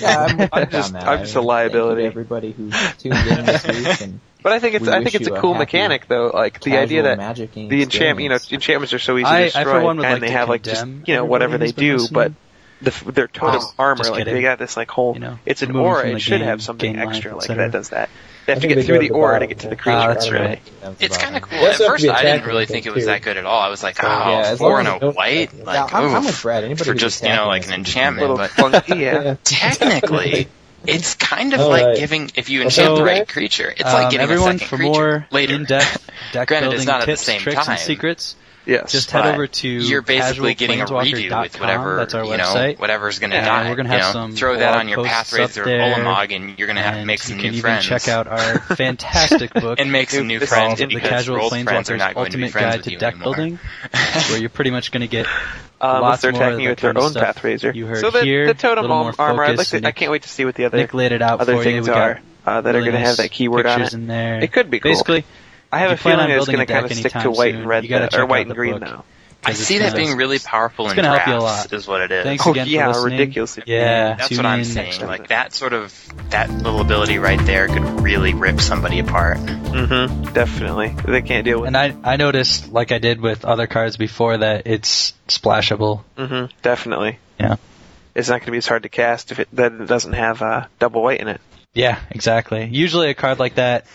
Yeah, 0.00 0.26
I'm, 0.28 0.38
with 0.38 0.48
I'm 0.52 0.70
just- 0.70 0.94
on 0.94 1.00
that. 1.00 1.08
I'm 1.08 1.18
just 1.20 1.34
a 1.34 1.38
I- 1.38 1.40
thank 1.40 1.46
liability. 1.46 2.02
you 2.02 2.08
to 2.08 2.12
everybody 2.12 2.52
who 2.52 2.70
tuned 2.98 3.14
in 3.26 3.46
this 3.46 3.66
week 3.66 4.00
and 4.02 4.20
But 4.42 4.52
I 4.52 4.58
think 4.58 4.74
it's 4.76 4.88
I 4.88 5.02
think 5.02 5.14
it's 5.14 5.28
a 5.28 5.34
a 5.34 5.40
cool 5.40 5.52
happy, 5.54 5.62
mechanic 5.64 6.08
though, 6.08 6.28
like 6.32 6.60
the 6.60 6.76
idea 6.78 7.02
that 7.02 7.36
the 7.36 7.82
enchant 7.82 8.20
you 8.20 8.28
know 8.30 8.38
enchantments 8.50 8.92
are 8.94 8.98
so 8.98 9.16
easy 9.18 9.26
I- 9.26 9.40
I, 9.42 9.44
to 9.46 9.50
for 9.52 9.58
destroy, 9.58 9.84
one, 9.84 9.96
would 9.98 10.06
and 10.06 10.12
like 10.14 10.20
they 10.22 10.26
to 10.28 10.32
have 10.32 10.48
like 10.48 10.62
just 10.62 10.86
you 10.86 11.14
know 11.14 11.24
whatever 11.24 11.58
they 11.58 11.66
everybody 11.66 11.88
who's 11.88 12.08
been 12.08 12.08
do, 12.08 12.14
but 12.14 12.20
listening. 12.30 12.36
The, 12.82 12.90
their 13.12 13.28
totem 13.28 13.60
Oh, 13.62 13.74
armor. 13.78 14.04
Like 14.04 14.18
kidding. 14.18 14.34
they 14.34 14.42
got 14.42 14.58
this 14.58 14.76
like 14.76 14.90
whole. 14.90 15.14
You 15.14 15.20
know, 15.20 15.38
it's 15.46 15.62
an 15.62 15.74
aura. 15.76 16.08
It 16.08 16.20
should 16.20 16.38
game, 16.38 16.46
have 16.48 16.62
something 16.62 16.92
gain 16.94 17.00
life, 17.04 17.14
extra 17.16 17.36
like 17.36 17.48
that 17.48 17.72
does 17.72 17.90
that. 17.90 18.08
They 18.46 18.54
have 18.54 18.62
to 18.62 18.68
get 18.68 18.84
through 18.86 18.98
the 19.00 19.08
the 19.08 19.14
aura 19.14 19.38
to 19.40 19.46
get 19.46 19.58
to 19.60 19.68
the 19.68 19.76
creature. 19.76 19.98
Ah, 19.98 20.06
that's 20.08 20.28
I 20.28 20.32
right. 20.32 20.60
It's 20.98 21.18
kind 21.18 21.36
of 21.36 21.42
cool. 21.42 21.58
At 21.58 21.68
also 21.72 21.84
have 21.88 21.98
to 21.98 22.06
first, 22.08 22.08
I 22.08 22.22
didn't 22.22 22.46
really 22.46 22.66
think 22.66 22.84
think, 22.84 22.86
it 22.86 22.94
was 22.94 23.04
too. 23.04 23.10
that 23.10 23.22
good 23.22 23.36
at 23.36 23.44
all. 23.44 23.60
I 23.60 23.68
was 23.68 23.82
like, 23.82 23.96
So, 23.96 24.02
oh, 24.06 24.08
yeah, 24.30 24.54
four 24.56 24.78
and 24.80 24.88
a 24.88 25.10
white, 25.12 25.54
like, 25.64 25.92
I'm, 25.92 26.14
I'm 26.14 26.24
oof. 26.24 26.44
Anybody 26.46 26.74
for 26.84 26.94
just 26.94 27.22
you 27.22 27.28
know 27.28 27.46
like 27.46 27.66
an 27.66 27.74
enchantment. 27.74 28.36
But 28.36 28.50
clunky, 28.52 28.98
yeah. 29.00 29.36
technically, 29.44 30.48
it's 30.86 31.14
kind 31.14 31.52
of 31.52 31.60
All 31.60 31.68
like 31.68 31.84
right. 31.84 31.96
giving 31.96 32.30
if 32.34 32.48
you 32.48 32.60
So, 32.60 32.64
enchant 32.82 32.96
the 32.96 33.04
right 33.04 33.28
creature, 33.28 33.70
it's 33.70 33.84
Um, 33.84 33.92
like 33.92 34.10
giving 34.10 34.24
everyone 34.24 34.56
a 34.56 34.58
second 34.58 34.68
for 34.68 34.76
creature 34.76 34.92
more 34.92 35.26
later. 35.30 35.54
in-depth 35.54 36.10
deck 36.32 36.48
Granted, 36.48 36.66
it's 36.72 36.84
building 36.84 36.86
not 36.86 37.02
at 37.02 37.06
the 37.06 37.16
same 37.16 37.40
tricks, 37.40 37.64
time. 37.66 37.72
and 37.72 37.78
secrets. 37.80 38.36
Yes. 38.66 38.92
Just 38.92 39.10
head 39.10 39.26
over 39.26 39.46
to 39.46 39.68
you're 39.68 40.02
basically 40.02 40.54
getting 40.54 40.82
a 40.82 40.84
redo 40.84 41.42
with 41.42 41.58
whatever 41.58 41.96
That's 41.96 42.14
our 42.14 42.24
you 42.24 42.36
know, 42.36 42.74
whatever's 42.76 43.18
going 43.18 43.30
to 43.30 43.36
And 43.38 43.46
die. 43.46 43.68
we're 43.70 43.76
gonna 43.76 43.92
you 43.94 43.98
know, 43.98 44.12
some 44.12 44.32
throw 44.32 44.56
that 44.58 44.76
on 44.76 44.86
your 44.86 44.98
posts 44.98 45.12
Pathrays 45.12 45.56
up 45.58 45.62
or 45.62 45.68
there, 45.68 45.80
Ulamog, 45.94 46.34
and 46.36 46.58
you're 46.58 46.66
going 46.66 46.76
to 46.76 46.82
have 46.82 46.94
and 46.96 47.06
make 47.06 47.20
some 47.20 47.36
you 47.38 47.42
new 47.42 47.48
can 47.48 47.54
even 47.54 47.60
friends. 47.62 47.86
check 47.86 48.08
out 48.08 48.26
our 48.26 48.58
fantastic 48.76 49.52
book 49.54 49.80
and 49.80 49.90
make 49.90 50.10
some 50.10 50.26
new 50.26 50.38
this 50.38 50.50
friends 50.50 50.74
is 50.74 50.80
in 50.82 50.88
the 50.90 50.94
because 50.96 51.08
because 51.10 51.24
Casual 51.24 51.36
Roll's 51.36 51.62
friends 51.62 51.90
are 51.90 51.94
Planeswalker's 51.94 51.98
not 51.98 52.14
going 52.14 52.30
to 52.32 52.36
be 52.36 52.44
Ultimate 52.44 52.60
Guide 52.60 52.82
to 52.84 52.96
Deck 52.96 53.14
anymore. 53.14 53.34
Building, 53.34 53.58
where 54.30 54.38
you're 54.38 54.50
pretty 54.50 54.70
much 54.70 54.92
going 54.92 55.00
to 55.02 55.08
get 55.08 55.26
Um, 55.80 55.96
if 55.96 56.02
lots 56.02 56.22
they're 56.22 56.32
more 56.32 56.42
of 56.42 56.46
attacking 56.48 56.64
you 56.64 56.68
with 56.70 56.78
their 56.80 56.98
own 56.98 57.10
stuff 57.10 57.24
path 57.24 57.44
razor. 57.44 57.72
you 57.74 57.86
heard 57.86 58.00
so 58.00 58.10
the, 58.10 58.22
here, 58.22 58.46
the 58.46 58.54
totem 58.54 58.82
little 58.82 59.12
armor, 59.18 59.42
I'd 59.44 59.56
like 59.56 59.68
to, 59.68 59.78
and 59.78 59.86
I 59.86 59.92
can't 59.92 60.12
wait 60.12 60.22
to 60.22 60.28
see 60.28 60.44
what 60.44 60.54
the 60.54 60.66
other 60.66 60.76
Nick 60.76 60.92
laid 60.92 61.12
it 61.12 61.22
out 61.22 61.40
other 61.40 61.62
things 61.64 61.88
are 61.88 62.20
uh, 62.44 62.60
that 62.60 62.74
are 62.76 62.80
going 62.80 62.92
to 62.92 62.98
have 62.98 63.16
that 63.16 63.30
keyword 63.30 63.64
on 63.66 63.82
it. 63.82 63.94
in 63.94 64.06
there. 64.06 64.42
It 64.42 64.52
could 64.52 64.70
be 64.70 64.80
cool. 64.80 64.92
Basically, 64.92 65.24
I 65.72 65.78
have 65.80 65.90
a 65.90 65.94
if 65.94 66.00
you 66.00 66.02
plan 66.02 66.18
feeling 66.18 66.30
it's 66.36 66.46
going 66.46 66.58
to 66.58 66.66
kind 66.66 66.84
of 66.86 66.92
stick 66.92 67.12
to 67.12 67.30
white 67.30 67.52
soon, 67.52 67.60
and 67.60 67.68
red 67.68 67.84
you 67.84 67.90
gotta 67.90 68.04
now, 68.04 68.08
check 68.08 68.20
or 68.20 68.26
white 68.26 68.46
and 68.46 68.54
green 68.54 68.72
book. 68.74 68.82
now. 68.82 69.04
I 69.42 69.52
'cause 69.52 69.58
see 69.60 69.78
that 69.78 69.96
being 69.96 70.18
really 70.18 70.38
powerful 70.38 70.84
it's 70.84 70.92
in 70.92 70.96
gonna 71.02 71.16
help 71.16 71.26
you 71.28 71.34
a 71.36 71.40
drafts, 71.40 71.72
lot. 71.72 71.78
is 71.78 71.88
what 71.88 72.02
it 72.02 72.10
is. 72.10 72.24
Thanks 72.24 72.46
Oh, 72.46 72.50
again 72.50 72.66
yeah, 72.68 72.82
for 72.92 72.98
listening. 72.98 73.18
ridiculously. 73.20 73.62
Yeah, 73.66 74.16
That's 74.16 74.36
what 74.36 74.44
I'm 74.44 74.64
saying. 74.64 75.00
Like 75.06 75.28
that 75.28 75.54
sort 75.54 75.72
of 75.72 75.94
that 76.28 76.50
little 76.50 76.82
ability 76.82 77.16
right 77.18 77.40
there 77.46 77.66
could 77.68 78.02
really 78.02 78.34
rip 78.34 78.60
somebody 78.60 78.98
apart. 78.98 79.38
Mm-hmm. 79.38 80.32
Definitely. 80.34 80.94
They 81.06 81.22
can't 81.22 81.44
deal 81.46 81.60
with. 81.60 81.68
And 81.68 81.76
I 81.76 81.94
I 82.04 82.16
noticed, 82.16 82.70
like 82.70 82.92
I 82.92 82.98
did 82.98 83.22
with 83.22 83.46
other 83.46 83.66
cards 83.66 83.96
before, 83.96 84.36
that 84.36 84.66
it's 84.66 85.14
splashable. 85.28 86.02
Mm-hmm. 86.18 86.46
Definitely. 86.60 87.18
Yeah. 87.38 87.56
It's 88.14 88.28
not 88.28 88.40
going 88.40 88.46
to 88.46 88.52
be 88.52 88.58
as 88.58 88.66
hard 88.66 88.82
to 88.82 88.88
cast 88.90 89.32
if 89.32 89.38
it 89.40 89.48
that 89.54 89.72
it 89.72 89.86
doesn't 89.86 90.12
have 90.12 90.42
uh, 90.42 90.66
double 90.78 91.02
white 91.02 91.20
in 91.20 91.28
it. 91.28 91.40
Yeah, 91.72 91.98
exactly. 92.10 92.66
Usually 92.66 93.08
a 93.08 93.14
card 93.14 93.38
like 93.38 93.54
that, 93.54 93.86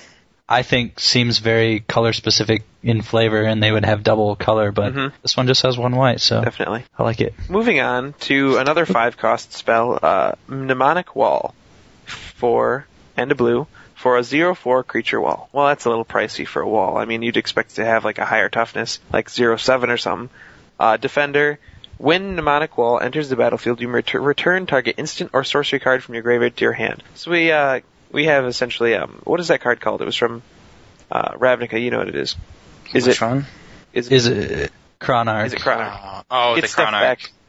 I 0.48 0.62
think, 0.62 1.00
seems 1.00 1.40
very 1.40 1.80
color 1.80 2.14
specific 2.14 2.64
in 2.84 3.02
flavor, 3.02 3.42
and 3.42 3.64
they 3.64 3.72
would 3.72 3.84
have 3.86 4.04
double 4.04 4.36
color, 4.36 4.72
but 4.72 4.94
Mhm. 4.94 5.12
this 5.24 5.36
one 5.36 5.48
just 5.48 5.64
has 5.64 5.76
one 5.78 5.96
white, 5.96 6.22
so 6.22 6.42
Definitely. 6.44 6.84
I 7.00 7.04
like 7.04 7.20
it. 7.20 7.34
Moving 7.50 7.80
on 7.80 8.14
to 8.22 8.58
another 8.58 8.86
five 8.86 9.18
cost 9.18 9.54
spell, 9.54 9.98
uh, 10.02 10.34
Mnemonic 10.48 11.16
Wall. 11.16 11.56
Four 12.06 12.86
and 13.18 13.32
a 13.32 13.36
blue 13.36 13.66
for 13.96 14.18
a 14.18 14.24
zero 14.24 14.54
four 14.54 14.84
creature 14.84 15.20
wall. 15.20 15.50
Well, 15.52 15.68
that's 15.68 15.86
a 15.86 15.90
little 15.90 16.06
pricey 16.06 16.46
for 16.46 16.62
a 16.62 16.68
wall. 16.68 16.98
I 16.98 17.06
mean, 17.06 17.22
you'd 17.24 17.38
expect 17.38 17.76
to 17.78 17.86
have 17.86 18.06
like 18.06 18.20
a 18.20 18.26
higher 18.26 18.50
toughness, 18.50 19.00
like 19.12 19.30
zero 19.30 19.58
seven 19.58 19.90
or 19.90 19.98
something. 19.98 20.30
Uh, 20.80 20.98
defender. 20.98 21.58
When 21.98 22.36
Mnemonic 22.36 22.78
Wall 22.78 23.00
enters 23.00 23.30
the 23.30 23.38
battlefield, 23.38 23.80
you 23.80 23.88
ret- 23.88 24.14
return 24.14 24.66
target 24.66 24.96
instant 24.98 25.30
or 25.34 25.46
sorcery 25.46 25.80
card 25.80 26.04
from 26.04 26.14
your 26.16 26.24
graveyard 26.24 26.58
to 26.58 26.66
your 26.66 26.74
hand. 26.74 27.02
So 27.16 27.32
we 27.32 27.52
uh, 27.54 27.80
we 28.16 28.26
have 28.26 28.46
essentially 28.46 28.96
um, 28.96 29.22
what 29.26 29.40
is 29.40 29.50
that 29.50 29.62
card 29.62 29.80
called? 29.82 30.02
It 30.02 30.06
was 30.06 30.16
from 30.16 30.42
uh, 31.12 31.34
Ravnica. 31.34 31.80
You 31.80 31.92
know 31.92 32.00
what 32.00 32.08
it 32.10 32.16
is? 32.16 32.36
Is 32.94 33.06
Which 33.08 33.22
it 33.22 33.26
one? 33.26 33.46
is, 33.94 34.10
Is 34.10 34.28
it 34.28 34.72
Chronarch? 35.00 35.46
is 35.48 35.54
it 35.54 35.60
Chronarch? 35.60 36.00
Uh, 36.20 36.24
oh, 36.32 36.56
the 36.56 36.64
It's 36.64 36.72
stuff 36.72 36.90
Chronarch. 36.90 37.02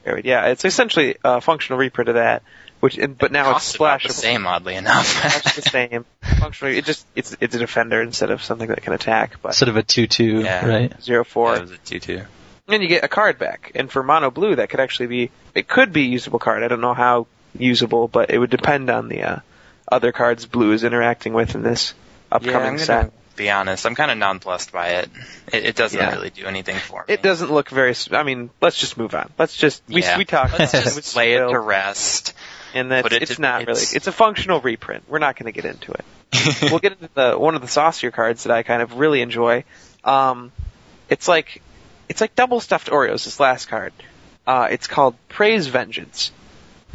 back. 0.05 0.23
Yeah, 0.23 0.45
it's 0.47 0.63
essentially 0.63 1.15
a 1.23 1.41
functional 1.41 1.77
reprint 1.79 2.07
of 2.09 2.15
that, 2.15 2.41
which 2.79 2.97
but 3.17 3.31
now 3.31 3.51
Costs 3.51 3.69
it's 3.71 3.75
about 3.75 4.03
the 4.03 4.13
same, 4.13 4.47
oddly 4.47 4.75
enough. 4.75 5.21
That's 5.21 5.55
the 5.55 5.61
same. 5.63 6.05
Functionally, 6.39 6.77
it 6.77 6.85
just 6.85 7.05
it's 7.15 7.35
it's 7.41 7.55
a 7.55 7.59
defender 7.59 8.01
instead 8.01 8.31
of 8.31 8.41
something 8.43 8.69
that 8.69 8.81
can 8.83 8.93
attack. 8.93 9.41
But 9.41 9.49
Instead 9.49 9.67
of 9.69 9.75
a 9.77 9.83
2-2, 9.83 10.43
Yeah. 10.43 10.65
right? 10.65 11.01
zero 11.03 11.23
four, 11.25 11.53
That 11.55 11.61
was 11.61 11.71
a 11.71 11.77
two-two. 11.79 12.21
and 12.69 12.81
you 12.83 12.87
get 12.87 13.03
a 13.03 13.09
card 13.09 13.37
back. 13.37 13.71
And 13.75 13.91
for 13.91 14.01
mono 14.01 14.31
blue, 14.31 14.55
that 14.55 14.69
could 14.69 14.79
actually 14.79 15.07
be 15.07 15.31
it 15.53 15.67
could 15.67 15.91
be 15.91 16.03
a 16.03 16.07
usable 16.07 16.39
card. 16.39 16.63
I 16.63 16.69
don't 16.69 16.81
know 16.81 16.93
how 16.93 17.27
usable, 17.57 18.07
but 18.07 18.29
it 18.29 18.37
would 18.37 18.49
depend 18.49 18.89
on 18.89 19.09
the 19.09 19.23
uh, 19.23 19.39
other 19.87 20.11
cards 20.11 20.45
blue 20.45 20.71
is 20.73 20.83
interacting 20.83 21.33
with 21.33 21.55
in 21.55 21.63
this 21.63 21.93
Yeah, 22.31 22.35
upcoming 22.37 22.73
I'm 22.73 22.77
set. 22.79 23.11
be 23.35 23.49
honest. 23.49 23.85
I'm 23.85 23.95
kind 23.95 24.11
of 24.11 24.17
nonplussed 24.17 24.71
by 24.71 24.87
it. 24.99 25.09
It, 25.53 25.65
it 25.67 25.75
doesn't 25.75 25.99
Yeah. 25.99 26.11
really 26.13 26.29
do 26.31 26.45
anything 26.45 26.77
for 26.77 27.05
me. 27.07 27.13
It 27.13 27.21
doesn't 27.21 27.51
look 27.51 27.69
very. 27.69 27.93
I 28.11 28.23
mean, 28.23 28.49
let's 28.61 28.77
just 28.77 28.97
move 28.97 29.13
on. 29.15 29.31
Let's 29.37 29.55
just 29.55 29.81
we 29.87 30.01
Yeah. 30.01 30.17
we 30.17 30.25
talked. 30.25 30.57
Let's 30.57 30.71
just 30.71 31.15
lay 31.15 31.33
it 31.33 31.47
to 31.47 31.59
rest. 31.59 32.33
and 32.73 32.91
that 32.91 33.05
it 33.11 33.21
it's 33.23 33.35
to- 33.35 33.41
not 33.41 33.61
it's- 33.61 33.77
really. 33.91 33.95
It's 33.97 34.07
a 34.07 34.11
functional 34.11 34.59
reprint. 34.59 35.03
We're 35.07 35.19
not 35.19 35.35
going 35.37 35.51
to 35.51 35.59
get 35.61 35.65
into 35.69 35.91
it. 35.93 36.05
we'll 36.63 36.79
get 36.79 36.91
into 36.93 37.09
the 37.13 37.33
one 37.39 37.55
of 37.55 37.61
the 37.61 37.67
saucier 37.69 38.11
cards 38.11 38.43
that 38.43 38.51
I 38.53 38.63
kind 38.63 38.81
of 38.81 38.97
really 38.97 39.21
enjoy. 39.21 39.63
Um, 40.03 40.51
it's 41.09 41.27
like 41.27 41.61
it's 42.09 42.19
like 42.21 42.35
double 42.35 42.59
stuffed 42.59 42.89
Oreos. 42.89 43.23
This 43.25 43.39
last 43.39 43.67
card. 43.67 43.93
Uh, 44.45 44.67
it's 44.71 44.87
called 44.87 45.15
Prey's 45.29 45.67
Vengeance, 45.67 46.31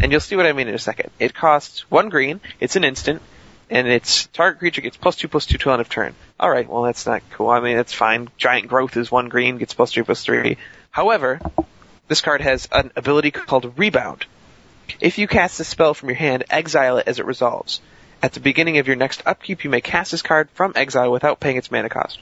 and 0.02 0.10
you'll 0.10 0.20
see 0.20 0.36
what 0.36 0.46
I 0.46 0.52
mean 0.52 0.68
in 0.68 0.74
a 0.74 0.78
second. 0.78 1.10
It 1.18 1.32
costs 1.32 1.90
one 1.90 2.08
green. 2.08 2.40
It's 2.60 2.76
an 2.76 2.84
instant, 2.84 3.22
and 3.70 3.86
its 3.86 4.26
target 4.26 4.58
creature 4.58 4.80
gets 4.80 4.96
plus 4.96 5.16
two 5.16 5.28
plus 5.28 5.46
two 5.46 5.58
till 5.58 5.72
end 5.72 5.80
of 5.80 5.88
turn. 5.88 6.14
All 6.38 6.50
right, 6.50 6.68
well 6.68 6.82
that's 6.82 7.06
not 7.06 7.22
cool. 7.30 7.48
I 7.48 7.60
mean 7.60 7.76
that's 7.76 7.92
fine. 7.92 8.28
Giant 8.36 8.68
Growth 8.68 8.96
is 8.96 9.10
one 9.10 9.28
green, 9.28 9.58
gets 9.58 9.74
plus 9.74 9.92
three 9.92 10.02
plus 10.02 10.24
three. 10.24 10.58
However, 10.90 11.40
this 12.08 12.20
card 12.20 12.40
has 12.40 12.68
an 12.72 12.90
ability 12.96 13.30
called 13.30 13.78
Rebound. 13.78 14.26
If 15.00 15.18
you 15.18 15.26
cast 15.28 15.60
a 15.60 15.64
spell 15.64 15.94
from 15.94 16.08
your 16.08 16.16
hand, 16.16 16.44
exile 16.50 16.98
it 16.98 17.06
as 17.06 17.18
it 17.18 17.24
resolves. 17.24 17.80
At 18.22 18.32
the 18.32 18.40
beginning 18.40 18.78
of 18.78 18.86
your 18.86 18.96
next 18.96 19.22
upkeep, 19.24 19.64
you 19.64 19.70
may 19.70 19.80
cast 19.80 20.10
this 20.10 20.22
card 20.22 20.48
from 20.54 20.72
exile 20.76 21.10
without 21.10 21.40
paying 21.40 21.56
its 21.56 21.70
mana 21.70 21.88
cost. 21.88 22.20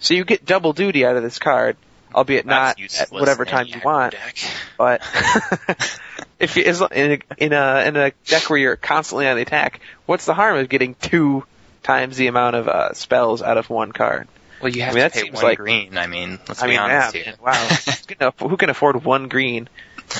So 0.00 0.14
you 0.14 0.24
get 0.24 0.44
double 0.44 0.72
duty 0.72 1.06
out 1.06 1.16
of 1.16 1.22
this 1.22 1.38
card, 1.38 1.76
albeit 2.14 2.46
That's 2.46 2.78
not 2.78 3.00
at 3.00 3.10
whatever 3.10 3.44
time 3.44 3.66
you 3.66 3.80
want. 3.84 4.12
deck. 4.12 4.36
But 4.78 5.02
if 6.40 6.56
you, 6.56 6.64
as 6.64 6.80
in 6.80 7.12
a, 7.12 7.18
in 7.44 7.52
a 7.52 7.84
in 7.86 7.96
a 7.96 8.10
deck 8.26 8.50
where 8.50 8.58
you're 8.58 8.76
constantly 8.76 9.28
on 9.28 9.36
the 9.36 9.42
attack, 9.42 9.80
what's 10.06 10.24
the 10.24 10.34
harm 10.34 10.56
of 10.58 10.68
getting 10.68 10.94
two 10.96 11.44
times 11.82 12.16
the 12.16 12.26
amount 12.26 12.56
of 12.56 12.68
uh, 12.68 12.92
spells 12.94 13.40
out 13.42 13.56
of 13.56 13.70
one 13.70 13.92
card? 13.92 14.26
Well, 14.60 14.72
you 14.72 14.82
have 14.82 14.94
I 14.96 15.00
mean, 15.00 15.10
to 15.10 15.14
that 15.16 15.24
pay 15.26 15.30
one 15.30 15.42
like- 15.44 15.58
green. 15.58 15.96
I 15.98 16.06
mean, 16.08 16.38
let's 16.48 16.62
I 16.62 16.66
be 16.66 16.70
mean, 16.70 16.80
honest 16.80 17.14
yeah, 17.14 17.22
here. 17.22 17.34
wow, 17.40 17.52
who 18.08 18.14
can, 18.14 18.48
who 18.50 18.56
can 18.56 18.70
afford 18.70 19.04
one 19.04 19.28
green 19.28 19.68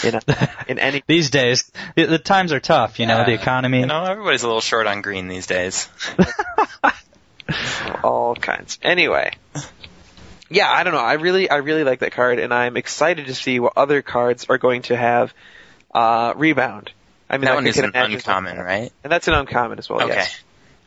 in 0.05 0.15
a, 0.15 0.21
in 0.69 0.79
any 0.79 1.03
These 1.07 1.31
days, 1.31 1.71
the, 1.97 2.05
the 2.07 2.19
times 2.19 2.53
are 2.53 2.61
tough, 2.61 2.99
you 3.01 3.07
know, 3.07 3.19
Yeah. 3.19 3.25
the 3.25 3.33
economy. 3.35 3.81
You 3.81 3.87
know, 3.87 4.05
everybody's 4.05 4.43
a 4.43 4.47
little 4.47 4.61
short 4.61 4.87
on 4.87 5.03
green 5.03 5.29
these 5.29 5.47
days. 5.47 5.89
all 8.03 8.35
kinds. 8.35 8.79
Anyway, 8.83 9.33
yeah, 10.55 10.71
I 10.71 10.85
don't 10.85 10.95
know. 10.95 11.01
I 11.01 11.15
really, 11.15 11.51
I 11.51 11.57
really 11.57 11.85
like 11.85 12.01
that 12.01 12.13
card, 12.13 12.39
and 12.39 12.55
I'm 12.55 12.77
excited 12.77 13.27
to 13.27 13.35
see 13.35 13.61
what 13.61 13.75
other 13.77 14.03
cards 14.03 14.47
are 14.49 14.59
going 14.59 14.83
to 14.83 14.97
have 14.97 15.35
uh, 15.93 16.35
rebound. 16.37 16.93
I 17.29 17.39
mean, 17.39 17.47
that 17.47 17.53
I 17.53 17.55
one 17.57 17.65
could 17.65 17.71
is 17.71 17.79
an 17.79 17.85
imagine 17.87 18.17
uncommon, 18.17 18.59
right? 18.59 18.93
and 19.03 19.13
that's 19.13 19.29
an 19.29 19.35
uncommon 19.35 19.79
as 19.79 19.89
well. 19.89 20.03
Okay. 20.03 20.15
Yes, 20.15 20.43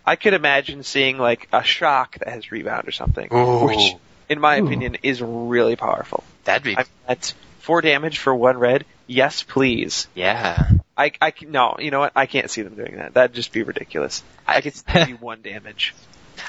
I 0.05 0.15
could 0.15 0.33
imagine 0.33 0.83
seeing 0.83 1.17
like 1.17 1.49
a 1.51 1.63
shock 1.63 2.17
that 2.19 2.29
has 2.29 2.51
rebound 2.51 2.87
or 2.87 2.91
something, 2.91 3.27
Ooh. 3.33 3.65
which, 3.65 3.95
in 4.29 4.39
my 4.39 4.59
Ooh. 4.59 4.65
opinion, 4.65 4.97
is 5.03 5.21
really 5.21 5.75
powerful. 5.75 6.23
That'd 6.45 6.63
be, 6.63 6.77
I, 6.77 6.85
that's 7.07 7.33
four 7.59 7.81
damage 7.81 8.19
for 8.19 8.33
one 8.33 8.57
red. 8.57 8.85
Yes, 9.07 9.43
please. 9.43 10.07
yeah. 10.15 10.69
I, 10.97 11.11
I 11.21 11.33
no, 11.41 11.75
you 11.79 11.91
know 11.91 11.99
what? 11.99 12.13
I 12.15 12.25
can't 12.25 12.49
see 12.49 12.63
them 12.63 12.75
doing 12.75 12.95
that. 12.95 13.13
That'd 13.13 13.35
just 13.35 13.51
be 13.51 13.63
ridiculous. 13.63 14.23
I 14.47 14.61
could 14.61 14.75
see 14.75 15.13
one 15.19 15.41
damage. 15.41 15.93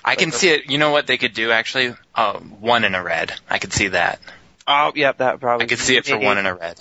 I 0.04 0.16
can 0.16 0.32
see 0.32 0.50
it. 0.50 0.70
You 0.70 0.78
know 0.78 0.90
what 0.90 1.06
they 1.06 1.18
could 1.18 1.34
do 1.34 1.50
actually? 1.50 1.94
Uh, 2.14 2.38
one 2.38 2.84
in 2.84 2.94
a 2.94 3.02
red. 3.02 3.32
I 3.48 3.58
could 3.58 3.72
see 3.72 3.88
that. 3.88 4.20
Oh, 4.66 4.92
yep, 4.94 5.18
that 5.18 5.40
probably. 5.40 5.64
I 5.64 5.68
could 5.68 5.78
see 5.78 5.96
it 5.96 6.06
for 6.06 6.18
one 6.18 6.38
in 6.38 6.46
a 6.46 6.54
red 6.54 6.78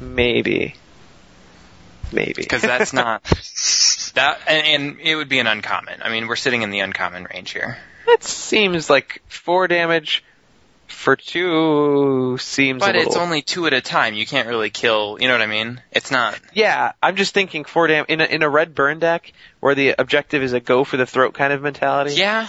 Maybe. 0.00 0.74
Maybe. 2.12 2.34
because 2.34 2.62
that's 2.62 2.92
not 2.92 3.22
that, 4.14 4.40
and, 4.46 4.66
and 4.66 5.00
it 5.00 5.16
would 5.16 5.28
be 5.28 5.38
an 5.38 5.46
uncommon. 5.46 6.02
I 6.02 6.10
mean, 6.10 6.26
we're 6.26 6.36
sitting 6.36 6.62
in 6.62 6.70
the 6.70 6.80
uncommon 6.80 7.26
range 7.32 7.50
here. 7.52 7.78
That 8.06 8.22
seems 8.22 8.88
like 8.88 9.22
four 9.28 9.68
damage 9.68 10.24
for 10.88 11.16
two 11.16 12.36
seems 12.38 12.80
But 12.80 12.94
a 12.94 12.98
little. 12.98 13.12
it's 13.12 13.16
only 13.20 13.42
two 13.42 13.66
at 13.66 13.72
a 13.72 13.80
time. 13.80 14.14
You 14.14 14.26
can't 14.26 14.48
really 14.48 14.70
kill. 14.70 15.18
You 15.20 15.28
know 15.28 15.34
what 15.34 15.42
I 15.42 15.46
mean? 15.46 15.80
It's 15.92 16.10
not. 16.10 16.38
yeah, 16.54 16.92
I'm 17.02 17.16
just 17.16 17.34
thinking 17.34 17.64
four 17.64 17.86
dam 17.86 18.04
in 18.08 18.20
a, 18.20 18.24
in 18.24 18.42
a 18.42 18.48
red 18.48 18.74
burn 18.74 18.98
deck 18.98 19.32
where 19.60 19.74
the 19.74 19.94
objective 19.98 20.42
is 20.42 20.52
a 20.52 20.60
go 20.60 20.84
for 20.84 20.96
the 20.96 21.06
throat 21.06 21.34
kind 21.34 21.52
of 21.52 21.62
mentality. 21.62 22.14
Yeah. 22.14 22.48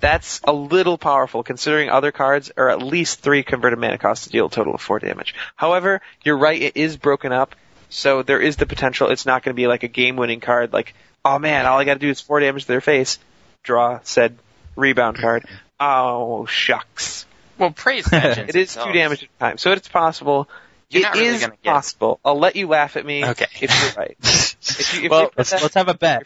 That's 0.00 0.40
a 0.44 0.52
little 0.52 0.96
powerful 0.96 1.42
considering 1.42 1.90
other 1.90 2.12
cards 2.12 2.52
are 2.56 2.68
at 2.68 2.80
least 2.80 3.20
three 3.20 3.42
converted 3.42 3.80
mana 3.80 3.98
cost 3.98 4.24
to 4.24 4.30
deal 4.30 4.46
a 4.46 4.50
total 4.50 4.74
of 4.74 4.80
four 4.80 5.00
damage. 5.00 5.34
However, 5.56 6.00
you're 6.22 6.38
right, 6.38 6.60
it 6.62 6.76
is 6.76 6.96
broken 6.96 7.32
up, 7.32 7.56
so 7.88 8.22
there 8.22 8.40
is 8.40 8.56
the 8.56 8.66
potential 8.66 9.10
it's 9.10 9.26
not 9.26 9.42
going 9.42 9.54
to 9.56 9.60
be 9.60 9.66
like 9.66 9.82
a 9.82 9.88
game 9.88 10.14
winning 10.14 10.38
card 10.38 10.72
like, 10.72 10.94
oh 11.24 11.40
man, 11.40 11.66
all 11.66 11.78
I 11.78 11.84
gotta 11.84 11.98
do 11.98 12.10
is 12.10 12.20
four 12.20 12.38
damage 12.38 12.62
to 12.62 12.68
their 12.68 12.80
face, 12.80 13.18
draw 13.64 13.98
said 14.04 14.38
rebound 14.76 15.18
card. 15.18 15.44
Oh, 15.80 16.46
shucks. 16.46 17.26
Well, 17.58 17.70
Prey's 17.70 18.08
vengeance. 18.10 18.50
It 18.50 18.56
is 18.56 18.62
itself. 18.70 18.86
two 18.88 18.92
damage 18.94 19.22
at 19.24 19.28
a 19.28 19.38
time, 19.40 19.58
so 19.58 19.72
it's 19.72 19.88
possible 19.88 20.48
You're 20.90 21.00
It 21.00 21.04
not 21.04 21.14
really 21.14 21.26
is 21.26 21.40
gonna 21.42 21.56
get. 21.62 21.72
possible. 21.72 22.20
I'll 22.24 22.38
let 22.38 22.56
you 22.56 22.66
laugh 22.68 22.96
at 22.96 23.04
me 23.04 23.24
Okay. 23.24 23.46
if 23.60 23.62
you're 23.96 24.04
right. 24.04 24.16
If 24.60 24.94
you, 24.94 25.04
if 25.04 25.10
Well, 25.10 25.30
Let's 25.36 25.50
that, 25.50 25.62
let's 25.62 25.74
have 25.74 25.88
a 25.88 25.94
bet. 25.94 26.24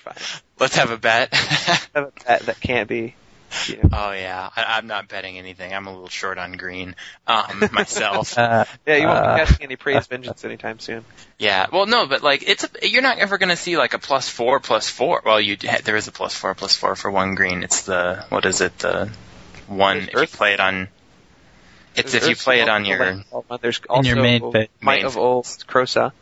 Let's 0.59 0.77
have 0.77 0.91
a 0.91 0.97
bet. 0.97 1.33
Have 1.35 1.91
a 1.95 2.13
bet 2.27 2.41
that 2.43 2.61
can't 2.61 2.89
be. 2.89 3.15
You 3.69 3.77
know. 3.77 3.91
oh 3.93 4.13
yeah, 4.13 4.49
I, 4.57 4.79
I'm 4.79 4.87
not 4.87 5.09
betting 5.09 5.37
anything. 5.39 5.75
I'm 5.75 5.87
a 5.87 5.93
little 5.93 6.09
short 6.09 6.39
on 6.39 6.53
green 6.53 6.97
um, 7.27 7.69
myself. 7.73 8.37
Uh, 8.39 8.65
Yeah, 8.87 8.97
you 8.97 9.07
won't 9.07 9.19
Uh, 9.19 9.35
be 9.37 9.45
catching 9.45 9.65
any 9.65 9.77
Prey's 9.77 10.07
Vengeance 10.07 10.43
anytime 10.47 10.79
soon. 10.81 11.05
Yeah, 11.39 11.67
well, 11.71 11.85
no, 11.85 12.07
but 12.07 12.23
like 12.23 12.43
it's 12.49 12.65
a, 12.65 12.89
you're 12.89 13.03
not 13.03 13.19
ever 13.19 13.37
going 13.37 13.51
to 13.51 13.57
see 13.57 13.77
like 13.77 13.93
a 13.93 13.99
plus 13.99 14.29
four 14.29 14.59
plus 14.61 14.89
four. 14.89 15.21
Well, 15.25 15.39
you 15.41 15.57
there 15.57 15.97
is 15.97 16.09
a 16.09 16.13
plus 16.13 16.35
four 16.35 16.55
plus 16.55 16.75
four 16.75 16.97
for 16.97 17.11
one 17.11 17.35
green. 17.35 17.63
It's 17.63 17.83
the 17.83 18.25
what 18.31 18.47
is 18.47 18.63
it 18.63 18.77
the 18.79 19.11
one 19.69 19.97
There's 19.99 20.09
if 20.09 20.15
you 20.15 20.21
Earth- 20.21 20.33
play 20.37 20.55
it 20.55 20.61
on. 20.61 20.89
It's 21.97 22.15
if 22.15 22.29
you 22.29 22.37
play 22.37 22.61
it 22.61 22.69
on 22.69 22.85
your 22.85 22.99
Landfall. 22.99 23.45
Oh, 23.51 23.57
there's 23.59 23.81
also 23.89 24.07
your 24.09 24.17
main 24.23 24.53
phase. 24.53 24.69
Might 24.81 24.97
Main 24.99 25.05
of. 25.07 25.17
Old 25.17 25.45
Krosa. 25.45 26.13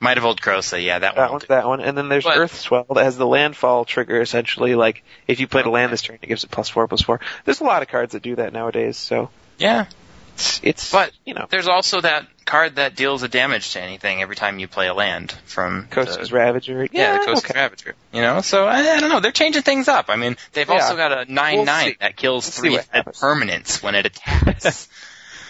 Might 0.00 0.16
of 0.16 0.24
Old 0.24 0.40
Krosa. 0.40 0.82
Yeah, 0.82 1.00
that, 1.00 1.16
That 1.16 1.22
one. 1.22 1.30
one's 1.32 1.44
that 1.46 1.66
one. 1.66 1.80
And 1.80 1.98
then 1.98 2.08
there's 2.08 2.24
But- 2.24 2.38
Earth 2.38 2.54
Swell 2.58 2.86
that 2.94 3.04
has 3.04 3.16
the 3.16 3.26
landfall 3.26 3.84
trigger 3.84 4.20
essentially. 4.20 4.74
Like 4.74 5.02
if 5.26 5.40
you 5.40 5.46
play 5.48 5.62
to 5.62 5.70
land 5.70 5.92
this 5.92 6.02
turn, 6.02 6.18
it 6.22 6.26
gives 6.28 6.44
it 6.44 6.50
plus 6.50 6.68
four 6.68 6.86
plus 6.88 7.02
four. 7.02 7.20
There's 7.44 7.60
a 7.60 7.64
lot 7.64 7.82
of 7.82 7.88
cards 7.88 8.12
that 8.12 8.22
do 8.22 8.36
that 8.36 8.52
nowadays. 8.52 8.96
So 8.96 9.30
Yeah, 9.58 9.86
it's, 10.34 10.60
it's 10.62 10.92
But- 10.92 11.10
you 11.24 11.34
know 11.34 11.46
there's 11.50 11.66
also 11.68 12.00
that 12.00 12.26
card 12.44 12.76
that 12.76 12.94
deals 12.96 13.22
a 13.24 13.28
damage 13.28 13.72
to 13.72 13.80
anything 13.82 14.22
every 14.22 14.36
time 14.36 14.58
you 14.60 14.68
play 14.68 14.86
a 14.86 14.94
land 14.94 15.32
from 15.44 15.86
Coast's 15.90 16.30
the, 16.30 16.34
Ravager. 16.34 16.86
Yeah, 16.92 17.18
the 17.18 17.26
Coast 17.26 17.44
okay. 17.44 17.58
Ravager. 17.60 17.94
You 18.12 18.22
know, 18.22 18.40
so 18.40 18.66
I, 18.66 18.78
I 18.78 19.00
don't 19.00 19.10
know. 19.10 19.20
They're 19.20 19.32
changing 19.32 19.62
things 19.62 19.86
up. 19.88 20.06
I 20.08 20.16
mean, 20.16 20.36
they've 20.54 20.66
Yeah. 20.66 20.74
also 20.76 20.96
got 20.96 21.12
a 21.12 21.30
nine 21.30 21.56
We'll 21.56 21.64
nine 21.66 21.88
see. 21.90 21.96
that 22.00 22.16
kills 22.16 22.46
We'll 22.46 22.52
three 22.62 22.70
what 22.70 22.86
at 22.92 23.04
happens. 23.04 23.20
permanents 23.20 23.82
when 23.82 23.94
it 23.96 24.06
attacks. 24.06 24.88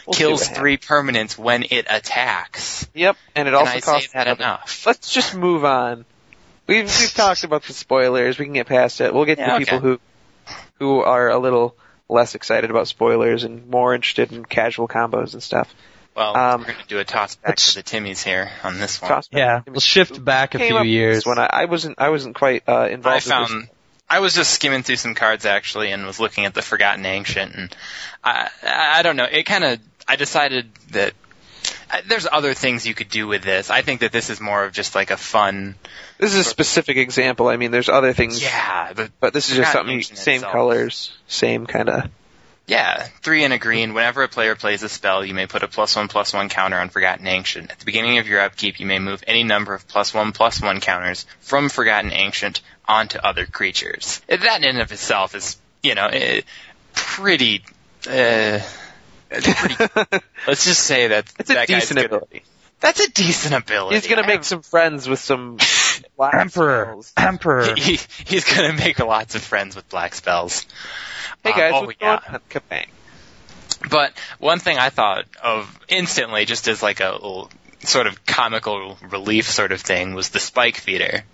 We'll 0.09 0.15
kills 0.15 0.49
three 0.49 0.79
permanents 0.79 1.37
when 1.39 1.65
it 1.71 1.87
attacks. 1.89 2.89
Yep, 2.95 3.17
and 3.37 3.47
it 3.49 3.51
Can 3.53 3.61
also 3.61 3.73
I 3.77 3.81
costs 3.81 4.07
say 4.13 4.19
that 4.19 4.27
another- 4.27 4.43
enough? 4.43 4.87
Let's 4.87 5.13
just 5.13 5.35
move 5.35 5.65
on. 5.65 6.05
We've 6.67 6.85
we've 6.85 7.15
talked 7.15 7.45
about 7.45 7.63
the 7.65 7.73
spoilers. 7.73 8.39
We 8.39 8.45
can 8.47 8.55
get 8.55 8.67
past 8.67 9.01
it. 9.01 9.13
We'll 9.15 9.25
get 9.25 9.37
to 9.37 9.43
Yeah, 9.43 9.59
the 9.59 9.65
people 9.65 9.79
okay. 9.79 9.87
who 9.87 10.01
who 10.79 11.01
are 11.01 11.29
a 11.29 11.39
little 11.39 11.77
less 12.09 12.35
excited 12.35 12.71
about 12.71 12.89
spoilers 12.89 13.45
and 13.45 13.69
more 13.69 13.95
interested 13.95 14.33
in 14.33 14.45
casual 14.45 14.89
combos 14.89 15.33
and 15.35 15.43
stuff. 15.43 15.73
Well, 16.15 16.37
Um, 16.37 16.61
we're 16.63 16.67
going 16.73 16.79
to 16.81 16.87
do 16.89 16.99
a 16.99 17.05
toss 17.05 17.37
back 17.37 17.57
to 17.57 17.75
the 17.75 17.83
Timmies 17.83 18.23
here 18.25 18.51
on 18.65 18.79
this 18.81 19.01
one. 19.01 19.11
Toss 19.11 19.29
back 19.29 19.39
yeah, 19.39 19.61
to 19.61 19.71
we'll 19.71 19.81
shift 19.81 20.25
back 20.25 20.55
a 20.55 20.59
few 20.59 20.83
years. 20.83 21.25
When 21.27 21.39
I, 21.39 21.49
I 21.51 21.65
wasn't 21.67 21.99
I 22.01 22.09
wasn't 22.09 22.35
quite 22.35 22.63
uh, 22.69 22.89
involved. 22.91 23.07
I 23.07 23.15
with 23.41 23.49
this. 23.49 23.51
found 23.53 23.69
I 24.11 24.21
was 24.21 24.35
just 24.35 24.51
skimming 24.53 24.83
through 24.83 24.97
some 24.97 25.15
cards 25.15 25.45
actually 25.45 25.91
and 25.93 26.07
was 26.07 26.19
looking 26.19 26.45
at 26.47 26.55
the 26.55 26.63
Forgotten 26.63 27.05
Ancient 27.07 27.55
and 27.55 27.77
I 28.25 28.49
I 28.63 29.03
don't 29.03 29.17
know 29.17 29.27
it 29.31 29.45
kind 29.45 29.65
of 29.65 29.79
I 30.09 30.17
decided 30.17 30.71
that 30.91 31.13
I, 31.91 32.03
there's 32.03 32.27
other 32.31 32.55
things 32.55 32.87
you 32.87 32.95
could 32.95 33.09
do 33.09 33.27
with 33.27 33.43
this. 33.43 33.71
I 33.71 33.83
think 33.83 34.01
that 34.01 34.13
this 34.13 34.31
is 34.31 34.41
more 34.41 34.65
of 34.65 34.73
just 34.73 34.95
like 34.95 35.11
a 35.11 35.17
fun 35.17 35.75
This 36.19 36.35
is 36.35 36.41
a 36.41 36.45
specific 36.45 36.97
example. 36.97 37.49
I 37.49 37.57
mean, 37.57 37.71
there's 37.71 37.89
other 37.89 38.13
things, 38.13 38.43
yeah 38.43 38.93
the, 38.93 39.11
but 39.21 39.33
this 39.33 39.51
is 39.51 39.57
just 39.57 39.73
something 39.73 40.03
same 40.03 40.37
itself. 40.37 40.53
colors, 40.53 41.17
same 41.27 41.67
kind 41.67 41.89
of. 41.89 42.11
yeah 42.67 43.05
three 43.23 43.45
and 43.45 43.53
a 43.53 43.59
green. 43.59 43.95
Whenever 43.95 44.23
a 44.23 44.29
player 44.29 44.55
plays 44.55 44.83
a 44.83 44.89
spell, 44.89 45.25
you 45.25 45.35
may 45.35 45.47
put 45.47 45.63
a 45.63 45.69
plus 45.69 45.97
one 45.97 46.09
plus 46.09 46.33
one 46.33 46.49
counter 46.49 46.79
on 46.79 46.89
Forgotten 46.89 47.27
Ancient. 47.27 47.71
At 47.71 47.79
the 47.79 47.85
beginning 47.85 48.19
of 48.19 48.27
your 48.27 48.41
upkeep, 48.41 48.81
you 48.81 48.87
may 48.87 48.99
move 48.99 49.23
any 49.27 49.43
number 49.45 49.75
of 49.75 49.87
plus 49.89 50.13
one 50.13 50.33
plus 50.33 50.61
one 50.61 50.81
counters 50.81 51.27
from 51.41 51.69
Forgotten 51.69 52.13
Ancient 52.13 52.61
onto 52.87 53.19
other 53.19 53.47
creatures. 53.47 54.21
That 54.29 54.59
in 54.59 54.65
and 54.65 54.81
of 54.81 54.93
itself 54.93 55.35
is 55.35 55.57
you 55.83 55.95
know 55.95 56.07
eh, 56.07 56.43
pretty. 56.95 57.63
Uh, 58.09 58.61
pretty 59.31 60.25
Let's 60.47 60.65
just 60.65 60.81
say 60.81 61.09
that 61.09 61.33
It's 61.39 61.51
a 61.51 61.55
that 61.55 61.69
guy's 61.69 61.83
decent 61.83 61.97
gonna- 61.99 62.07
ability. 62.07 62.43
That's 62.81 63.01
a 63.01 63.11
decent 63.11 63.55
ability. 63.55 63.97
He's 63.97 64.07
gonna 64.07 64.23
I 64.23 64.27
make 64.27 64.37
have- 64.37 64.47
some 64.47 64.63
friends 64.63 65.09
with 65.09 65.19
some 65.19 65.59
black 66.17 66.35
Emperor, 66.35 66.85
spells. 67.01 67.13
Emperor. 67.17 67.75
He, 67.77 67.99
he's 68.27 68.45
gonna 68.45 68.73
make 68.73 68.99
lots 69.01 69.35
of 69.35 69.43
friends 69.43 69.75
with 69.75 69.89
black 69.89 70.15
spells. 70.15 70.65
Hey 71.43 71.51
Um, 71.53 71.59
guys, 71.59 71.73
oh, 71.75 71.87
what's 71.87 71.99
yeah. 72.01 72.21
going 72.21 72.35
on? 72.35 72.41
Kabang. 72.51 72.87
But 73.91 74.13
one 74.39 74.59
thing 74.61 74.79
I 74.79 74.91
thought 74.91 75.25
of 75.43 75.79
instantly, 75.89 76.45
just 76.45 76.67
as 76.69 76.83
like 76.83 77.01
a 77.01 77.11
little 77.13 77.51
sort 77.81 78.07
of 78.07 78.25
comical 78.27 78.99
relief 79.09 79.51
sort 79.51 79.73
of 79.73 79.81
thing, 79.81 80.15
was 80.15 80.31
the 80.31 80.41
spike 80.41 80.77
feeder. 80.77 81.25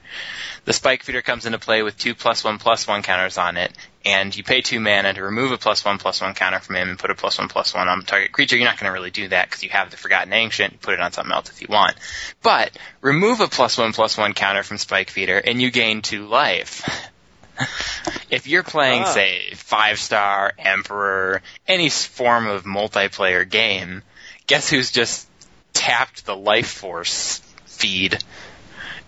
The 0.65 0.73
spike 0.73 1.03
feeder 1.03 1.21
comes 1.21 1.45
into 1.45 1.59
play 1.59 1.83
with 1.83 1.99
two 1.99 2.15
plus 2.15 2.43
one 2.43 2.59
plus 2.59 2.87
one 2.89 3.03
counters 3.03 3.37
on 3.37 3.57
it, 3.59 3.73
and 4.05 4.35
you 4.35 4.43
pay 4.43 4.63
two 4.63 4.81
mana 4.81 5.13
to 5.13 5.23
remove 5.23 5.53
a 5.53 5.59
plus 5.59 5.85
one 5.85 5.99
plus 5.99 6.23
one 6.23 6.35
counter 6.35 6.59
from 6.59 6.77
him 6.77 6.89
and 6.89 6.99
put 6.99 7.11
a 7.11 7.15
plus 7.15 7.39
one 7.39 7.49
plus 7.49 7.75
one 7.75 7.87
on 7.89 8.01
the 8.01 8.07
target 8.07 8.33
creature. 8.33 8.57
You're 8.57 8.65
not 8.65 8.79
going 8.79 8.89
to 8.89 8.95
really 8.95 9.11
do 9.11 9.29
that 9.29 9.49
because 9.49 9.63
you 9.63 9.71
have 9.71 9.91
the 9.91 9.99
Forgotten 9.99 10.33
Ancient. 10.33 10.81
Put 10.81 10.95
it 10.95 11.01
on 11.01 11.13
something 11.13 11.33
else 11.33 11.51
if 11.51 11.61
you 11.61 11.67
want. 11.69 11.95
But 12.43 12.71
remove 13.03 13.41
a 13.41 13.49
plus 13.49 13.77
one 13.77 13.93
plus 13.93 14.17
one 14.17 14.33
counter 14.33 14.63
from 14.63 14.79
spike 14.79 15.11
feeder, 15.11 15.37
and 15.39 15.61
you 15.61 15.71
gain 15.71 16.01
two 16.01 16.27
life. 16.27 17.11
if 18.31 18.47
you're 18.47 18.63
playing, 18.63 19.03
Ah. 19.03 19.13
say, 19.13 19.53
five 19.55 19.99
star, 19.99 20.53
Emperor, 20.59 21.43
any 21.69 21.91
form 21.91 22.47
of 22.47 22.65
multiplayer 22.65 23.49
game, 23.49 24.03
guess 24.47 24.69
who's 24.71 24.91
just 24.91 25.29
tapped 25.75 26.25
the 26.25 26.35
life 26.35 26.69
force 26.69 27.43
feed? 27.67 28.19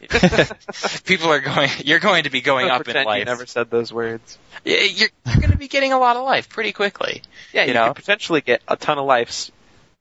People 1.04 1.32
are 1.32 1.40
going. 1.40 1.70
You're 1.84 2.00
going 2.00 2.24
to 2.24 2.30
be 2.30 2.42
going 2.42 2.68
up 2.68 2.80
in 2.80 2.84
pretend 2.84 3.06
life. 3.06 3.20
You 3.20 3.24
never 3.24 3.46
said 3.46 3.70
those 3.70 3.92
words. 3.92 4.38
You're, 4.64 4.78
you're 4.78 5.08
going 5.24 5.50
to 5.50 5.56
be 5.56 5.68
getting 5.68 5.92
a 5.92 5.98
lot 5.98 6.16
of 6.16 6.24
life 6.24 6.48
pretty 6.48 6.72
quickly. 6.72 7.22
Yeah, 7.52 7.62
You 7.62 7.68
you, 7.68 7.74
know? 7.74 7.86
could 7.88 7.96
potentially 7.96 8.40
get 8.40 8.62
a 8.68 8.76
ton 8.76 8.98
of 8.98 9.06
lives 9.06 9.50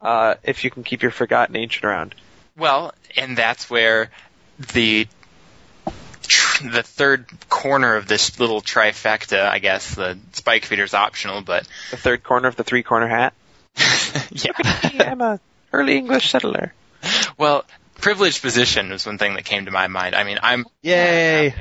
uh, 0.01 0.36
if 0.43 0.63
you 0.63 0.70
can 0.70 0.84
keep 0.84 1.01
your 1.01 1.11
forgotten 1.11 1.55
ancient 1.55 1.86
around. 1.86 2.13
Well, 2.57 2.93
and 3.16 3.38
that's 3.38 3.70
where 3.70 4.11
the 4.74 5.07
the 6.63 6.84
third 6.84 7.28
corner 7.49 7.95
of 7.95 8.07
this 8.07 8.39
little 8.39 8.61
trifecta, 8.61 9.45
I 9.45 9.59
guess, 9.59 9.95
the 9.95 10.18
spike 10.34 10.66
feeder 10.66 10.84
is 10.84 10.93
optional, 10.93 11.41
but 11.41 11.68
The 11.91 11.97
third 11.97 12.24
corner 12.24 12.47
of 12.47 12.55
the 12.55 12.63
three 12.63 12.84
corner 12.84 13.07
hat. 13.07 13.34
yeah. 14.32 14.51
I'm 14.99 15.22
a 15.22 15.39
early 15.80 15.97
English 15.97 16.30
settler. 16.32 16.73
Well, 17.38 17.65
privileged 18.01 18.41
position 18.41 18.89
was 18.89 19.05
one 19.05 19.17
thing 19.17 19.34
that 19.36 19.45
came 19.45 19.65
to 19.65 19.71
my 19.71 19.88
mind. 19.88 20.15
I 20.15 20.23
mean, 20.23 20.39
I'm 20.41 20.65
Yay! 20.82 21.53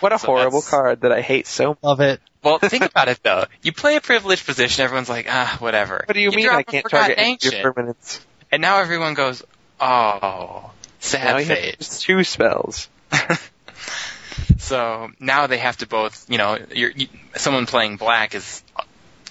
What 0.00 0.12
a 0.12 0.18
so 0.18 0.26
horrible 0.26 0.60
that's- 0.60 0.70
card 0.70 1.00
that 1.02 1.12
I 1.12 1.20
hate 1.20 1.46
so 1.46 1.70
much. 1.70 1.78
Love 1.82 2.00
it. 2.00 2.20
Well, 2.42 2.58
think 2.58 2.84
about 2.84 3.08
it 3.08 3.20
though. 3.22 3.44
You 3.62 3.72
play 3.72 3.96
a 3.96 4.00
privileged 4.00 4.46
position, 4.46 4.84
everyone's 4.84 5.08
like, 5.08 5.26
ah, 5.28 5.56
whatever. 5.58 6.02
What 6.06 6.14
do 6.14 6.20
you, 6.20 6.30
mean 6.30 6.48
I 6.48 6.62
can't 6.62 6.88
target 6.88 7.18
your 7.18 7.26
Ancient, 7.26 7.54
permanents? 7.64 8.20
and 8.52 8.62
now 8.62 8.78
everyone 8.80 9.14
goes, 9.14 9.42
oh, 9.80 10.70
sad 11.00 11.40
you 11.40 11.44
have 11.46 11.58
face. 11.58 11.76
just 11.78 12.02
two 12.02 12.22
spells. 12.24 12.88
So 14.58 15.10
now 15.18 15.46
they 15.46 15.58
have 15.58 15.78
to 15.78 15.86
both, 15.86 16.26
you 16.28 16.36
know, 16.36 16.58
you're, 16.74 16.90
you, 16.90 17.06
someone 17.36 17.66
playing 17.66 17.96
black 17.96 18.34
is 18.34 18.62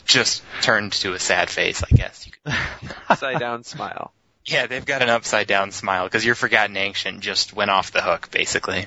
just 0.06 0.42
turned 0.62 0.94
to 0.94 1.14
a 1.14 1.20
sad 1.20 1.50
face, 1.50 1.84
I 1.84 1.96
guess. 1.96 2.26
You 2.26 2.32
could, 2.44 2.56
Upside 3.10 3.40
down 3.40 3.64
smile. 3.64 4.12
Yeah, 4.48 4.66
they've 4.68 4.86
got 4.86 5.02
an 5.02 5.10
upside 5.10 5.46
down 5.48 5.72
smile 5.72 6.06
because 6.06 6.26
your 6.26 6.36
Forgotten 6.36 6.76
Ancient 6.78 7.20
just 7.20 7.54
went 7.54 7.70
off 7.72 7.92
the 7.92 8.02
hook, 8.02 8.30
basically. 8.32 8.86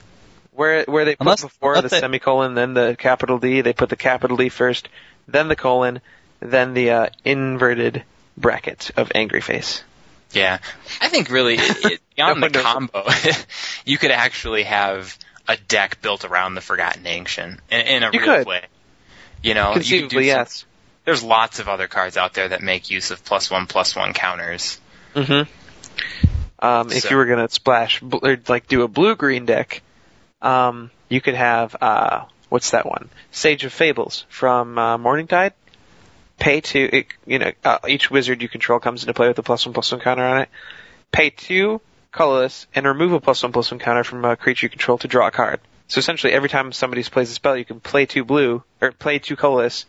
Where 0.52 0.84
where 0.84 1.04
they 1.04 1.12
put 1.14 1.20
Unless- 1.26 1.42
before 1.42 1.74
unless 1.74 1.90
the 1.90 1.96
they- 1.96 2.00
semicolon, 2.00 2.54
then 2.54 2.74
the 2.74 2.96
capital 2.98 3.38
D, 3.38 3.61
they 3.61 3.72
put 3.72 3.88
the 3.88 3.96
capital 3.96 4.36
D 4.36 4.48
first, 4.48 4.88
then 5.28 5.48
the 5.48 5.56
colon, 5.56 6.00
then 6.40 6.74
the 6.74 6.90
uh, 6.90 7.06
inverted 7.24 8.02
bracket 8.36 8.90
of 8.96 9.12
angry 9.14 9.40
face. 9.40 9.82
Yeah, 10.32 10.58
I 11.00 11.08
think 11.08 11.30
really 11.30 11.54
it, 11.54 11.84
it, 11.84 12.00
beyond 12.16 12.40
No 12.40 12.48
the 12.48 12.58
one 12.58 12.64
knows. 12.64 12.90
combo, 12.92 13.04
you 13.84 13.98
could 13.98 14.11
actually 14.12 14.62
have 14.64 15.16
a 15.48 15.56
deck 15.56 16.00
built 16.02 16.24
around 16.24 16.54
the 16.54 16.61
Forgotten 16.61 17.06
Ancient 17.06 17.61
in, 17.70 17.80
in 17.80 18.02
a 18.04 18.11
You 18.12 18.20
real 18.20 18.36
could. 18.36 18.46
way. 18.46 18.62
You 19.42 19.54
know, 19.54 19.68
you 19.70 19.74
could 19.74 19.82
do 19.84 19.98
Conceivably, 20.00 20.28
some- 20.28 20.38
yes. 20.38 20.64
There's 21.04 21.22
lots 21.22 21.58
of 21.61 21.68
other 21.68 21.88
cards 21.88 22.16
out 22.16 22.34
there 22.34 22.48
that 22.48 22.61
make 22.62 22.90
use 22.90 23.11
of 23.11 23.24
plus 23.24 23.50
one 23.50 23.66
plus 23.66 23.96
one 23.96 24.12
counters. 24.12 24.78
Mm-hmm. 25.14 26.64
Um, 26.64 26.92
if 26.92 27.11
you 27.11 27.16
were 27.16 27.26
gonna 27.26 27.48
splash 27.48 28.00
bl- 28.00 28.18
or 28.22 28.38
like 28.48 28.66
do 28.68 28.82
a 28.82 28.88
blue 28.88 29.16
green 29.16 29.46
deck, 29.46 29.82
um, 30.42 30.90
you 31.08 31.20
could 31.20 31.34
have 31.34 31.74
uh, 31.80 32.24
what's 32.48 32.70
that 32.70 32.86
one? 32.86 33.08
Sage 33.30 33.64
of 33.64 33.72
Fables 33.72 34.26
from 34.28 34.78
uh, 34.78 34.98
Morningtide. 34.98 35.52
Pay 36.38 36.61
two. 36.61 36.88
It, 36.92 37.06
you 37.26 37.38
know, 37.38 37.52
uh, 37.64 37.78
each 37.88 38.11
wizard 38.11 38.42
you 38.42 38.48
control 38.48 38.78
comes 38.78 39.02
into 39.02 39.14
play 39.14 39.28
with 39.28 39.38
a 39.38 39.42
plus 39.42 39.64
one 39.66 39.72
plus 39.72 39.90
one 39.90 40.00
counter 40.00 40.24
on 40.24 40.42
it. 40.42 40.48
Pay 41.12 41.30
two 41.30 41.80
colorless 42.12 42.66
and 42.74 42.86
remove 42.86 43.12
a 43.12 43.20
plus 43.20 43.42
one 43.42 43.52
plus 43.52 43.70
one 43.70 43.80
counter 43.80 44.04
from 44.04 44.24
a 44.24 44.36
creature 44.36 44.66
you 44.66 44.70
control 44.70 44.98
to 44.98 45.08
draw 45.08 45.28
a 45.28 45.30
card. 45.30 45.61
So 45.88 45.98
essentially, 45.98 46.32
every 46.32 46.48
time 46.48 46.72
somebody 46.72 47.02
plays 47.04 47.30
a 47.30 47.34
spell, 47.34 47.56
you 47.56 47.64
can 47.64 47.80
play 47.80 48.06
two 48.06 48.24
blue 48.24 48.62
or 48.80 48.92
play 48.92 49.18
two 49.18 49.36
colorless 49.36 49.86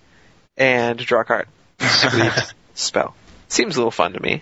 and 0.58 0.98
draw 0.98 1.22
a 1.22 1.26
card. 1.26 1.48
Simply 1.80 2.30
spell. 2.74 3.16
Seems 3.48 3.76
a 3.76 3.80
little 3.80 3.92
fun 3.92 4.14
to 4.14 4.20
me. 4.20 4.42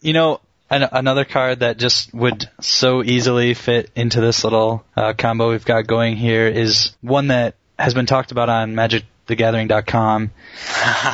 You 0.00 0.12
know, 0.12 0.40
an- 0.70 0.88
another 0.92 1.24
card 1.24 1.60
that 1.60 1.78
just 1.78 2.14
would 2.14 2.48
so 2.60 3.02
easily 3.02 3.54
fit 3.54 3.90
into 3.94 4.20
this 4.20 4.44
little 4.44 4.84
uh, 4.96 5.12
combo 5.16 5.50
we've 5.50 5.64
got 5.64 5.86
going 5.86 6.16
here 6.16 6.46
is 6.46 6.94
one 7.00 7.28
that 7.28 7.54
has 7.78 7.94
been 7.94 8.06
talked 8.06 8.30
about 8.30 8.48
on 8.48 8.74
MagicTheGathering.com 8.74 10.30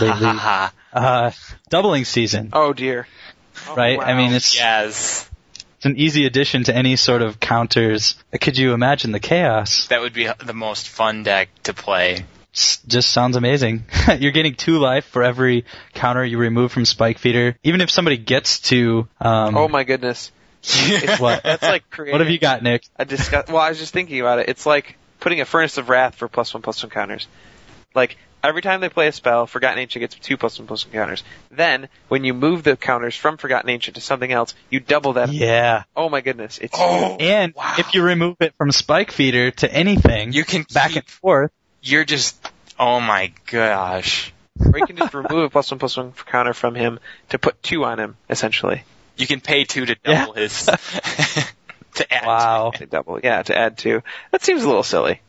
lately. 0.00 0.28
uh, 0.92 1.30
doubling 1.70 2.04
season, 2.04 2.50
Oh 2.52 2.72
dear. 2.72 3.06
Oh, 3.68 3.74
right? 3.74 3.98
I 3.98 4.14
mean, 4.14 4.32
it's 4.32 4.54
yes. 4.54 5.28
It's 5.76 5.86
an 5.86 5.96
easy 5.98 6.26
addition 6.26 6.64
to 6.64 6.74
any 6.74 6.96
sort 6.96 7.22
of 7.22 7.38
counters. 7.38 8.16
Could 8.40 8.56
you 8.58 8.72
imagine 8.72 9.12
the 9.12 9.20
chaos? 9.20 9.86
That 9.88 10.00
would 10.00 10.14
be 10.14 10.28
the 10.44 10.54
most 10.54 10.88
fun 10.88 11.22
deck 11.22 11.48
to 11.64 11.74
play. 11.74 12.24
S- 12.56 12.78
Just 12.86 13.10
sounds 13.10 13.36
amazing. 13.36 13.84
You're 14.18 14.32
getting 14.32 14.54
two 14.54 14.78
life 14.78 15.04
for 15.04 15.22
every 15.22 15.64
counter 15.94 16.24
you 16.24 16.38
remove 16.38 16.72
from 16.72 16.84
Spike 16.86 17.18
Feeder. 17.18 17.58
Even 17.62 17.80
if 17.80 17.90
somebody 17.90 18.16
gets 18.16 18.60
to, 18.70 19.08
um, 19.20 19.56
Oh 19.56 19.68
my 19.68 19.84
goodness. 19.84 20.32
what? 21.18 21.42
That's 21.44 21.62
like 21.62 21.88
creating 21.90 22.12
What 22.12 22.20
have 22.22 22.30
you 22.30 22.38
got, 22.38 22.62
Nick? 22.62 22.84
I 22.96 23.04
discuss. 23.04 23.48
Well, 23.48 23.58
I 23.58 23.68
was 23.68 23.78
just 23.78 23.92
thinking 23.92 24.20
about 24.20 24.38
it. 24.40 24.48
It's 24.48 24.66
like 24.66 24.96
putting 25.20 25.40
a 25.40 25.44
Furnace 25.44 25.78
of 25.78 25.88
Rath 25.88 26.14
for 26.16 26.28
plus 26.28 26.52
one 26.54 26.62
plus 26.62 26.82
one 26.82 26.90
counters. 26.90 27.28
Like 27.94 28.16
every 28.42 28.62
time 28.62 28.80
they 28.80 28.88
play 28.88 29.06
a 29.08 29.12
spell, 29.12 29.46
Forgotten 29.46 29.78
Ancient 29.78 30.00
gets 30.00 30.14
two 30.16 30.36
plus 30.36 30.58
one 30.58 30.66
plus 30.66 30.84
one 30.86 30.92
counters. 30.94 31.22
Then 31.50 31.88
when 32.08 32.24
you 32.24 32.34
move 32.34 32.62
the 32.64 32.76
counters 32.76 33.14
from 33.14 33.36
Forgotten 33.36 33.68
Ancient 33.70 33.94
to 33.96 34.00
something 34.00 34.32
else, 34.32 34.54
you 34.70 34.80
double 34.80 35.12
that. 35.14 35.30
Yeah. 35.32 35.84
Oh 35.94 36.08
my 36.08 36.20
goodness! 36.20 36.58
It's 36.58 36.76
Oh, 36.76 37.16
And 37.20 37.54
Wow. 37.54 37.74
if 37.78 37.94
you 37.94 38.02
remove 38.02 38.36
it 38.40 38.54
from 38.56 38.72
Spike 38.72 39.12
Feeder 39.12 39.50
to 39.52 39.72
anything, 39.72 40.32
you 40.32 40.44
can 40.44 40.64
back 40.74 40.88
keep- 40.92 41.02
and 41.02 41.08
forth, 41.08 41.52
You're 41.86 42.04
just. 42.04 42.36
Oh 42.78 43.00
my 43.00 43.32
gosh. 43.50 44.32
or 44.60 44.78
you 44.78 44.86
can 44.86 44.96
just 44.96 45.14
remove 45.14 45.44
a 45.44 45.50
plus 45.50 45.70
one 45.70 45.78
plus 45.78 45.96
one 45.96 46.12
counter 46.12 46.52
from 46.54 46.74
him 46.74 46.98
to 47.30 47.38
put 47.38 47.62
two 47.62 47.84
on 47.84 47.98
him, 48.00 48.16
essentially. 48.28 48.82
You 49.16 49.26
can 49.26 49.40
pay 49.40 49.64
two 49.64 49.86
to 49.86 49.96
Yeah. 50.04 50.20
double 50.20 50.32
his. 50.34 50.66
to 51.94 52.12
add. 52.12 52.26
wow. 52.26 52.72
To 52.74 52.86
double, 52.86 53.20
yeah, 53.22 53.42
to 53.42 53.56
add 53.56 53.78
two. 53.78 54.02
That 54.30 54.42
seems 54.44 54.62
a 54.62 54.66
little 54.66 54.82
silly. 54.82 55.20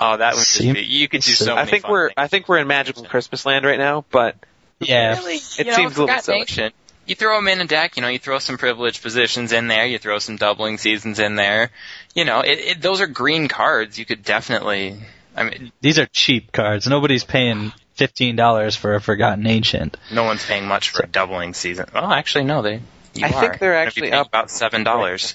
Oh, 0.00 0.16
that 0.16 0.34
would 0.34 0.40
just 0.40 0.52
Seem- 0.52 0.74
be. 0.74 0.82
You 0.82 1.08
could 1.08 1.20
do 1.22 1.32
So- 1.32 1.44
so 1.46 1.56
I 1.56 1.66
think 1.66 1.82
fun 1.82 1.90
we're 1.92 2.08
things. 2.08 2.14
I 2.16 2.26
think 2.28 2.48
we're 2.48 2.58
in 2.58 2.66
magical 2.66 3.04
Christmas 3.04 3.44
land 3.44 3.64
right 3.66 3.78
now, 3.78 4.04
but 4.10 4.36
Yeah. 4.80 5.18
Really? 5.18 5.36
It 5.58 5.66
know, 5.66 5.72
seems 5.74 5.96
a 5.96 6.00
little 6.00 6.06
Forgotten 6.06 6.22
silly. 6.22 6.38
Ancient, 6.40 6.74
You 7.06 7.14
throw 7.14 7.36
them 7.36 7.48
in 7.48 7.60
a 7.60 7.66
deck, 7.66 7.96
you 7.96 8.02
know, 8.02 8.08
you 8.08 8.18
throw 8.18 8.38
some 8.38 8.56
privileged 8.56 9.02
positions 9.02 9.52
in 9.52 9.68
there, 9.68 9.84
you 9.84 9.98
throw 9.98 10.18
some 10.18 10.36
doubling 10.36 10.78
seasons 10.78 11.18
in 11.18 11.34
there. 11.36 11.70
You 12.14 12.24
know, 12.24 12.40
it, 12.40 12.58
it, 12.58 12.80
those 12.80 13.02
are 13.02 13.06
green 13.06 13.48
cards. 13.48 13.98
You 13.98 14.06
could 14.06 14.22
definitely. 14.24 14.96
I 15.36 15.44
mean, 15.44 15.72
These 15.80 15.98
are 15.98 16.06
cheap 16.06 16.52
cards. 16.52 16.86
Nobody's 16.86 17.24
paying 17.24 17.72
fifteen 17.94 18.36
dollars 18.36 18.76
for 18.76 18.94
a 18.94 19.00
Forgotten 19.00 19.46
Ancient. 19.46 19.96
no 20.12 20.24
one's 20.24 20.44
paying 20.44 20.66
much 20.66 20.90
for 20.90 21.02
a 21.02 21.06
doubling 21.06 21.54
season. 21.54 21.86
Well, 21.94 22.12
actually, 22.12 22.44
no, 22.44 22.62
they. 22.62 22.80
You 23.14 23.26
I 23.26 23.28
are. 23.30 23.40
think 23.40 23.58
they're 23.58 23.72
You're 23.72 23.80
gonna 23.84 23.84
be 23.84 23.86
actually 23.86 24.12
up- 24.12 24.26
about 24.28 24.50
seven 24.50 24.82
dollars, 24.84 25.34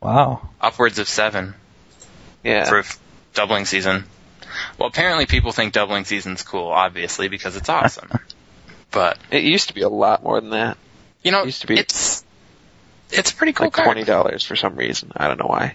Wow. 0.00 0.48
upwards 0.60 0.98
of 0.98 1.08
seven 1.08 1.54
yeah. 2.42 2.64
for 2.64 2.76
a 2.78 2.80
f- 2.80 2.98
doubling 3.34 3.66
season. 3.66 4.04
Well, 4.78 4.88
apparently 4.88 5.26
people 5.26 5.52
think 5.52 5.72
doubling 5.74 6.04
season's 6.04 6.42
cool, 6.42 6.68
obviously, 6.68 7.28
because 7.28 7.56
it's 7.56 7.68
awesome. 7.68 8.10
but 8.90 9.18
It 9.30 9.44
used 9.44 9.68
to 9.68 9.74
be 9.74 9.82
a 9.82 9.88
lot 9.88 10.22
more 10.22 10.40
than 10.40 10.50
that. 10.50 10.78
you 11.22 11.30
know, 11.32 11.42
It 11.42 11.46
used 11.46 11.60
to 11.62 11.66
be 11.66 11.78
it's 11.78 12.24
it's 13.10 13.32
a 13.32 13.34
pretty 13.34 13.52
cool 13.52 13.66
like 13.66 13.74
card. 13.74 13.86
twenty 13.86 14.04
dollars 14.04 14.44
for 14.44 14.56
some 14.56 14.76
reason. 14.76 15.12
I 15.16 15.28
don't 15.28 15.38
know 15.38 15.46
why. 15.48 15.74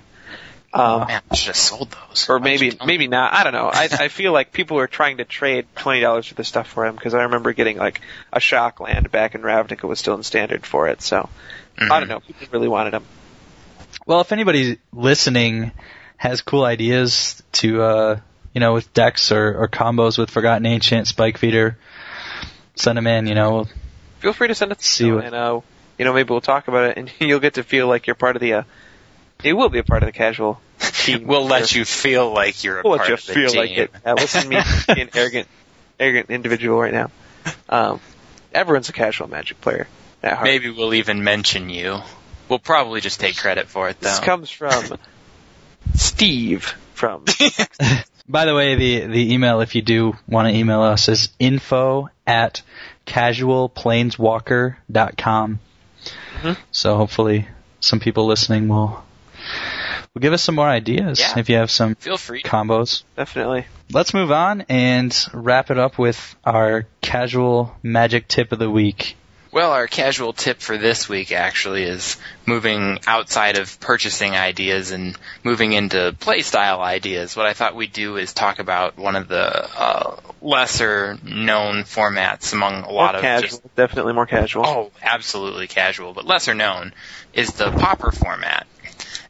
Um, 0.76 1.08
Man, 1.08 1.22
I 1.32 1.36
should 1.36 1.48
have 1.48 1.56
sold 1.56 1.92
those. 2.10 2.28
or 2.30 2.36
Why'd 2.38 2.44
maybe 2.44 2.72
me? 2.72 2.78
maybe 2.86 3.08
not. 3.08 3.34
I 3.34 3.44
don't 3.46 3.54
know. 3.54 3.70
I 3.72 3.88
I 3.92 4.08
feel 4.10 4.34
like 4.34 4.52
people 4.52 4.76
were 4.78 4.88
trying 4.88 5.18
to 5.18 5.26
trade 5.26 5.68
twenty 5.76 6.02
dollars 6.02 6.28
for 6.28 6.34
this 6.36 6.48
stuff 6.50 6.68
for 6.68 6.86
him 6.86 6.96
because 6.96 7.14
I 7.14 7.24
remember 7.24 7.54
getting 7.54 7.78
like 7.78 8.02
a 8.34 8.40
shock 8.42 8.80
land 8.82 9.10
back 9.12 9.36
in 9.36 9.42
Ravnica 9.42 9.88
was 9.88 10.00
still 10.00 10.16
in 10.16 10.24
standard 10.24 10.66
for 10.66 10.88
it. 10.90 11.02
So 11.02 11.30
I 11.78 11.84
Mhm. 11.84 12.00
don't 12.00 12.10
know. 12.10 12.20
People 12.20 12.48
really 12.52 12.68
wanted 12.68 12.92
them. 12.92 13.06
Well, 14.06 14.20
if 14.22 14.32
anybody 14.34 14.78
listening 14.94 15.72
has 16.18 16.42
cool 16.42 16.64
ideas 16.64 17.42
to, 17.54 17.82
uh, 17.82 18.20
you 18.54 18.60
know, 18.62 18.74
with 18.74 18.94
decks 18.94 19.32
or, 19.32 19.56
or 19.64 19.68
combos 19.68 20.18
with 20.18 20.30
Forgotten 20.30 20.66
Ancient, 20.66 21.08
Spike 21.08 21.38
Feeder, 21.38 21.78
send 22.76 22.98
them 22.98 23.08
in. 23.08 23.28
You 23.28 23.36
know, 23.36 23.52
we'll 23.54 23.70
Feel 24.20 24.34
free 24.34 24.48
to 24.50 24.56
send 24.56 24.72
it 24.72 24.80
to 24.80 24.84
See 24.84 25.06
me, 25.06 25.12
what- 25.16 25.26
and 25.26 25.36
uh, 25.36 25.60
you 25.98 26.06
know 26.06 26.14
maybe 26.14 26.30
we'll 26.30 26.42
talk 26.42 26.68
about 26.68 26.90
it, 26.92 26.98
and 26.98 27.12
you'll 27.20 27.40
get 27.40 27.54
to 27.56 27.64
feel 27.64 27.88
like 27.88 28.08
you're 28.08 28.16
part 28.16 28.36
of 28.36 28.42
the. 28.42 28.54
Uh, 28.54 28.64
you 29.44 29.56
will 29.56 29.70
be 29.70 29.80
a 29.80 29.84
part 29.84 30.02
of 30.02 30.08
the 30.08 30.14
casual 30.14 30.60
team. 31.06 31.28
We'll 31.28 31.46
let 31.46 31.74
you 31.76 31.84
feel 31.86 32.32
like 32.34 32.64
you're 32.64 32.80
a 32.80 32.84
We'll 32.84 32.98
part 32.98 33.10
let 33.10 33.10
you 33.10 33.14
of 33.16 33.26
the 33.26 33.34
feel 33.34 33.50
team. 33.50 33.60
like 33.60 33.72
it. 33.78 33.92
Uh, 34.06 34.14
listen 34.18 34.44
to 34.44 34.50
me 34.50 34.58
be 34.96 35.02
an 35.02 35.10
arrogant, 35.14 35.48
arrogant 36.00 36.30
individual 36.30 36.80
right 36.80 36.94
now. 36.94 37.12
Um, 37.70 38.00
everyone's 38.54 38.90
a 38.90 38.94
casual 38.94 39.28
Magic 39.30 39.60
player 39.62 39.88
at 40.24 40.34
heart. 40.34 40.44
Maybe 40.46 40.70
we'll 40.70 40.94
even 40.96 41.24
mention 41.24 41.70
you. 41.70 42.00
We'll 42.50 42.60
probably 42.60 43.02
just 43.02 43.20
take 43.20 43.38
credit 43.38 43.68
for 43.68 43.90
it, 43.90 44.00
though. 44.00 44.10
This 44.10 44.20
comes 44.20 44.50
from 44.50 44.98
Steve 45.96 46.66
from. 46.94 47.26
By 48.28 48.46
the 48.46 48.56
way, 48.56 48.76
the 48.76 49.02
the 49.08 49.34
email, 49.34 49.62
if 49.62 49.76
you 49.76 49.82
do 49.84 50.16
want 50.28 50.48
to 50.48 50.54
email 50.56 50.82
us, 50.82 51.10
is 51.10 51.30
info 51.40 52.10
at 52.26 52.62
casualplaneswalker.com. 53.06 55.60
Mhm. 56.42 56.58
So 56.72 56.98
hopefully, 56.98 57.48
some 57.80 58.00
people 58.00 58.26
listening 58.26 58.68
will 58.68 59.04
will 60.16 60.22
give 60.22 60.34
us 60.34 60.42
some 60.42 60.56
more 60.56 60.68
ideas 60.70 61.20
Yeah. 61.20 61.38
if 61.38 61.50
you 61.50 61.58
have 61.58 61.70
some 61.70 61.96
Feel 61.96 62.18
free. 62.18 62.42
combos. 62.42 63.04
Definitely. 63.18 63.66
Let's 63.92 64.14
move 64.14 64.32
on 64.32 64.62
and 64.70 65.16
wrap 65.34 65.70
it 65.70 65.78
up 65.78 65.98
with 66.00 66.36
our 66.46 66.88
casual 67.02 67.76
magic 67.84 68.28
tip 68.30 68.52
of 68.54 68.58
the 68.60 68.72
week. 68.72 69.18
Well, 69.52 69.72
our 69.72 69.88
casual 69.88 70.34
tip 70.34 70.60
for 70.60 70.78
this 70.78 71.08
week 71.08 71.32
actually 71.32 71.84
is 71.84 72.18
moving 72.46 73.00
outside 73.08 73.58
of 73.58 73.80
purchasing 73.80 74.36
ideas 74.36 74.92
and 74.92 75.18
moving 75.46 75.72
into 75.74 76.14
playstyle 76.20 76.80
ideas. 76.80 77.36
What 77.38 77.46
I 77.46 77.54
thought 77.54 77.74
we'd 77.76 77.94
do 77.94 78.18
is 78.18 78.34
talk 78.34 78.60
about 78.60 78.98
one 78.98 79.16
of 79.16 79.28
the 79.30 79.70
uh, 79.80 80.18
lesser 80.42 81.18
known 81.24 81.84
formats 81.84 82.52
among 82.54 82.84
a 82.84 82.92
lot 82.92 83.14
more 83.14 83.16
of 83.16 83.22
casual. 83.22 83.48
just 83.50 83.76
Definitely 83.76 84.14
more 84.14 84.26
casual. 84.26 84.66
Oh, 84.66 84.92
absolutely 85.02 85.68
casual, 85.68 86.14
but 86.14 86.26
lesser 86.26 86.54
known 86.54 86.94
is 87.34 87.52
the 87.54 87.72
Pauper 87.72 88.12
format. 88.12 88.66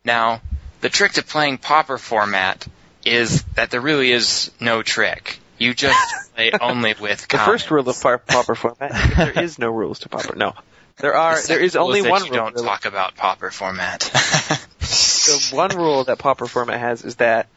Now, 0.03 0.41
the 0.85 0.89
trick 0.91 1.13
to 1.13 1.23
playing 1.23 1.57
Pauper 1.57 1.97
format 1.97 2.67
is 3.03 3.41
that 3.55 3.71
there 3.71 3.81
really 3.81 4.11
is 4.11 4.51
no 4.59 4.83
trick. 4.83 5.39
You 5.57 5.73
just 5.73 5.97
play 6.35 6.51
only 6.61 6.93
with 6.99 7.21
the 7.21 7.27
commons. 7.27 7.47
first 7.47 7.71
rule 7.71 7.89
of 7.89 7.99
par- 7.99 8.19
Pauper 8.19 8.53
format: 8.53 8.91
there 9.17 9.43
is 9.43 9.57
no 9.57 9.71
rules 9.71 9.97
to 10.01 10.09
Pauper. 10.09 10.35
No, 10.35 10.53
there 10.97 11.15
are. 11.15 11.41
The 11.41 11.47
There 11.47 11.59
is 11.59 11.75
only 11.75 12.01
that 12.03 12.11
one 12.11 12.25
you 12.25 12.31
rule. 12.33 12.51
don't 12.51 12.63
talk 12.63 12.85
about 12.85 13.15
Pauper 13.15 13.49
format. 13.49 14.01
the 14.79 15.49
one 15.55 15.75
rule 15.75 16.03
that 16.03 16.19
Pauper 16.19 16.45
format 16.45 16.79
has 16.79 17.03
is 17.03 17.15
that, 17.15 17.47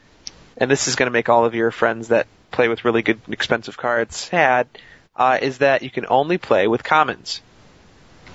and 0.57 0.71
this 0.71 0.87
is 0.87 0.95
going 0.95 1.05
to 1.05 1.13
make 1.13 1.29
all 1.29 1.45
of 1.45 1.53
your 1.53 1.69
friends 1.69 2.07
that 2.07 2.25
play 2.49 2.67
with 2.67 2.83
really 2.83 3.03
good, 3.03 3.21
expensive 3.29 3.77
cards 3.77 4.15
sad, 4.15 4.67
uh, 5.15 5.37
is 5.39 5.59
that 5.59 5.83
you 5.83 5.91
can 5.91 6.07
only 6.09 6.39
play 6.39 6.67
with 6.67 6.83
commons. 6.83 7.41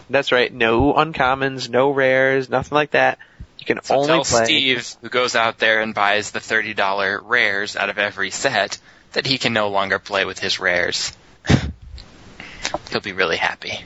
That's 0.08 0.30
right. 0.30 0.54
No 0.54 0.92
uncommons, 0.92 1.68
no 1.68 1.90
rares, 1.90 2.48
nothing 2.48 2.76
like 2.76 2.92
that. 2.92 3.18
You 3.58 3.66
can 3.66 3.82
So 3.82 3.94
only 3.96 4.06
tell 4.08 4.24
play. 4.24 4.44
Steve, 4.44 4.94
who 5.00 5.08
goes 5.08 5.36
out 5.36 5.58
there 5.58 5.80
and 5.80 5.94
buys 5.94 6.30
the 6.32 6.38
$30 6.40 7.20
rares 7.24 7.76
out 7.76 7.88
of 7.88 7.98
every 7.98 8.30
set, 8.30 8.78
that 9.12 9.26
he 9.26 9.38
can 9.38 9.52
no 9.52 9.68
longer 9.68 9.98
play 9.98 10.24
with 10.24 10.38
his 10.38 10.58
rares. 10.60 11.12
He'll 12.90 13.00
be 13.00 13.12
really 13.12 13.36
happy. 13.36 13.78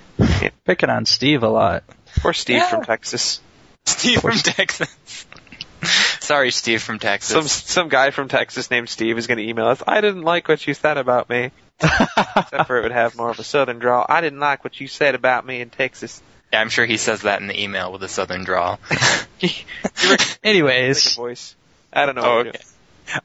Picking 0.64 0.90
on 0.90 1.04
Steve 1.06 1.42
a 1.42 1.48
lot. 1.48 1.84
Or 2.24 2.32
Steve 2.32 2.56
Yeah. 2.58 2.68
from 2.68 2.84
Texas. 2.84 3.40
Steve 3.84 4.20
from 4.20 4.36
Texas. 4.36 5.26
Sorry, 6.20 6.50
Steve 6.50 6.82
from 6.82 6.98
Texas. 6.98 7.30
Some 7.32 7.46
some 7.48 7.88
guy 7.88 8.10
from 8.10 8.28
Texas 8.28 8.70
named 8.70 8.88
Steve 8.88 9.16
is 9.16 9.26
going 9.26 9.38
to 9.38 9.44
email 9.48 9.66
us. 9.68 9.82
I 9.86 10.00
didn't 10.00 10.22
like 10.22 10.48
what 10.48 10.66
you 10.66 10.74
said 10.74 10.98
about 10.98 11.28
me. 11.30 11.50
Except 11.80 12.66
for 12.66 12.78
it 12.78 12.82
would 12.82 12.92
have 12.92 13.16
more 13.16 13.30
of 13.30 13.38
a 13.38 13.44
southern 13.44 13.78
drawl. 13.78 14.04
I 14.08 14.20
didn't 14.20 14.40
like 14.40 14.64
what 14.64 14.80
you 14.80 14.88
said 14.88 15.14
about 15.14 15.46
me 15.46 15.60
in 15.60 15.70
Texas. 15.70 16.20
Yeah, 16.52 16.60
I'm 16.60 16.70
sure 16.70 16.86
he 16.86 16.96
says 16.96 17.22
that 17.22 17.40
in 17.40 17.46
the 17.46 17.62
email 17.62 17.92
with 17.92 18.02
a 18.02 18.08
southern 18.08 18.44
drawl. 18.44 18.78
Anyways, 20.42 21.14
voice. 21.14 21.54
I 21.92 22.06
don't 22.06 22.14
know. 22.14 22.22
Oh, 22.24 22.36
what 22.38 22.46
okay. 22.48 22.60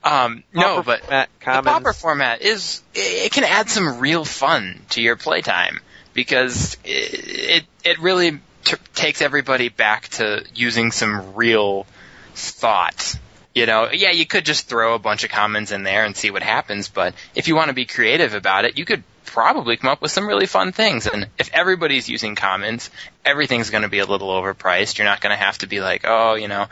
Um, 0.04 0.44
no, 0.54 0.82
but 0.82 1.02
format, 1.02 1.30
the 1.40 1.62
Pauper 1.62 1.94
format 1.94 2.42
is 2.42 2.82
it 2.94 3.32
can 3.32 3.44
add 3.44 3.70
some 3.70 4.00
real 4.00 4.24
fun 4.24 4.80
to 4.92 5.02
your 5.02 5.18
playtime 5.18 5.80
because 6.14 6.78
it 6.86 7.64
it, 7.64 7.64
it 7.84 8.00
really 8.00 8.40
t- 8.64 8.78
takes 8.96 9.22
everybody 9.22 9.70
back 9.70 10.08
to 10.10 10.46
using 10.56 10.92
some 10.92 11.36
real 11.36 11.86
thought. 12.34 13.20
You 13.54 13.66
know, 13.66 13.90
yeah, 13.92 14.12
you 14.12 14.26
could 14.26 14.46
just 14.46 14.68
throw 14.68 14.96
a 14.96 15.00
bunch 15.00 15.24
of 15.24 15.30
commons 15.30 15.72
in 15.72 15.84
there 15.84 16.06
and 16.06 16.16
see 16.16 16.32
what 16.32 16.42
happens, 16.42 16.88
but 16.90 17.14
if 17.36 17.48
you 17.48 17.56
want 17.56 17.68
to 17.68 17.74
be 17.74 17.86
creative 17.86 18.34
about 18.34 18.66
it, 18.66 18.78
you 18.78 18.86
could 18.86 19.04
probably 19.34 19.78
come 19.78 19.90
up 19.90 20.00
with 20.00 20.12
some 20.12 20.28
really 20.28 20.46
fun 20.46 20.72
things. 20.72 21.08
And 21.08 21.28
if 21.40 21.52
everybody's 21.54 22.08
using 22.08 22.36
commons, 22.36 22.92
everything's 23.26 23.72
going 23.72 23.82
to 23.82 23.90
be 23.90 23.98
a 23.98 24.06
little 24.06 24.30
overpriced. 24.30 25.00
You're 25.00 25.08
not 25.08 25.22
going 25.22 25.32
to 25.32 25.44
have 25.44 25.58
to 25.60 25.68
be 25.68 25.82
like, 25.82 26.06
oh, 26.06 26.36
you 26.36 26.48
know, 26.48 26.68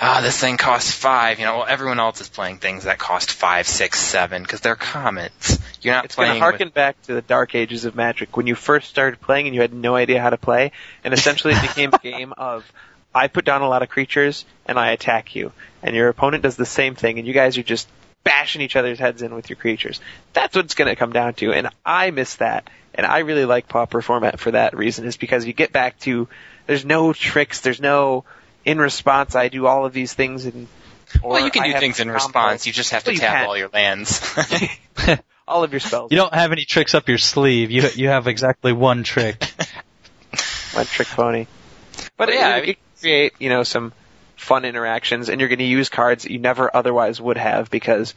ah, 0.00 0.20
this 0.22 0.38
thing 0.38 0.56
costs 0.56 0.90
five. 0.90 1.38
You 1.38 1.44
know, 1.44 1.58
well, 1.58 1.66
everyone 1.68 2.00
else 2.00 2.22
is 2.22 2.28
playing 2.30 2.56
things 2.56 2.84
that 2.84 2.98
cost 2.98 3.30
five, 3.30 3.68
six, 3.68 4.00
seven 4.00 4.42
because 4.42 4.62
they're 4.62 4.76
commons. 4.76 5.58
You're 5.82 5.94
not 5.94 6.06
It's 6.06 6.16
going 6.16 6.32
to 6.32 6.38
harken 6.38 6.70
back 6.70 7.00
to 7.02 7.12
the 7.12 7.22
dark 7.22 7.54
ages 7.54 7.84
of 7.84 7.94
Magic 7.94 8.34
when 8.34 8.46
you 8.46 8.54
first 8.54 8.88
started 8.88 9.20
playing 9.20 9.46
and 9.46 9.54
you 9.54 9.60
had 9.60 9.74
no 9.74 9.94
idea 9.94 10.20
how 10.20 10.30
to 10.30 10.38
play, 10.38 10.72
and 11.04 11.12
essentially 11.12 11.52
it 11.52 11.60
became 11.60 11.90
a 11.92 11.98
game 11.98 12.32
of 12.38 12.70
I 13.14 13.28
put 13.28 13.44
down 13.44 13.60
a 13.60 13.68
lot 13.68 13.82
of 13.82 13.90
creatures 13.90 14.46
and 14.64 14.78
I 14.78 14.92
attack 14.92 15.34
you, 15.34 15.52
and 15.82 15.94
your 15.94 16.08
opponent 16.08 16.42
does 16.42 16.56
the 16.56 16.66
same 16.66 16.94
thing, 16.94 17.18
and 17.18 17.28
you 17.28 17.34
guys 17.34 17.58
are 17.58 17.62
just 17.62 17.88
bashing 18.26 18.60
each 18.60 18.74
other's 18.74 18.98
heads 18.98 19.22
in 19.22 19.32
with 19.32 19.48
your 19.48 19.56
creatures. 19.56 20.00
That's 20.32 20.56
what 20.56 20.64
it's 20.64 20.74
going 20.74 20.88
to 20.88 20.96
come 20.96 21.12
down 21.12 21.34
to, 21.34 21.52
and 21.52 21.68
I 21.84 22.10
miss 22.10 22.34
that, 22.36 22.68
and 22.92 23.06
I 23.06 23.20
really 23.20 23.44
like 23.44 23.68
Pauper 23.68 24.02
format 24.02 24.40
for 24.40 24.50
that 24.50 24.76
reason, 24.76 25.06
is 25.06 25.16
because 25.16 25.46
you 25.46 25.52
get 25.52 25.72
back 25.72 25.96
to 26.00 26.26
there's 26.66 26.84
no 26.84 27.12
tricks. 27.12 27.60
There's 27.60 27.80
no 27.80 28.24
in 28.64 28.78
response. 28.78 29.36
I 29.36 29.46
do 29.48 29.66
all 29.66 29.86
of 29.86 29.92
these 29.92 30.12
things 30.12 30.44
and. 30.44 30.66
Well, 31.22 31.44
you 31.44 31.52
can 31.52 31.62
I 31.62 31.72
do 31.72 31.78
things 31.78 32.00
in 32.00 32.10
response. 32.10 32.66
You 32.66 32.72
just 32.72 32.90
have 32.90 33.04
to 33.04 33.12
Well, 33.12 33.20
tap 33.20 33.46
all 33.46 33.56
your 33.56 33.70
lands. 33.72 34.20
all 35.48 35.62
of 35.62 35.72
your 35.72 35.78
spells. 35.78 36.10
You 36.10 36.16
don't 36.16 36.34
have 36.34 36.50
any 36.50 36.64
tricks 36.64 36.96
up 36.96 37.08
your 37.08 37.18
sleeve. 37.18 37.70
You 37.70 37.88
you 37.94 38.08
have 38.08 38.26
exactly 38.26 38.72
one 38.72 39.04
trick. 39.04 39.44
One 40.72 40.84
trick 40.84 41.08
pony. 41.08 41.46
But 42.18 42.28
Well, 42.28 42.36
yeah, 42.36 42.48
yeah, 42.48 42.54
I 42.56 42.60
mean- 42.60 42.70
it 42.70 42.78
create 43.00 43.32
you 43.38 43.48
know 43.48 43.62
some 43.62 43.92
fun 44.46 44.64
interactions, 44.64 45.28
and 45.28 45.40
you're 45.40 45.48
going 45.48 45.58
to 45.58 45.64
use 45.64 45.88
cards 45.88 46.22
that 46.22 46.32
you 46.32 46.38
never 46.38 46.74
otherwise 46.74 47.20
would 47.20 47.36
have 47.36 47.70
because 47.70 48.14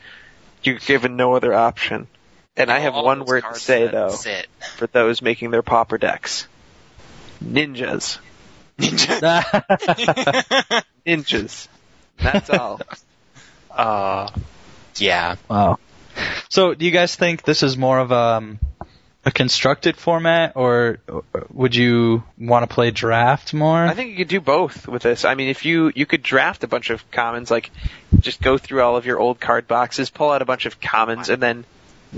you're 0.64 0.78
given 0.78 1.16
no 1.16 1.34
other 1.34 1.54
option. 1.54 2.08
And 2.56 2.72
I 2.72 2.80
have 2.80 2.94
one 2.94 3.26
word 3.26 3.44
to 3.52 3.60
say 3.60 3.88
though 3.88 4.10
Sit. 4.10 4.48
for 4.78 4.88
those 4.88 5.22
making 5.22 5.52
their 5.52 5.62
pauper 5.62 5.98
decks: 5.98 6.48
ninjas, 7.44 8.20
ninjas. 8.78 10.84
ninjas. 11.06 11.68
That's 12.18 12.50
all. 12.50 12.82
uh, 13.72 14.30
yeah. 14.98 15.36
wow. 15.50 15.80
So, 16.50 16.74
do 16.74 16.86
you 16.86 16.92
guys 16.92 17.16
think 17.16 17.44
this 17.44 17.64
is 17.64 17.78
more 17.78 18.00
of 18.00 18.12
um, 18.12 18.60
a 19.26 19.32
constructed 19.32 19.98
format, 19.98 20.54
or 20.56 21.00
or 21.08 21.24
would 21.52 21.76
you 21.76 22.24
want 22.38 22.68
to 22.68 22.74
play 22.74 22.92
draft 22.92 23.54
more? 23.54 23.78
I 23.86 23.94
think 23.94 24.12
you 24.12 24.18
could 24.18 24.28
do 24.30 24.40
both 24.42 24.88
with 24.88 25.02
this. 25.04 25.26
I 25.26 25.36
mean, 25.36 25.50
if 25.50 25.66
you 25.66 25.92
you 25.94 26.06
could 26.06 26.24
draft 26.24 26.64
a 26.64 26.68
bunch 26.68 26.90
of 26.90 27.10
commons, 27.12 27.52
like 27.52 27.70
just 28.20 28.42
go 28.42 28.58
through 28.58 28.82
all 28.82 28.96
of 28.96 29.06
your 29.06 29.20
old 29.20 29.40
card 29.40 29.68
boxes, 29.68 30.10
pull 30.10 30.32
out 30.32 30.42
a 30.42 30.46
bunch 30.46 30.66
of 30.66 30.80
commons, 30.80 31.30
and 31.30 31.42
then 31.42 31.66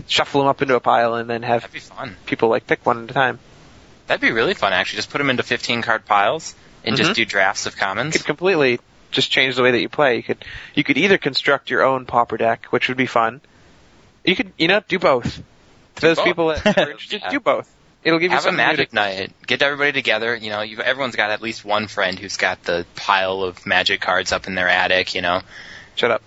shuffle 0.07 0.41
them 0.41 0.47
up 0.47 0.61
into 0.61 0.75
a 0.75 0.79
pile, 0.79 1.15
and 1.15 1.29
then 1.29 1.41
have 1.43 1.63
fun. 1.65 2.15
people 2.25 2.49
like 2.49 2.67
pick 2.67 2.85
one 2.85 3.03
at 3.05 3.11
a 3.11 3.13
time. 3.13 3.39
That'd 4.07 4.21
be 4.21 4.31
really 4.31 4.53
fun, 4.53 4.73
actually. 4.73 4.97
Just 4.97 5.09
put 5.09 5.17
them 5.19 5.29
into 5.29 5.43
15 5.43 5.81
card 5.81 6.05
piles 6.05 6.53
and 6.83 6.95
Mhm. 6.95 6.97
just 6.97 7.13
do 7.15 7.25
drafts 7.25 7.65
of 7.65 7.73
You 7.75 7.79
commons. 7.79 8.15
could 8.17 8.25
completely 8.25 8.79
just 9.11 9.31
change 9.31 9.55
the 9.55 9.63
way 9.63 9.71
that 9.71 9.81
you 9.81 9.89
play. 9.89 10.17
You 10.17 10.23
could 10.23 10.45
you 10.75 10.83
could 10.83 10.97
either 10.97 11.17
construct 11.17 11.69
your 11.71 11.81
own 11.83 12.05
pauper 12.05 12.37
deck, 12.37 12.65
which 12.69 12.87
would 12.89 12.97
be 12.97 13.05
fun. 13.07 13.41
You 14.23 14.35
could 14.35 14.53
you 14.57 14.67
know 14.67 14.81
do 14.87 14.99
both. 14.99 15.41
To 15.95 16.01
those 16.01 16.17
both. 16.17 16.25
people 16.25 16.47
that 16.47 16.77
are 16.77 16.81
interested, 16.91 17.21
Yeah. 17.23 17.29
do 17.31 17.39
both. 17.39 17.69
It'll 18.03 18.17
give 18.17 18.31
you 18.31 18.35
Have 18.37 18.39
a 18.39 18.43
something 18.49 18.57
new 18.57 18.71
to- 18.71 18.77
magic 18.77 18.93
night. 18.93 19.31
Get 19.45 19.61
everybody 19.61 19.91
together. 19.91 20.35
You 20.35 20.49
know, 20.49 20.61
you've, 20.61 20.79
everyone's 20.79 21.15
got 21.15 21.29
at 21.31 21.41
least 21.41 21.63
one 21.63 21.87
friend 21.87 22.17
who's 22.17 22.37
got 22.37 22.63
the 22.63 22.85
pile 22.95 23.43
of 23.43 23.65
magic 23.65 24.01
cards 24.01 24.31
up 24.31 24.47
in 24.47 24.55
their 24.55 24.67
attic. 24.67 25.13
You 25.13 25.21
know, 25.21 25.41
Shut 25.95 26.09
up. 26.11 26.21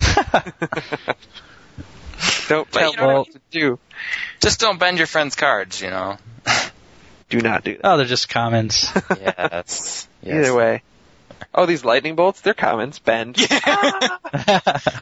Don't 2.48 2.68
But 2.70 2.78
tell 2.80 2.90
you 2.92 2.96
me 2.98 3.06
know 3.06 3.18
what 3.20 3.32
to 3.32 3.40
do. 3.50 3.78
just 4.40 4.58
don't 4.60 4.78
bend 4.80 4.98
your 4.98 5.06
friend's 5.06 5.34
cards. 5.36 5.80
You 5.82 5.90
know. 5.90 6.16
Do 7.28 7.40
not 7.40 7.62
do 7.62 7.74
that. 7.76 7.80
oh, 7.84 7.96
they're 7.98 8.06
just 8.06 8.28
comments. 8.30 8.90
yes. 9.10 10.08
yes. 10.22 10.46
Either 10.46 10.54
way. 10.54 10.82
Oh, 11.58 11.66
these 11.66 11.84
lightning 11.84 12.14
bolts, 12.14 12.40
they're 12.40 12.54
commons. 12.54 13.00
Bend. 13.00 13.36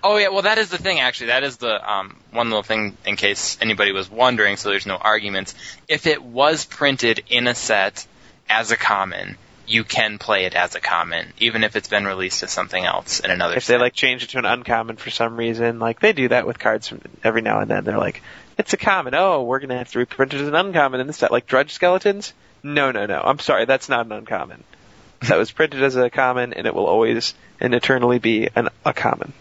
Oh 0.02 0.16
yeah, 0.16 0.28
well 0.28 0.42
that 0.42 0.56
is 0.56 0.70
the 0.70 0.78
thing 0.78 1.00
actually. 1.00 1.26
That 1.26 1.42
is 1.42 1.56
the 1.58 1.92
um, 1.92 2.16
one 2.30 2.48
little 2.48 2.62
thing 2.62 2.96
in 3.04 3.16
case 3.16 3.58
anybody 3.60 3.92
was 3.92 4.10
wondering, 4.10 4.56
so 4.56 4.70
there's 4.70 4.86
no 4.86 4.96
arguments. 4.96 5.54
If 5.88 6.06
it 6.06 6.22
was 6.22 6.64
printed 6.64 7.24
in 7.28 7.46
a 7.48 7.54
set 7.54 8.06
as 8.48 8.70
a 8.70 8.76
common, 8.76 9.36
you 9.66 9.84
can 9.84 10.18
play 10.18 10.44
it 10.44 10.54
as 10.54 10.76
a 10.76 10.80
common, 10.80 11.32
even 11.38 11.64
if 11.64 11.76
it's 11.76 11.88
been 11.88 12.06
released 12.06 12.42
as 12.42 12.52
something 12.52 12.82
else 12.82 13.20
in 13.20 13.30
another 13.30 13.56
if 13.56 13.64
set. 13.64 13.74
they 13.74 13.78
like 13.80 13.94
change 13.94 14.22
it 14.22 14.30
to 14.30 14.38
an 14.38 14.46
uncommon 14.46 14.96
for 14.96 15.10
some 15.10 15.36
reason, 15.36 15.78
like 15.78 16.00
they 16.00 16.12
do 16.12 16.28
that 16.28 16.46
with 16.46 16.58
cards 16.58 16.88
from 16.88 17.02
every 17.22 17.42
now 17.42 17.60
and 17.60 17.70
then. 17.70 17.84
They're 17.84 17.98
like, 17.98 18.22
it's 18.56 18.72
a 18.72 18.78
common. 18.78 19.14
Oh, 19.14 19.42
we're 19.42 19.58
gonna 19.58 19.76
have 19.76 19.90
to 19.90 19.98
reprint 19.98 20.32
it 20.32 20.40
as 20.40 20.48
an 20.48 20.54
uncommon 20.54 21.00
in 21.00 21.06
this 21.06 21.18
set, 21.18 21.32
like 21.32 21.46
Drudge 21.46 21.72
Skeletons. 21.72 22.32
No, 22.62 22.92
no, 22.92 23.04
no. 23.04 23.20
I'm 23.22 23.40
sorry, 23.40 23.66
that's 23.66 23.88
not 23.88 24.06
an 24.06 24.12
uncommon. 24.12 24.64
That 25.28 25.38
was 25.38 25.50
printed 25.50 25.82
as 25.82 25.96
a 25.96 26.10
common, 26.10 26.52
and 26.52 26.66
it 26.66 26.74
will 26.74 26.86
always 26.86 27.34
and 27.60 27.74
eternally 27.74 28.18
be 28.18 28.48
an 28.54 28.68
a 28.84 28.92
common. 28.92 29.32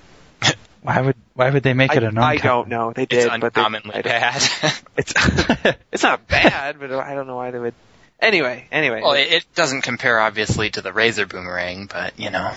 why 0.81 1.01
would 1.01 1.15
why 1.33 1.49
would 1.49 1.63
they 1.63 1.73
make 1.73 1.91
I, 1.91 1.95
it 1.95 2.03
an 2.03 2.09
uncommon? 2.09 2.27
I 2.29 2.37
don't 2.37 2.67
know. 2.69 2.93
They 2.93 3.03
it's 3.03 3.25
did, 3.25 3.41
but 3.41 3.53
they, 3.53 3.61
uncommonly 3.61 3.95
I 3.95 4.01
don't- 4.01 4.03
bad. 4.03 4.73
It's 4.97 5.13
it's 5.91 6.03
not 6.03 6.25
bad, 6.27 6.79
but 6.79 6.91
I 6.91 7.15
don't 7.15 7.27
know 7.27 7.35
why 7.35 7.51
they 7.51 7.59
would. 7.59 7.73
Anyway, 8.21 8.65
anyway. 8.71 9.01
well, 9.01 9.11
it, 9.11 9.27
it 9.31 9.45
doesn't 9.55 9.81
compare 9.81 10.21
obviously 10.21 10.69
to 10.69 10.81
the 10.81 10.93
Razor 10.93 11.25
Boomerang, 11.25 11.87
but 11.87 12.17
you 12.17 12.29
know. 12.29 12.53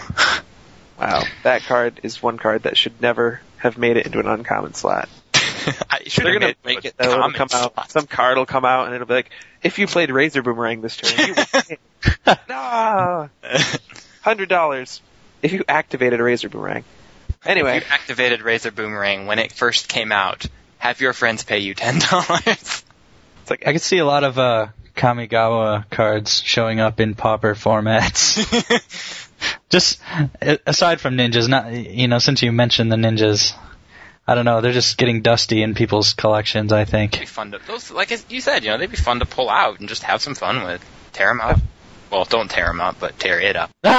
wow, 1.01 1.25
that 1.43 1.63
card 1.63 2.01
is 2.05 2.23
one 2.23 2.39
card 2.39 2.63
that 2.63 2.77
should 2.77 3.01
never 3.03 3.41
have 3.57 3.77
made 3.77 3.97
it 3.97 4.07
into 4.07 4.21
an 4.21 4.29
uncommon 4.29 4.75
slot. 4.75 5.09
I 5.91 6.03
should 6.07 6.25
They're 6.25 6.39
gonna 6.39 6.55
make 6.65 6.85
it. 6.85 6.95
Though, 6.97 7.13
it'll 7.13 7.33
come 7.33 7.49
out. 7.53 7.91
Some 7.91 8.07
card 8.07 8.39
will 8.39 8.47
come 8.47 8.65
out, 8.65 8.87
and 8.87 8.95
it'll 8.95 9.07
be 9.07 9.15
like, 9.15 9.31
if 9.63 9.79
you 9.79 9.87
played 9.87 10.11
Razor 10.11 10.43
Boomerang 10.43 10.81
this 10.81 10.97
turn, 10.97 11.29
you 11.29 11.35
no, 12.49 13.29
hundred 14.23 14.49
dollars 14.49 15.01
if 15.43 15.53
you 15.53 15.65
activated 15.69 16.21
a 16.21 16.23
Razor 16.23 16.49
Boomerang. 16.49 16.85
Anyway, 17.45 17.77
If 17.77 17.87
you 17.87 17.93
activated 17.93 18.43
Razor 18.43 18.73
Boomerang 18.73 19.27
when 19.27 19.39
it 19.39 19.53
first 19.53 19.89
came 19.89 20.11
out, 20.13 20.47
have 20.79 21.01
your 21.01 21.13
friends 21.13 21.45
pay 21.45 21.59
you 21.59 21.75
ten 21.75 21.99
dollars. 21.99 22.41
it's 22.47 22.85
like 23.51 23.67
I 23.67 23.73
could 23.73 23.83
see 23.83 23.99
a 23.99 24.05
lot 24.05 24.25
of 24.25 24.39
uh, 24.39 24.69
Kamigawa 24.97 25.89
cards 25.91 26.43
showing 26.43 26.81
up 26.81 27.01
in 27.01 27.15
pauper 27.15 27.55
formats. 27.55 28.45
just 29.69 30.01
aside 30.67 31.01
from 31.01 31.17
ninjas, 31.17 31.49
not 31.49 31.73
you 31.73 32.09
know, 32.09 32.19
since 32.19 32.43
you 32.43 32.53
mentioned 32.53 32.91
the 32.91 32.97
ninjas, 32.97 33.55
I 34.29 34.35
don't 34.35 34.45
know, 34.45 34.61
they're 34.61 34.73
just 34.73 34.99
getting 34.99 35.23
dusty 35.23 35.63
in 35.63 35.75
people's 35.75 36.13
collections. 36.13 36.71
I 36.71 36.85
be 36.85 36.91
think. 36.91 37.27
fun 37.27 37.53
to 37.53 37.61
those 37.67 37.91
like 37.91 38.13
as 38.13 38.25
you 38.29 38.43
said, 38.43 38.63
you 38.63 38.71
know, 38.71 38.77
they'd 38.77 38.91
be 38.91 38.97
fun 38.99 39.21
to 39.21 39.27
pull 39.27 39.49
out 39.49 39.81
and 39.81 39.89
just 39.89 40.03
have 40.03 40.21
some 40.21 40.35
fun 40.35 40.65
with. 40.65 40.85
Tear 41.15 41.29
them 41.29 41.41
up. 41.41 41.59
Well, 42.11 42.25
don't 42.27 42.51
tear 42.51 42.67
them 42.67 42.81
up, 42.83 42.97
but 43.01 43.19
tear 43.19 43.41
it 43.41 43.57
up. 43.57 43.71
oh, 43.85 43.93